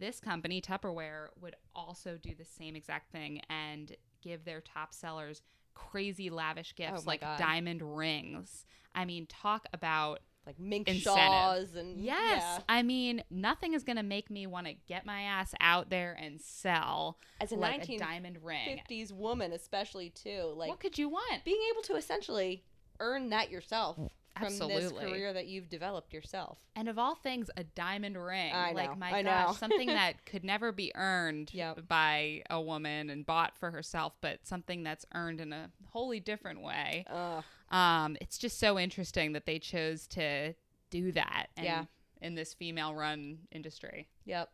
This 0.00 0.18
company, 0.18 0.60
Tupperware, 0.60 1.26
would 1.40 1.54
also 1.74 2.16
do 2.20 2.34
the 2.36 2.44
same 2.44 2.74
exact 2.74 3.12
thing 3.12 3.42
and 3.50 3.94
give 4.22 4.44
their 4.44 4.60
top 4.60 4.92
sellers 4.94 5.42
crazy 5.74 6.30
lavish 6.30 6.74
oh 6.74 6.82
gifts 6.82 7.02
Oh 7.02 7.04
like 7.06 7.20
God. 7.20 7.38
diamond 7.38 7.96
rings. 7.96 8.64
I 8.94 9.04
mean, 9.04 9.26
talk 9.26 9.66
about 9.72 10.20
like 10.46 10.58
mink 10.58 10.88
Incentive. 10.88 11.12
shaws 11.22 11.74
and 11.74 12.00
yes. 12.00 12.62
I 12.68 12.82
mean, 12.82 13.22
nothing 13.30 13.74
is 13.74 13.84
going 13.84 13.98
to 13.98 14.02
make 14.02 14.30
me 14.30 14.46
want 14.46 14.66
to 14.66 14.74
get 14.88 15.04
my 15.04 15.20
ass 15.22 15.54
out 15.60 15.90
there 15.90 16.16
and 16.20 16.40
sell 16.40 17.18
as 17.40 17.52
a 17.52 17.56
like 17.56 17.74
a 17.74 17.78
nineteen 17.78 17.98
diamond 18.00 18.38
ring. 18.42 18.64
fifties 18.76 19.12
woman, 19.12 19.52
especially 19.52 20.08
too, 20.10 20.52
like 20.56 20.70
what 20.70 20.80
could 20.80 20.96
you 20.98 21.08
want? 21.10 21.44
being 21.44 21.60
able 21.72 21.82
to 21.82 21.94
essentially 21.94 22.64
earn 23.00 23.28
that 23.30 23.50
yourself 23.50 23.98
from 24.40 24.68
this 24.68 24.84
Absolutely. 24.84 25.10
career 25.10 25.32
that 25.32 25.46
you've 25.46 25.68
developed 25.68 26.12
yourself. 26.12 26.58
And 26.74 26.88
of 26.88 26.98
all 26.98 27.14
things, 27.14 27.50
a 27.56 27.64
diamond 27.64 28.16
ring. 28.22 28.52
I 28.54 28.72
like 28.72 28.90
know, 28.90 28.96
my 28.96 29.12
I 29.14 29.22
gosh, 29.22 29.48
know. 29.48 29.54
something 29.54 29.86
that 30.00 30.24
could 30.26 30.44
never 30.44 30.72
be 30.72 30.92
earned 30.94 31.50
Yep. 31.52 31.86
by 31.88 32.42
a 32.50 32.60
woman 32.60 33.10
and 33.10 33.24
bought 33.24 33.56
for 33.56 33.70
herself, 33.70 34.14
but 34.20 34.46
something 34.46 34.82
that's 34.82 35.04
earned 35.14 35.40
in 35.40 35.52
a 35.52 35.70
wholly 35.90 36.20
different 36.20 36.62
way. 36.62 37.04
Ugh. 37.08 37.44
Um, 37.70 38.16
it's 38.20 38.38
just 38.38 38.58
so 38.58 38.78
interesting 38.78 39.32
that 39.34 39.46
they 39.46 39.58
chose 39.58 40.06
to 40.08 40.54
do 40.90 41.12
that. 41.12 41.46
in- 41.56 41.64
Yeah. 41.64 41.84
In 42.22 42.34
this 42.34 42.52
female-run 42.52 43.38
industry. 43.50 44.06
Yep. 44.26 44.50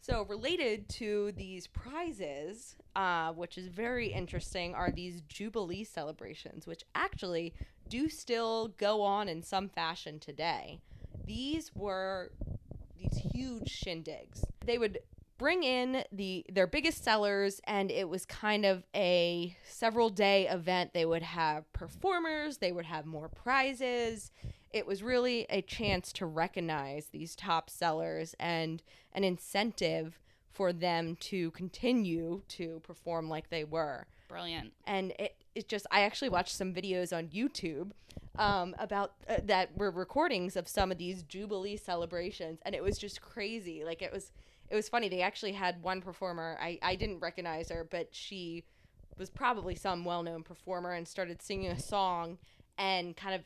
So 0.00 0.22
related 0.26 0.88
to 0.90 1.32
these 1.32 1.66
prizes, 1.66 2.76
uh, 2.94 3.32
which 3.32 3.58
is 3.58 3.66
very 3.66 4.12
interesting, 4.12 4.74
are 4.74 4.90
these 4.92 5.20
Jubilee 5.22 5.82
celebrations, 5.82 6.66
which 6.66 6.84
actually 6.94 7.54
do 7.88 8.08
still 8.08 8.68
go 8.78 9.02
on 9.02 9.28
in 9.28 9.42
some 9.42 9.68
fashion 9.68 10.18
today. 10.18 10.80
These 11.26 11.72
were 11.74 12.32
these 12.96 13.20
huge 13.32 13.82
shindigs. 13.84 14.44
They 14.64 14.78
would 14.78 14.98
bring 15.38 15.62
in 15.62 16.02
the 16.10 16.44
their 16.52 16.66
biggest 16.66 17.04
sellers 17.04 17.60
and 17.64 17.90
it 17.90 18.08
was 18.08 18.26
kind 18.26 18.66
of 18.66 18.82
a 18.94 19.56
several 19.66 20.10
day 20.10 20.48
event 20.48 20.92
they 20.92 21.06
would 21.06 21.22
have 21.22 21.72
performers 21.72 22.58
they 22.58 22.72
would 22.72 22.84
have 22.84 23.06
more 23.06 23.28
prizes 23.28 24.32
it 24.72 24.84
was 24.84 25.02
really 25.02 25.46
a 25.48 25.62
chance 25.62 26.12
to 26.12 26.26
recognize 26.26 27.06
these 27.06 27.36
top 27.36 27.70
sellers 27.70 28.34
and 28.40 28.82
an 29.12 29.22
incentive 29.22 30.18
for 30.50 30.72
them 30.72 31.16
to 31.20 31.52
continue 31.52 32.42
to 32.48 32.80
perform 32.82 33.28
like 33.28 33.48
they 33.48 33.62
were 33.62 34.08
Brilliant. 34.28 34.72
and 34.86 35.12
it, 35.18 35.36
it 35.54 35.68
just 35.68 35.86
i 35.90 36.02
actually 36.02 36.28
watched 36.28 36.54
some 36.54 36.72
videos 36.74 37.16
on 37.16 37.28
youtube 37.28 37.90
um, 38.38 38.76
about 38.78 39.14
uh, 39.28 39.36
that 39.44 39.76
were 39.76 39.90
recordings 39.90 40.54
of 40.54 40.68
some 40.68 40.92
of 40.92 40.98
these 40.98 41.22
jubilee 41.24 41.76
celebrations 41.76 42.60
and 42.64 42.74
it 42.74 42.82
was 42.82 42.96
just 42.98 43.20
crazy 43.20 43.84
like 43.84 44.00
it 44.02 44.12
was 44.12 44.30
it 44.70 44.76
was 44.76 44.88
funny 44.88 45.08
they 45.08 45.22
actually 45.22 45.52
had 45.52 45.82
one 45.82 46.00
performer 46.00 46.56
i, 46.60 46.78
I 46.82 46.94
didn't 46.94 47.18
recognize 47.20 47.70
her 47.70 47.86
but 47.90 48.08
she 48.12 48.64
was 49.18 49.30
probably 49.30 49.74
some 49.74 50.04
well-known 50.04 50.44
performer 50.44 50.92
and 50.92 51.08
started 51.08 51.42
singing 51.42 51.70
a 51.70 51.78
song 51.80 52.38
and 52.76 53.16
kind 53.16 53.34
of 53.34 53.40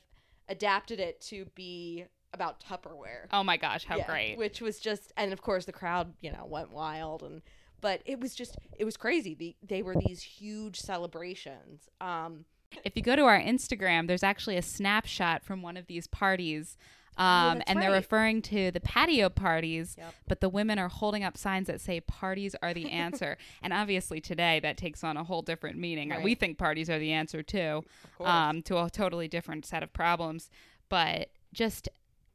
adapted 0.48 1.00
it 1.00 1.20
to 1.22 1.46
be 1.54 2.04
about 2.34 2.62
tupperware 2.62 3.26
Oh 3.32 3.42
my 3.44 3.56
gosh, 3.56 3.84
how 3.86 3.96
yeah, 3.96 4.06
great. 4.06 4.36
Which 4.38 4.60
was 4.60 4.78
just, 4.78 5.12
and 5.16 5.32
of 5.32 5.40
course 5.42 5.64
the 5.64 5.72
crowd, 5.72 6.12
you 6.20 6.30
know, 6.32 6.44
went 6.46 6.70
wild, 6.72 7.22
and 7.22 7.40
but 7.82 8.00
it 8.06 8.18
was 8.18 8.34
just, 8.34 8.56
it 8.78 8.86
was 8.86 8.96
crazy. 8.96 9.34
The, 9.34 9.54
they 9.62 9.82
were 9.82 9.94
these 9.94 10.22
huge 10.22 10.80
celebrations. 10.80 11.90
Um, 12.00 12.46
If 12.84 12.96
you 12.96 13.02
go 13.02 13.14
to 13.16 13.24
our 13.24 13.38
Instagram, 13.38 14.06
there's 14.06 14.22
actually 14.22 14.56
a 14.56 14.62
snapshot 14.62 15.44
from 15.44 15.60
one 15.60 15.76
of 15.76 15.86
these 15.86 16.06
parties. 16.06 16.78
Um, 17.18 17.58
that's 17.58 17.70
and 17.70 17.82
they're 17.82 17.90
referring 17.92 18.40
to 18.42 18.70
the 18.70 18.80
patio 18.80 19.28
parties, 19.28 19.96
Yep. 19.98 20.14
but 20.28 20.40
the 20.40 20.48
women 20.48 20.78
are 20.78 20.88
holding 20.88 21.22
up 21.22 21.36
signs 21.36 21.66
that 21.66 21.78
say 21.82 22.00
parties 22.00 22.56
are 22.62 22.72
the 22.72 22.90
answer. 22.90 23.36
and 23.62 23.74
obviously, 23.74 24.18
today 24.22 24.60
that 24.60 24.78
takes 24.78 25.04
on 25.04 25.18
a 25.18 25.24
whole 25.24 25.42
different 25.42 25.76
meaning. 25.78 26.08
Right. 26.08 26.22
We 26.22 26.34
think 26.34 26.56
parties 26.56 26.88
are 26.88 26.98
the 26.98 27.12
answer 27.12 27.42
too, 27.42 27.84
um, 28.20 28.62
to 28.62 28.78
a 28.78 28.88
totally 28.88 29.28
different 29.28 29.66
set 29.66 29.82
of 29.82 29.92
problems. 29.92 30.48
But 30.88 31.28
just 31.52 31.90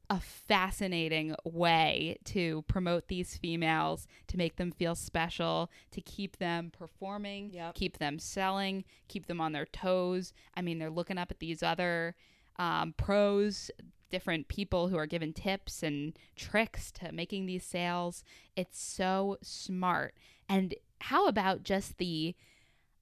a 0.09 0.19
fascinating 0.21 1.35
way 1.43 2.17
to 2.23 2.63
promote 2.67 3.07
these 3.07 3.35
females, 3.35 4.07
to 4.27 4.37
make 4.37 4.55
them 4.55 4.71
feel 4.71 4.95
special, 4.95 5.69
to 5.91 5.99
keep 6.01 6.37
them 6.37 6.71
performing, 6.77 7.51
Yep. 7.53 7.75
keep 7.75 7.97
them 7.97 8.17
selling, 8.17 8.85
keep 9.09 9.25
them 9.27 9.41
on 9.41 9.51
their 9.51 9.65
toes. 9.65 10.33
I 10.55 10.61
mean, 10.61 10.79
they're 10.79 10.89
looking 10.89 11.17
up 11.17 11.29
at 11.31 11.39
these 11.39 11.61
other 11.61 12.15
um, 12.57 12.93
pros, 12.97 13.69
different 14.09 14.47
people 14.47 14.87
who 14.87 14.97
are 14.97 15.05
given 15.05 15.33
tips 15.33 15.83
and 15.83 16.17
tricks 16.37 16.91
to 16.93 17.11
making 17.11 17.45
these 17.45 17.65
sales. 17.65 18.23
It's 18.55 18.79
so 18.79 19.37
smart. 19.41 20.15
And 20.47 20.73
how 21.01 21.27
about 21.27 21.63
just 21.63 21.97
the 21.97 22.33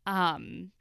um 0.07 0.71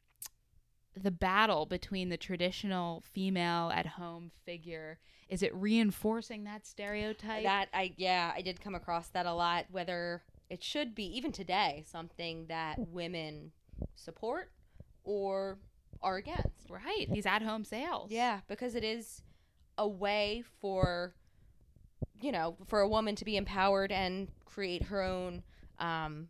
the 0.97 1.11
battle 1.11 1.67
between 1.67 2.09
the 2.09 2.17
traditional 2.17 3.03
female 3.13 3.71
at 3.75 3.87
home 3.87 4.31
figure 4.45 4.99
is 5.29 5.43
it 5.43 5.55
reinforcing 5.55 6.45
that 6.45 6.67
stereotype 6.67 7.43
that 7.45 7.69
I, 7.73 7.95
yeah, 7.97 8.33
I 8.37 8.43
did 8.43 8.61
come 8.61 8.75
across 8.75 9.09
that 9.09 9.27
a 9.27 9.33
lot. 9.33 9.67
Whether 9.71 10.23
it 10.51 10.63
should 10.63 10.95
be 10.95 11.05
even 11.17 11.33
today 11.33 11.85
something 11.91 12.47
that 12.49 12.79
women 12.79 13.53
support 13.95 14.51
or 15.03 15.59
are 16.03 16.17
against. 16.17 16.69
right 16.69 17.07
these 17.11 17.27
at 17.27 17.43
home 17.43 17.65
sales 17.65 18.11
Yeah, 18.11 18.41
because 18.49 18.75
it 18.75 18.85
is 18.85 19.23
a 19.79 19.89
way 19.89 20.45
for 20.61 21.15
you 22.21 22.31
know 22.31 22.57
for 22.67 22.81
a 22.81 22.89
woman 22.89 23.17
to 23.17 23.25
be 23.25 23.37
empowered 23.37 23.91
and 23.91 24.29
create 24.45 24.85
her 24.85 25.03
own 25.03 25.43
um, 25.79 26.29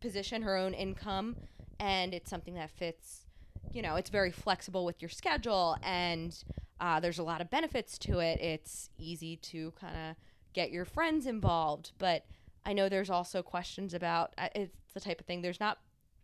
position, 0.00 0.42
her 0.42 0.56
own 0.56 0.74
income, 0.74 1.36
and 1.80 2.12
it's 2.12 2.28
something 2.28 2.54
that 2.54 2.70
fits. 2.70 3.23
You 3.72 3.82
know, 3.82 3.96
it's 3.96 4.10
very 4.10 4.30
flexible 4.30 4.84
with 4.84 5.02
your 5.02 5.08
schedule, 5.08 5.76
and 5.82 6.36
uh, 6.80 7.00
there's 7.00 7.18
a 7.18 7.22
lot 7.24 7.40
of 7.40 7.50
benefits 7.50 7.98
to 7.98 8.18
it. 8.20 8.40
It's 8.40 8.90
easy 8.98 9.36
to 9.36 9.72
kind 9.80 9.96
of 10.10 10.16
get 10.52 10.70
your 10.70 10.84
friends 10.84 11.26
involved, 11.26 11.92
but 11.98 12.24
I 12.64 12.72
know 12.72 12.88
there's 12.88 13.10
also 13.10 13.42
questions 13.42 13.94
about 13.94 14.32
uh, 14.38 14.48
it's 14.54 14.92
the 14.94 15.00
type 15.00 15.20
of 15.20 15.26
thing. 15.26 15.42
There's 15.42 15.60
not 15.60 15.78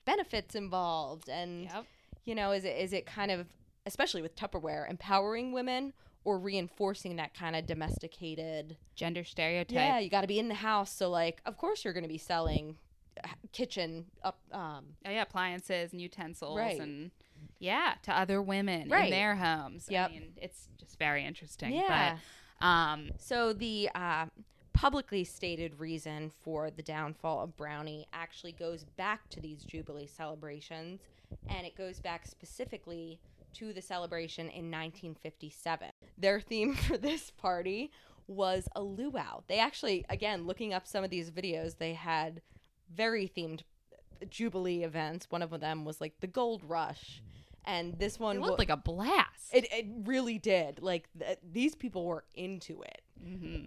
benefits 0.04 0.54
involved, 0.54 1.28
and 1.28 1.64
yep 1.64 1.84
you 2.24 2.34
know 2.34 2.52
is 2.52 2.64
it 2.64 2.76
is 2.76 2.92
it 2.92 3.06
kind 3.06 3.30
of 3.30 3.46
especially 3.86 4.20
with 4.20 4.36
tupperware 4.36 4.88
empowering 4.90 5.52
women 5.52 5.92
or 6.24 6.38
reinforcing 6.38 7.16
that 7.16 7.32
kind 7.32 7.56
of 7.56 7.64
domesticated 7.66 8.76
gender 8.94 9.24
stereotype 9.24 9.74
yeah 9.74 9.98
you 9.98 10.10
got 10.10 10.20
to 10.20 10.26
be 10.26 10.38
in 10.38 10.48
the 10.48 10.54
house 10.54 10.92
so 10.92 11.08
like 11.08 11.40
of 11.46 11.56
course 11.56 11.82
you're 11.82 11.94
going 11.94 12.04
to 12.04 12.08
be 12.08 12.18
selling 12.18 12.76
uh, 13.24 13.28
kitchen 13.52 14.04
up 14.22 14.38
um 14.52 14.84
oh 15.06 15.10
yeah 15.10 15.22
appliances 15.22 15.92
and 15.92 16.00
utensils 16.00 16.58
Right. 16.58 16.78
and 16.78 17.10
yeah 17.60 17.94
to 18.02 18.16
other 18.16 18.42
women 18.42 18.82
in 18.92 19.10
their 19.10 19.36
homes. 19.36 19.86
Yep. 19.88 20.10
i 20.10 20.12
mean 20.12 20.32
it's 20.36 20.68
just 20.78 20.98
very 20.98 21.24
interesting 21.24 21.72
yeah. 21.72 22.16
but 22.60 22.66
um 22.66 23.10
so 23.18 23.52
the 23.52 23.88
uh, 23.94 24.26
publicly 24.72 25.24
stated 25.24 25.78
reason 25.78 26.30
for 26.42 26.70
the 26.70 26.82
downfall 26.82 27.42
of 27.44 27.56
brownie 27.56 28.06
actually 28.12 28.52
goes 28.52 28.84
back 28.96 29.28
to 29.30 29.40
these 29.40 29.62
jubilee 29.62 30.06
celebrations 30.06 31.00
and 31.48 31.66
it 31.66 31.76
goes 31.76 32.00
back 32.00 32.26
specifically 32.26 33.20
to 33.52 33.72
the 33.72 33.82
celebration 33.82 34.46
in 34.46 34.70
1957 34.70 35.88
their 36.18 36.40
theme 36.40 36.74
for 36.86 36.96
this 36.98 37.30
party 37.30 37.90
was 38.30 38.68
a 38.76 38.82
luau. 38.82 39.42
They 39.48 39.58
actually 39.58 40.06
again 40.08 40.46
looking 40.46 40.72
up 40.72 40.86
some 40.86 41.04
of 41.04 41.10
these 41.10 41.30
videos 41.30 41.78
they 41.78 41.94
had 41.94 42.40
very 42.94 43.28
themed 43.28 43.62
jubilee 44.28 44.84
events. 44.84 45.26
One 45.30 45.42
of 45.42 45.58
them 45.60 45.84
was 45.84 46.00
like 46.00 46.14
the 46.20 46.26
gold 46.26 46.62
rush 46.64 47.22
and 47.64 47.98
this 47.98 48.18
one 48.18 48.36
it 48.36 48.40
looked 48.40 48.58
like 48.58 48.70
a 48.70 48.76
blast 48.76 49.52
it, 49.52 49.66
it 49.72 49.86
really 50.04 50.38
did 50.38 50.80
like 50.82 51.08
th- 51.18 51.38
these 51.52 51.74
people 51.74 52.04
were 52.04 52.24
into 52.34 52.82
it 52.82 53.02
hmm 53.22 53.66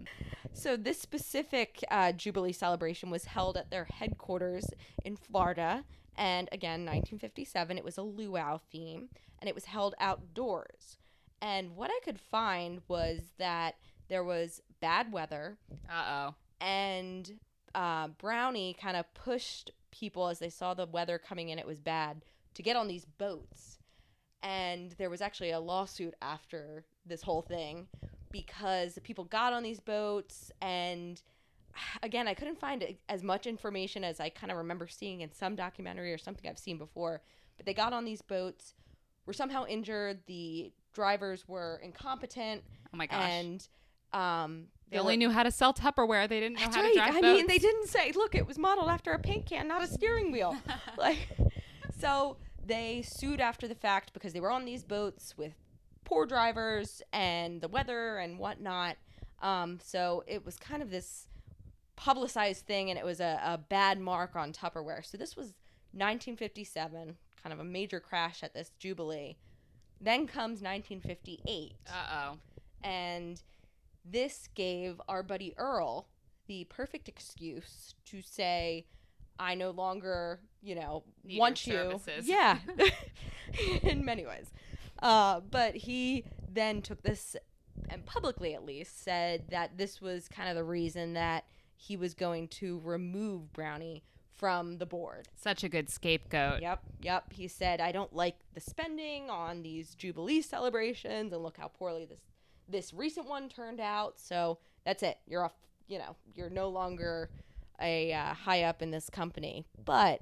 so 0.54 0.76
this 0.76 1.00
specific 1.00 1.84
uh, 1.90 2.12
Jubilee 2.12 2.52
celebration 2.52 3.10
was 3.10 3.24
held 3.24 3.56
at 3.56 3.70
their 3.70 3.84
headquarters 3.84 4.66
in 5.04 5.16
Florida, 5.16 5.84
and 6.16 6.48
again, 6.52 6.80
1957. 6.80 7.76
It 7.76 7.84
was 7.84 7.98
a 7.98 8.02
luau 8.02 8.58
theme, 8.70 9.08
and 9.40 9.48
it 9.48 9.54
was 9.54 9.64
held 9.64 9.94
outdoors. 9.98 10.96
And 11.42 11.76
what 11.76 11.90
I 11.90 12.00
could 12.04 12.20
find 12.20 12.80
was 12.86 13.20
that 13.38 13.74
there 14.08 14.22
was 14.22 14.62
bad 14.80 15.12
weather, 15.12 15.58
uh-oh 15.90 16.34
and 16.60 17.38
uh, 17.74 18.08
Brownie 18.08 18.76
kind 18.80 18.96
of 18.96 19.12
pushed 19.12 19.72
people 19.90 20.28
as 20.28 20.38
they 20.38 20.50
saw 20.50 20.72
the 20.72 20.86
weather 20.86 21.18
coming 21.18 21.48
in. 21.48 21.58
It 21.58 21.66
was 21.66 21.80
bad 21.80 22.24
to 22.54 22.62
get 22.62 22.76
on 22.76 22.86
these 22.86 23.04
boats, 23.04 23.73
and 24.44 24.92
there 24.98 25.08
was 25.10 25.22
actually 25.22 25.50
a 25.50 25.58
lawsuit 25.58 26.14
after 26.22 26.84
this 27.06 27.22
whole 27.22 27.42
thing 27.42 27.88
because 28.30 28.98
people 29.02 29.24
got 29.24 29.52
on 29.52 29.62
these 29.62 29.80
boats 29.80 30.52
and 30.62 31.22
again 32.02 32.28
i 32.28 32.34
couldn't 32.34 32.60
find 32.60 32.84
as 33.08 33.22
much 33.24 33.46
information 33.46 34.04
as 34.04 34.20
i 34.20 34.28
kind 34.28 34.52
of 34.52 34.58
remember 34.58 34.86
seeing 34.86 35.22
in 35.22 35.32
some 35.32 35.56
documentary 35.56 36.12
or 36.12 36.18
something 36.18 36.48
i've 36.48 36.58
seen 36.58 36.78
before 36.78 37.22
but 37.56 37.66
they 37.66 37.74
got 37.74 37.92
on 37.92 38.04
these 38.04 38.22
boats 38.22 38.74
were 39.26 39.32
somehow 39.32 39.64
injured 39.66 40.20
the 40.26 40.70
drivers 40.92 41.48
were 41.48 41.80
incompetent 41.82 42.62
oh 42.92 42.96
my 42.96 43.06
gosh 43.06 43.30
and 43.30 43.68
um 44.12 44.66
they 44.90 44.96
there 44.96 45.00
only 45.00 45.14
were- 45.14 45.18
knew 45.18 45.30
how 45.30 45.42
to 45.42 45.50
sell 45.50 45.72
tupperware 45.72 46.28
they 46.28 46.40
didn't 46.40 46.54
know 46.56 46.60
that's 46.60 46.76
how 46.76 46.82
right. 46.82 46.92
to 46.92 46.98
drive 46.98 47.16
I 47.16 47.20
mean, 47.20 47.46
they 47.46 47.58
didn't 47.58 47.88
say, 47.88 48.12
look, 48.14 48.34
it 48.34 48.46
was 48.46 48.58
modeled 48.58 48.88
after 48.88 49.12
a 49.12 49.18
paint 49.18 49.46
can, 49.46 49.66
not 49.66 49.82
a 49.82 49.86
steering 49.86 50.30
wheel. 50.30 50.54
like, 50.98 51.26
so 51.98 52.36
they 52.66 53.02
sued 53.02 53.40
after 53.40 53.68
the 53.68 53.74
fact 53.74 54.12
because 54.12 54.32
they 54.32 54.40
were 54.40 54.50
on 54.50 54.64
these 54.64 54.84
boats 54.84 55.36
with 55.36 55.54
poor 56.04 56.26
drivers 56.26 57.02
and 57.12 57.60
the 57.60 57.68
weather 57.68 58.18
and 58.18 58.38
whatnot. 58.38 58.96
Um, 59.42 59.78
so 59.82 60.24
it 60.26 60.44
was 60.44 60.56
kind 60.56 60.82
of 60.82 60.90
this 60.90 61.28
publicized 61.96 62.66
thing, 62.66 62.90
and 62.90 62.98
it 62.98 63.04
was 63.04 63.20
a, 63.20 63.40
a 63.44 63.58
bad 63.58 64.00
mark 64.00 64.36
on 64.36 64.52
Tupperware. 64.52 65.04
So 65.04 65.16
this 65.16 65.36
was 65.36 65.54
1957, 65.92 67.16
kind 67.42 67.52
of 67.52 67.60
a 67.60 67.64
major 67.64 68.00
crash 68.00 68.42
at 68.42 68.54
this 68.54 68.70
jubilee. 68.78 69.36
Then 70.00 70.26
comes 70.26 70.60
1958 70.60 71.74
uh-oh 71.86 72.38
and 72.84 73.42
this 74.04 74.48
gave 74.54 75.00
our 75.08 75.22
buddy 75.22 75.54
Earl 75.56 76.06
the 76.46 76.64
perfect 76.64 77.08
excuse 77.08 77.94
to 78.04 78.20
say, 78.20 78.84
I 79.38 79.54
no 79.54 79.70
longer, 79.70 80.40
you 80.62 80.74
know, 80.74 81.04
Need 81.24 81.38
want 81.38 81.66
you. 81.66 81.72
services. 81.74 82.28
Yeah, 82.28 82.58
in 83.82 84.04
many 84.04 84.24
ways. 84.26 84.50
Uh, 85.02 85.40
but 85.40 85.74
he 85.74 86.24
then 86.52 86.82
took 86.82 87.02
this, 87.02 87.36
and 87.88 88.04
publicly 88.06 88.54
at 88.54 88.64
least, 88.64 89.02
said 89.02 89.44
that 89.50 89.76
this 89.76 90.00
was 90.00 90.28
kind 90.28 90.48
of 90.48 90.54
the 90.56 90.64
reason 90.64 91.14
that 91.14 91.44
he 91.76 91.96
was 91.96 92.14
going 92.14 92.48
to 92.48 92.80
remove 92.84 93.52
Brownie 93.52 94.04
from 94.34 94.78
the 94.78 94.86
board. 94.86 95.28
such 95.36 95.62
a 95.62 95.68
good 95.68 95.88
scapegoat 95.88 96.60
Yep, 96.60 96.80
yep. 97.02 97.32
He 97.32 97.46
said, 97.46 97.80
"I 97.80 97.92
don't 97.92 98.12
like 98.14 98.36
the 98.52 98.60
spending 98.60 99.30
on 99.30 99.62
these 99.62 99.94
jubilee 99.94 100.42
celebrations, 100.42 101.32
and 101.32 101.42
look 101.42 101.56
how 101.58 101.68
poorly 101.68 102.04
this 102.04 102.20
this 102.68 102.92
recent 102.94 103.28
one 103.28 103.48
turned 103.48 103.78
out. 103.80 104.18
So 104.18 104.58
that's 104.84 105.02
it. 105.02 105.18
You're 105.26 105.44
off. 105.44 105.52
You 105.86 105.98
know, 105.98 106.16
you're 106.34 106.48
no 106.50 106.68
longer 106.70 107.28
a 107.80 108.12
uh, 108.12 108.34
high 108.34 108.62
up 108.62 108.82
in 108.82 108.90
this 108.90 109.10
company. 109.10 109.66
But 109.84 110.20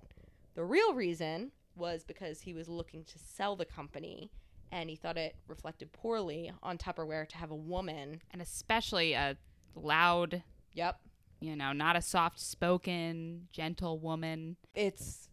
the 0.55 0.65
real 0.65 0.95
reason 0.95 1.53
was 1.77 2.05
because 2.05 2.43
he 2.43 2.55
was 2.55 2.69
looking 2.69 3.05
to 3.05 3.19
sell 3.19 3.57
the 3.57 3.65
company." 3.65 4.31
And 4.71 4.89
he 4.89 4.97
thought 4.97 5.19
it 5.19 5.37
reflected 5.49 5.93
poorly 5.93 6.51
on 6.63 6.79
Tupperware 6.79 7.29
to 7.29 7.37
have 7.37 7.51
a 7.51 7.55
woman. 7.57 8.23
and 8.31 8.41
especially 8.41 9.13
a 9.13 9.37
loud 9.75 10.43
Yep. 10.75 10.99
you 11.41 11.57
know 11.57 11.73
not 11.73 11.95
a 11.97 12.01
soft 12.03 12.41
spoken 12.41 13.49
gentle 13.53 13.99
woman 13.99 14.57
It's 14.75 15.29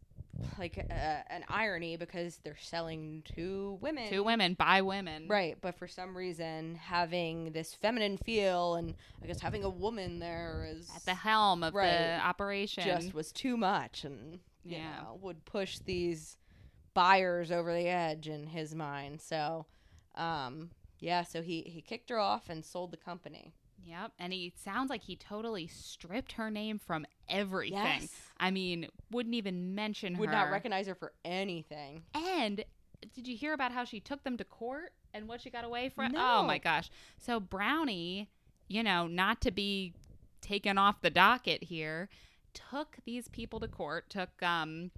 like 0.58 0.78
uh, 0.90 0.94
an 1.30 1.44
irony 1.48 1.98
because 1.98 2.40
they're 2.44 2.58
selling 2.60 3.24
to 3.36 3.78
women. 3.82 4.10
To 4.10 4.22
women 4.22 4.54
by 4.54 4.82
women. 4.82 5.28
Right, 5.28 5.58
but 5.62 5.76
for 5.78 5.88
some 5.88 6.16
reason, 6.16 6.76
having 6.76 7.52
this 7.52 7.74
feminine 7.74 8.18
feel 8.18 8.76
and 8.76 8.94
I 9.24 9.28
guess 9.28 9.40
having 9.40 9.64
a 9.64 9.70
woman 9.70 10.20
there 10.20 10.66
is 10.70 10.90
At 10.96 11.06
the 11.06 11.14
helm 11.16 11.64
of 11.64 11.74
Right. 11.74 11.90
the 11.90 12.20
operation. 12.24 12.84
just 12.84 13.14
was 13.14 13.32
too 13.32 13.58
much, 13.58 14.04
and 14.04 14.40
you 14.64 14.78
Yeah. 14.78 15.02
know 15.02 15.20
would 15.22 15.46
push 15.46 15.80
these 15.80 16.38
buyers 16.94 17.52
over 17.52 17.74
the 17.74 17.88
edge 17.88 18.28
in 18.28 18.48
his 18.48 18.76
mind. 18.76 19.22
So, 19.22 19.66
um, 20.16 20.72
yeah, 21.00 21.24
so 21.24 21.42
he 21.42 21.62
he 21.62 21.82
kicked 21.82 22.10
her 22.10 22.20
off 22.20 22.50
and 22.50 22.64
sold 22.66 22.92
the 22.92 22.98
company. 22.98 23.54
Yep. 23.86 24.12
And 24.20 24.34
he 24.34 24.54
sounds 24.64 24.90
like 24.90 25.04
he 25.04 25.16
totally 25.16 25.68
stripped 25.68 26.34
her 26.34 26.50
name 26.50 26.80
from 26.80 27.06
everything. 27.28 27.78
Yes. 27.78 28.10
I 28.38 28.52
mean, 28.52 28.88
wouldn't 29.12 29.36
even 29.36 29.76
mention 29.76 30.16
her. 30.16 30.20
Would 30.20 30.30
her. 30.30 30.36
not 30.36 30.52
recognize 30.52 30.88
her 30.88 30.96
for 30.96 31.14
anything. 31.26 32.04
And 32.14 32.64
did 33.14 33.28
you 33.28 33.36
hear 33.36 33.54
about 33.54 33.72
how 33.72 33.84
she 33.84 34.00
took 34.00 34.24
them 34.24 34.38
to 34.38 34.44
court 34.44 34.92
and 35.14 35.28
what 35.28 35.42
she 35.42 35.50
got 35.50 35.64
away 35.64 35.90
from? 35.90 36.12
No. 36.12 36.40
Oh 36.40 36.44
my 36.44 36.58
gosh. 36.58 36.90
So 37.18 37.40
Brownie, 37.40 38.30
you 38.68 38.84
know, 38.84 39.08
not 39.08 39.42
to 39.42 39.52
be 39.52 39.94
taken 40.42 40.78
off 40.78 41.02
the 41.02 41.10
docket 41.10 41.64
here, 41.64 42.10
took 42.54 42.98
these 43.06 43.28
people 43.28 43.60
to 43.60 43.68
court, 43.68 44.10
took 44.10 44.42
um 44.42 44.92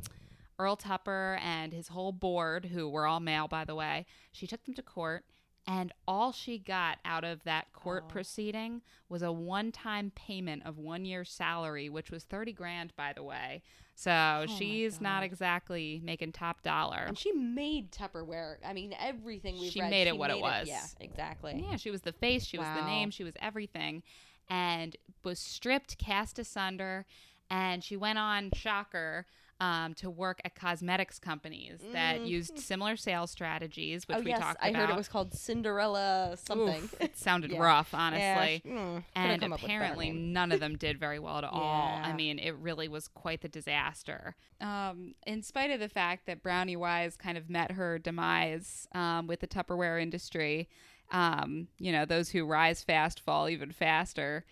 Earl 0.59 0.75
Tupper 0.75 1.39
and 1.41 1.73
his 1.73 1.87
whole 1.87 2.11
board, 2.11 2.65
who 2.65 2.87
were 2.87 3.07
all 3.07 3.19
male 3.19 3.47
by 3.47 3.65
the 3.65 3.75
way. 3.75 4.05
She 4.31 4.47
took 4.47 4.63
them 4.65 4.75
to 4.75 4.81
court 4.81 5.25
and 5.67 5.93
all 6.07 6.31
she 6.31 6.57
got 6.57 6.97
out 7.05 7.23
of 7.23 7.43
that 7.43 7.71
court 7.73 8.03
Oh. 8.05 8.09
proceeding 8.11 8.81
was 9.09 9.21
a 9.21 9.31
one-time 9.31 10.11
payment 10.15 10.63
of 10.65 10.77
one 10.77 11.05
year's 11.05 11.29
salary, 11.31 11.89
which 11.89 12.09
was 12.11 12.23
30 12.23 12.53
grand 12.53 12.95
by 12.95 13.13
the 13.13 13.23
way. 13.23 13.61
So 13.93 14.11
oh 14.11 14.45
my 14.47 14.55
she's 14.57 14.99
not 14.99 15.21
exactly 15.21 16.01
making 16.03 16.31
top 16.31 16.63
dollar. 16.63 17.03
And 17.07 17.17
she 17.17 17.31
made 17.33 17.91
Tupperware. 17.91 18.55
I 18.65 18.73
mean, 18.73 18.95
everything 18.99 19.59
we've 19.59 19.71
She 19.71 19.81
read, 19.81 19.91
made 19.91 20.07
it 20.07 20.17
what 20.17 20.31
it 20.31 20.39
was. 20.39 20.67
Yeah, 20.67 20.83
exactly. 20.99 21.63
Yeah, 21.69 21.75
she 21.75 21.91
was 21.91 22.01
the 22.01 22.13
face, 22.13 22.43
she 22.45 22.57
was 22.57 22.67
the 22.75 22.85
name, 22.85 23.11
she 23.11 23.23
was 23.23 23.33
everything, 23.39 24.01
and 24.49 24.95
was 25.23 25.37
stripped, 25.39 25.97
cast 25.99 26.39
asunder, 26.39 27.05
and 27.49 27.83
she 27.83 27.95
went 27.95 28.17
on 28.17 28.49
Shocker 28.55 29.27
um, 29.61 29.93
to 29.93 30.09
work 30.09 30.41
at 30.43 30.55
cosmetics 30.55 31.19
companies 31.19 31.79
that 31.93 32.19
Mm. 32.19 32.27
used 32.27 32.57
similar 32.59 32.97
sales 32.97 33.29
strategies, 33.31 34.07
which 34.07 34.17
oh 34.17 34.21
we 34.21 34.31
yes, 34.31 34.39
talked 34.39 34.57
I 34.61 34.69
about. 34.69 34.77
I 34.81 34.85
heard 34.85 34.89
it 34.89 34.97
was 34.97 35.07
called 35.07 35.33
Cinderella 35.33 36.35
something. 36.35 36.83
Oof, 36.83 36.95
it 36.99 37.15
sounded 37.15 37.51
Yeah. 37.53 37.59
rough, 37.61 37.93
honestly. 37.93 38.63
sh- 38.65 38.67
mm, 38.67 39.03
and 39.15 39.39
come 39.41 39.53
up 39.53 39.59
with 39.61 39.65
a 39.65 39.67
better 39.67 39.77
apparently 39.83 40.09
none 40.11 40.51
of 40.51 40.59
them 40.59 40.77
did 40.77 40.99
very 40.99 41.19
well 41.19 41.37
at 41.37 41.43
all. 41.51 41.99
I 42.03 42.11
mean, 42.13 42.39
it 42.39 42.55
really 42.55 42.87
was 42.87 43.07
quite 43.07 43.41
the 43.41 43.49
disaster. 43.49 44.35
Um, 44.59 45.13
in 45.27 45.43
spite 45.43 45.69
of 45.71 45.79
the 45.79 45.89
fact 45.89 46.25
that 46.25 46.41
Brownie 46.41 46.75
Wise 46.75 47.15
kind 47.15 47.37
of 47.37 47.49
met 47.49 47.71
her 47.71 47.99
demise 47.99 48.87
um, 48.95 49.27
with 49.27 49.41
the 49.41 49.47
Tupperware 49.47 50.01
industry, 50.01 50.69
um, 51.11 51.67
you 51.77 51.91
know, 51.91 52.05
those 52.05 52.29
who 52.29 52.45
rise 52.45 52.83
fast 52.83 53.19
fall 53.19 53.47
even 53.47 53.71
faster. 53.71 54.43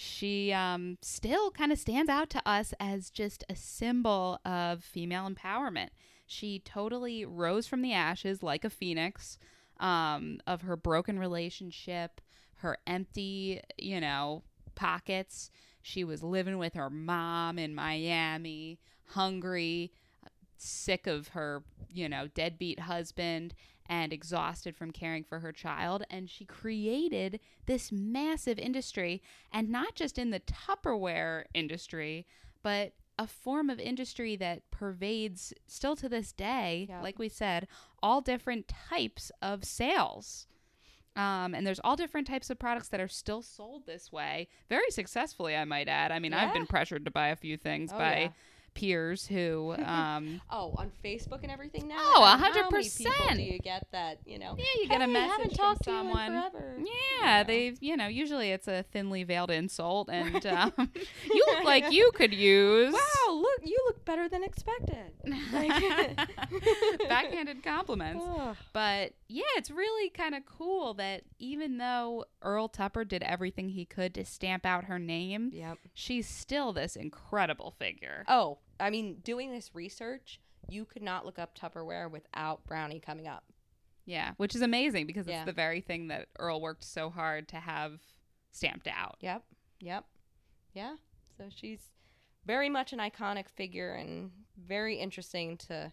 She 0.00 0.52
um, 0.52 0.96
still 1.02 1.50
kind 1.50 1.72
of 1.72 1.78
stands 1.80 2.08
out 2.08 2.30
to 2.30 2.48
us 2.48 2.72
as 2.78 3.10
just 3.10 3.42
a 3.48 3.56
symbol 3.56 4.38
of 4.44 4.84
female 4.84 5.28
empowerment. 5.28 5.88
She 6.24 6.60
totally 6.60 7.24
rose 7.24 7.66
from 7.66 7.82
the 7.82 7.92
ashes 7.92 8.40
like 8.40 8.64
a 8.64 8.70
phoenix 8.70 9.38
um, 9.80 10.38
of 10.46 10.62
her 10.62 10.76
broken 10.76 11.18
relationship, 11.18 12.20
her 12.58 12.78
empty, 12.86 13.60
you 13.76 14.00
know, 14.00 14.44
pockets. 14.76 15.50
She 15.82 16.04
was 16.04 16.22
living 16.22 16.58
with 16.58 16.74
her 16.74 16.90
mom 16.90 17.58
in 17.58 17.74
Miami, 17.74 18.78
hungry, 19.04 19.90
sick 20.58 21.08
of 21.08 21.28
her, 21.28 21.64
you 21.92 22.08
know, 22.08 22.28
deadbeat 22.28 22.78
husband 22.78 23.52
and 23.88 24.12
exhausted 24.12 24.76
from 24.76 24.90
caring 24.90 25.24
for 25.24 25.40
her 25.40 25.52
child. 25.52 26.04
And 26.10 26.28
she 26.28 26.44
created 26.44 27.40
this 27.66 27.90
massive 27.90 28.58
industry, 28.58 29.22
and 29.52 29.68
not 29.70 29.94
just 29.94 30.18
in 30.18 30.30
the 30.30 30.40
Tupperware 30.40 31.44
industry, 31.54 32.26
but 32.62 32.92
a 33.18 33.26
form 33.26 33.68
of 33.70 33.80
industry 33.80 34.36
that 34.36 34.70
pervades 34.70 35.52
still 35.66 35.96
to 35.96 36.08
this 36.08 36.32
day, 36.32 36.86
Yep. 36.88 37.02
like 37.02 37.18
we 37.18 37.28
said, 37.28 37.66
all 38.02 38.20
different 38.20 38.68
types 38.68 39.32
of 39.42 39.64
sales. 39.64 40.46
Um, 41.16 41.52
and 41.52 41.66
there's 41.66 41.80
all 41.82 41.96
different 41.96 42.28
types 42.28 42.48
of 42.48 42.60
products 42.60 42.88
that 42.90 43.00
are 43.00 43.08
still 43.08 43.42
sold 43.42 43.86
this 43.86 44.12
way, 44.12 44.46
very 44.68 44.88
successfully, 44.90 45.56
I 45.56 45.64
might 45.64 45.88
add. 45.88 46.12
I 46.12 46.20
mean, 46.20 46.32
I've 46.32 46.52
been 46.52 46.66
pressured 46.66 47.04
to 47.06 47.10
buy 47.10 47.28
a 47.28 47.36
few 47.36 47.56
things 47.56 47.90
Oh, 47.92 47.98
by 47.98 48.18
yeah. 48.20 48.28
Peers 48.78 49.26
who, 49.26 49.74
um, 49.84 50.40
Oh, 50.50 50.74
on 50.76 50.90
Facebook 51.04 51.40
and 51.42 51.50
everything 51.50 51.88
now. 51.88 51.96
Oh, 51.98 52.22
a 52.24 52.36
hundred 52.36 52.62
how 52.62 52.70
many 52.70 52.84
people 52.88 53.10
percent. 53.12 53.36
Do 53.38 53.42
you 53.42 53.58
get 53.58 53.86
that? 53.92 54.18
You 54.24 54.38
know. 54.38 54.54
yeah, 54.56 54.64
you 54.82 54.88
get 54.88 55.02
a 55.02 55.06
message 55.06 55.30
haven't 55.30 55.48
from 55.50 55.56
talked 55.56 55.84
to 55.84 55.90
you 55.90 55.96
in 55.98 56.02
someone. 56.04 56.30
forever." 56.30 56.76
Yeah, 57.22 57.42
know. 57.42 57.46
they've, 57.46 57.78
you 57.82 57.96
know, 57.96 58.06
usually 58.06 58.50
it's 58.52 58.68
a 58.68 58.84
thinly 58.92 59.24
veiled 59.24 59.50
insult, 59.50 60.08
and 60.12 60.44
um, 60.46 60.72
you 61.24 61.44
look 61.48 61.64
like 61.64 61.90
you 61.92 62.10
could 62.14 62.32
use. 62.32 62.92
Wow, 62.94 63.32
look, 63.34 63.60
you 63.64 63.78
look 63.86 64.04
better 64.04 64.28
than 64.28 64.44
expected. 64.44 65.12
Like- 65.52 66.18
Backhanded 67.08 67.62
compliments. 67.62 68.24
But 68.72 69.12
yeah, 69.28 69.42
it's 69.56 69.70
really 69.70 70.10
kind 70.10 70.34
of 70.34 70.42
cool 70.46 70.94
that 70.94 71.22
even 71.38 71.78
though 71.78 72.24
Earl 72.42 72.68
Tupper 72.68 73.04
did 73.04 73.22
everything 73.22 73.70
he 73.70 73.84
could 73.84 74.14
to 74.14 74.24
stamp 74.24 74.64
out 74.64 74.84
her 74.84 74.98
name, 74.98 75.50
Yep. 75.52 75.78
she's 75.94 76.28
still 76.28 76.72
this 76.72 76.96
incredible 76.96 77.74
figure. 77.78 78.24
Oh, 78.28 78.58
I 78.80 78.90
mean, 78.90 79.16
doing 79.22 79.50
this 79.52 79.74
research, 79.74 80.40
you 80.68 80.84
could 80.84 81.02
not 81.02 81.24
look 81.24 81.38
up 81.38 81.56
Tupperware 81.58 82.10
without 82.10 82.64
Brownie 82.66 83.00
coming 83.00 83.26
up. 83.26 83.44
Yeah, 84.04 84.32
which 84.38 84.54
is 84.54 84.62
amazing 84.62 85.06
because 85.06 85.26
Yeah. 85.26 85.38
it's 85.42 85.46
the 85.46 85.52
very 85.52 85.80
thing 85.80 86.08
that 86.08 86.28
Earl 86.38 86.60
worked 86.60 86.84
so 86.84 87.10
hard 87.10 87.48
to 87.48 87.56
have 87.56 88.00
stamped 88.52 88.86
out. 88.88 89.16
Yep. 89.20 89.44
Yep. 89.80 90.04
Yeah. 90.72 90.96
So 91.36 91.44
she's 91.50 91.90
very 92.46 92.68
much 92.70 92.92
an 92.92 92.98
iconic 92.98 93.48
figure 93.50 93.92
and 93.92 94.30
very 94.56 94.96
interesting 94.96 95.56
to 95.58 95.92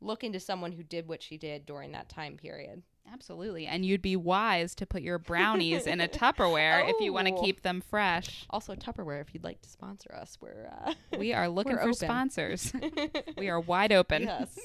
look 0.00 0.22
into 0.22 0.38
someone 0.40 0.72
who 0.72 0.82
did 0.82 1.08
what 1.08 1.22
she 1.22 1.38
did 1.38 1.64
during 1.64 1.92
that 1.92 2.08
time 2.10 2.36
period. 2.36 2.82
Absolutely. 3.12 3.66
And 3.66 3.84
you'd 3.84 4.02
be 4.02 4.16
wise 4.16 4.74
to 4.76 4.86
put 4.86 5.02
your 5.02 5.18
brownies 5.18 5.86
in 5.86 6.00
a 6.00 6.08
Tupperware 6.08 6.88
if 6.88 6.96
you 7.00 7.12
want 7.12 7.28
to 7.28 7.34
Oh. 7.34 7.42
keep 7.42 7.62
them 7.62 7.80
fresh. 7.80 8.44
Also, 8.50 8.74
Tupperware, 8.74 9.20
if 9.20 9.32
you'd 9.34 9.44
like 9.44 9.60
to 9.62 9.68
sponsor 9.68 10.12
us, 10.14 10.36
we're 10.40 10.68
uh, 10.84 10.94
We 11.18 11.32
are 11.32 11.48
looking 11.48 11.74
for 11.74 11.82
open. 11.82 11.94
sponsors. 11.94 12.72
we 13.38 13.48
are 13.48 13.60
wide 13.60 13.92
open. 13.92 14.22
Yes. 14.24 14.58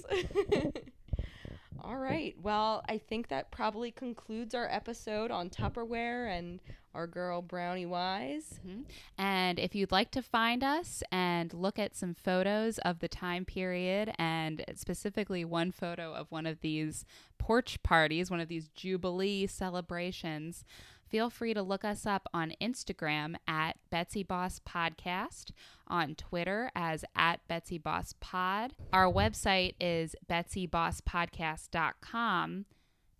All 1.82 1.96
right. 1.98 2.36
Well, 2.42 2.84
I 2.90 2.98
think 2.98 3.30
that 3.30 3.52
probably 3.52 3.92
concludes 3.92 4.54
our 4.54 4.68
episode 4.70 5.32
on 5.32 5.50
Tupperware 5.50 6.30
and 6.38 6.60
our 6.94 7.08
girl 7.08 7.42
Brownie 7.42 7.86
Wise. 7.86 8.60
Mm-hmm. 8.66 8.82
And 9.18 9.60
if 9.60 9.76
you'd 9.76 9.92
like 9.92 10.12
to 10.12 10.22
find 10.22 10.64
us 10.64 11.04
and 11.12 11.54
look 11.54 11.78
at 11.80 11.96
some 11.96 12.14
photos 12.14 12.78
of 12.80 13.00
the 13.00 13.08
time 13.08 13.46
period, 13.46 14.14
and 14.18 14.66
specifically 14.76 15.46
one 15.46 15.72
photo 15.72 16.14
of 16.14 16.32
one 16.32 16.46
of 16.46 16.62
these 16.62 17.06
porch 17.38 17.82
parties, 17.84 18.32
one 18.32 18.40
of 18.40 18.48
these 18.48 18.70
Jubilee 18.70 19.48
celebrations, 19.48 20.64
feel 21.08 21.30
free 21.30 21.54
to 21.54 21.62
look 21.62 21.84
us 21.84 22.06
up 22.06 22.28
on 22.34 22.54
Instagram 22.62 23.36
at 23.48 23.78
Betsy 23.90 24.24
Boss 24.24 24.60
Podcast, 24.60 25.52
on 25.88 26.16
Twitter 26.16 26.72
as 26.76 27.04
at 27.16 27.48
Betsy 27.48 27.78
Boss 27.78 28.14
Pod. 28.20 28.74
Our 28.94 29.12
website 29.12 29.76
is 29.80 30.16
betsybosspodcast.com. 30.30 32.66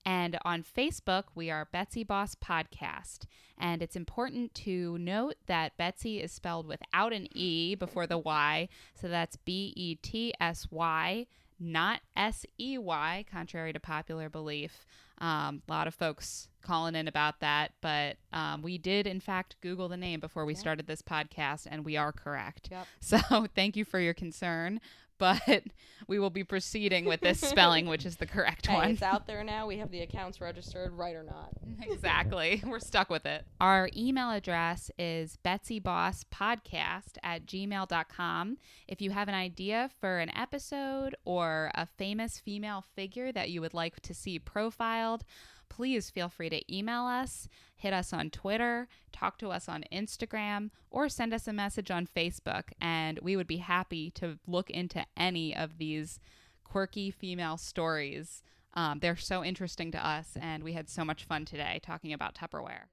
And 0.06 0.38
on 0.44 0.64
Facebook, 0.64 1.26
we 1.36 1.50
are 1.50 1.68
Betsy 1.72 2.04
Boss 2.04 2.36
Podcast. 2.36 3.26
And 3.58 3.82
it's 3.82 3.96
important 3.96 4.54
to 4.56 4.98
note 4.98 5.36
that 5.48 5.76
Betsy 5.78 6.22
is 6.22 6.32
spelled 6.32 6.66
without 6.66 7.12
an 7.14 7.28
E 7.36 7.76
before 7.76 8.08
the 8.08 8.18
Y. 8.18 8.70
So 9.00 9.08
that's 9.08 9.36
B 9.36 9.74
E 9.76 9.96
T 9.96 10.34
S 10.40 10.68
Y, 10.72 11.28
not 11.60 12.00
S 12.16 12.46
E 12.60 12.78
Y, 12.78 13.26
contrary 13.30 13.74
to 13.74 13.80
popular 13.80 14.30
belief. 14.30 14.86
Um, 15.20 15.62
a 15.68 15.72
lot 15.72 15.88
of 15.88 15.94
folks 15.94 16.48
calling 16.62 16.96
in 16.96 17.08
about 17.10 17.42
that. 17.42 17.74
But 17.82 18.16
um, 18.32 18.62
we 18.62 18.78
did, 18.78 19.06
in 19.06 19.20
fact, 19.20 19.58
Google 19.62 19.90
the 19.90 19.98
name 19.98 20.22
before 20.22 20.46
we 20.46 20.56
started 20.56 20.88
this 20.88 21.02
podcast, 21.02 21.68
and 21.70 21.84
we 21.84 21.98
are 21.98 22.14
correct. 22.14 22.70
Yep. 22.72 22.88
So 23.02 23.48
thank 23.54 23.76
you 23.76 23.84
for 23.84 24.00
your 24.00 24.14
concern. 24.14 24.80
But 25.20 25.64
we 26.08 26.18
will 26.18 26.30
be 26.32 26.44
proceeding 26.44 27.06
with 27.06 27.22
this 27.22 27.40
spelling, 27.40 27.86
which 27.86 28.06
is 28.06 28.16
the 28.16 28.26
correct 28.26 28.66
Hey, 28.68 28.74
one. 28.76 28.90
it's 28.92 29.04
out 29.04 29.28
there 29.28 29.44
now. 29.44 29.68
We 29.68 29.78
have 29.78 29.92
the 29.92 30.02
accounts 30.02 30.42
registered, 30.42 30.94
right 30.94 31.16
or 31.16 31.24
not. 31.24 31.52
exactly. 31.84 32.64
We're 32.66 32.80
stuck 32.80 33.10
with 33.10 33.26
it. 33.26 33.46
Our 33.62 33.90
email 33.96 34.32
address 34.32 34.90
is 34.98 35.38
betsybosspodcast 35.46 37.18
at 37.22 37.46
gmail.com. 37.46 38.58
If 38.88 39.02
you 39.02 39.12
have 39.12 39.28
an 39.28 39.36
idea 39.36 39.90
for 40.00 40.20
an 40.20 40.36
episode 40.36 41.16
or 41.26 41.72
a 41.76 41.86
famous 41.86 42.40
female 42.40 42.84
figure 42.96 43.32
that 43.32 43.50
you 43.50 43.62
would 43.62 43.74
like 43.74 44.00
to 44.02 44.14
see 44.14 44.40
profiled, 44.40 45.24
please 45.70 46.10
feel 46.10 46.30
free 46.30 46.50
to 46.50 46.76
email 46.76 47.04
us, 47.04 47.48
hit 47.76 47.94
us 47.94 48.12
on 48.12 48.30
Twitter, 48.30 48.88
talk 49.12 49.38
to 49.40 49.50
us 49.50 49.70
on 49.70 49.86
Instagram, 49.92 50.72
or 50.92 51.08
send 51.10 51.34
us 51.34 51.48
a 51.48 51.54
message 51.54 51.92
on 51.92 52.08
Facebook. 52.08 52.64
And 52.82 53.20
we 53.20 53.36
would 53.36 53.48
be 53.48 53.58
happy 53.58 54.12
to 54.12 54.40
look 54.48 54.70
into 54.70 55.06
any 55.16 55.56
of 55.56 55.78
these 55.78 56.20
quirky 56.64 57.12
female 57.12 57.58
stories. 57.58 58.44
Um, 58.74 59.00
they're 59.00 59.16
so 59.16 59.44
interesting 59.44 59.92
to 59.92 60.06
us, 60.06 60.38
and 60.40 60.64
we 60.64 60.74
had 60.74 60.90
so 60.90 61.04
much 61.04 61.24
fun 61.24 61.46
today 61.46 61.80
talking 61.84 62.14
about 62.14 62.36
Tupperware. 62.36 62.86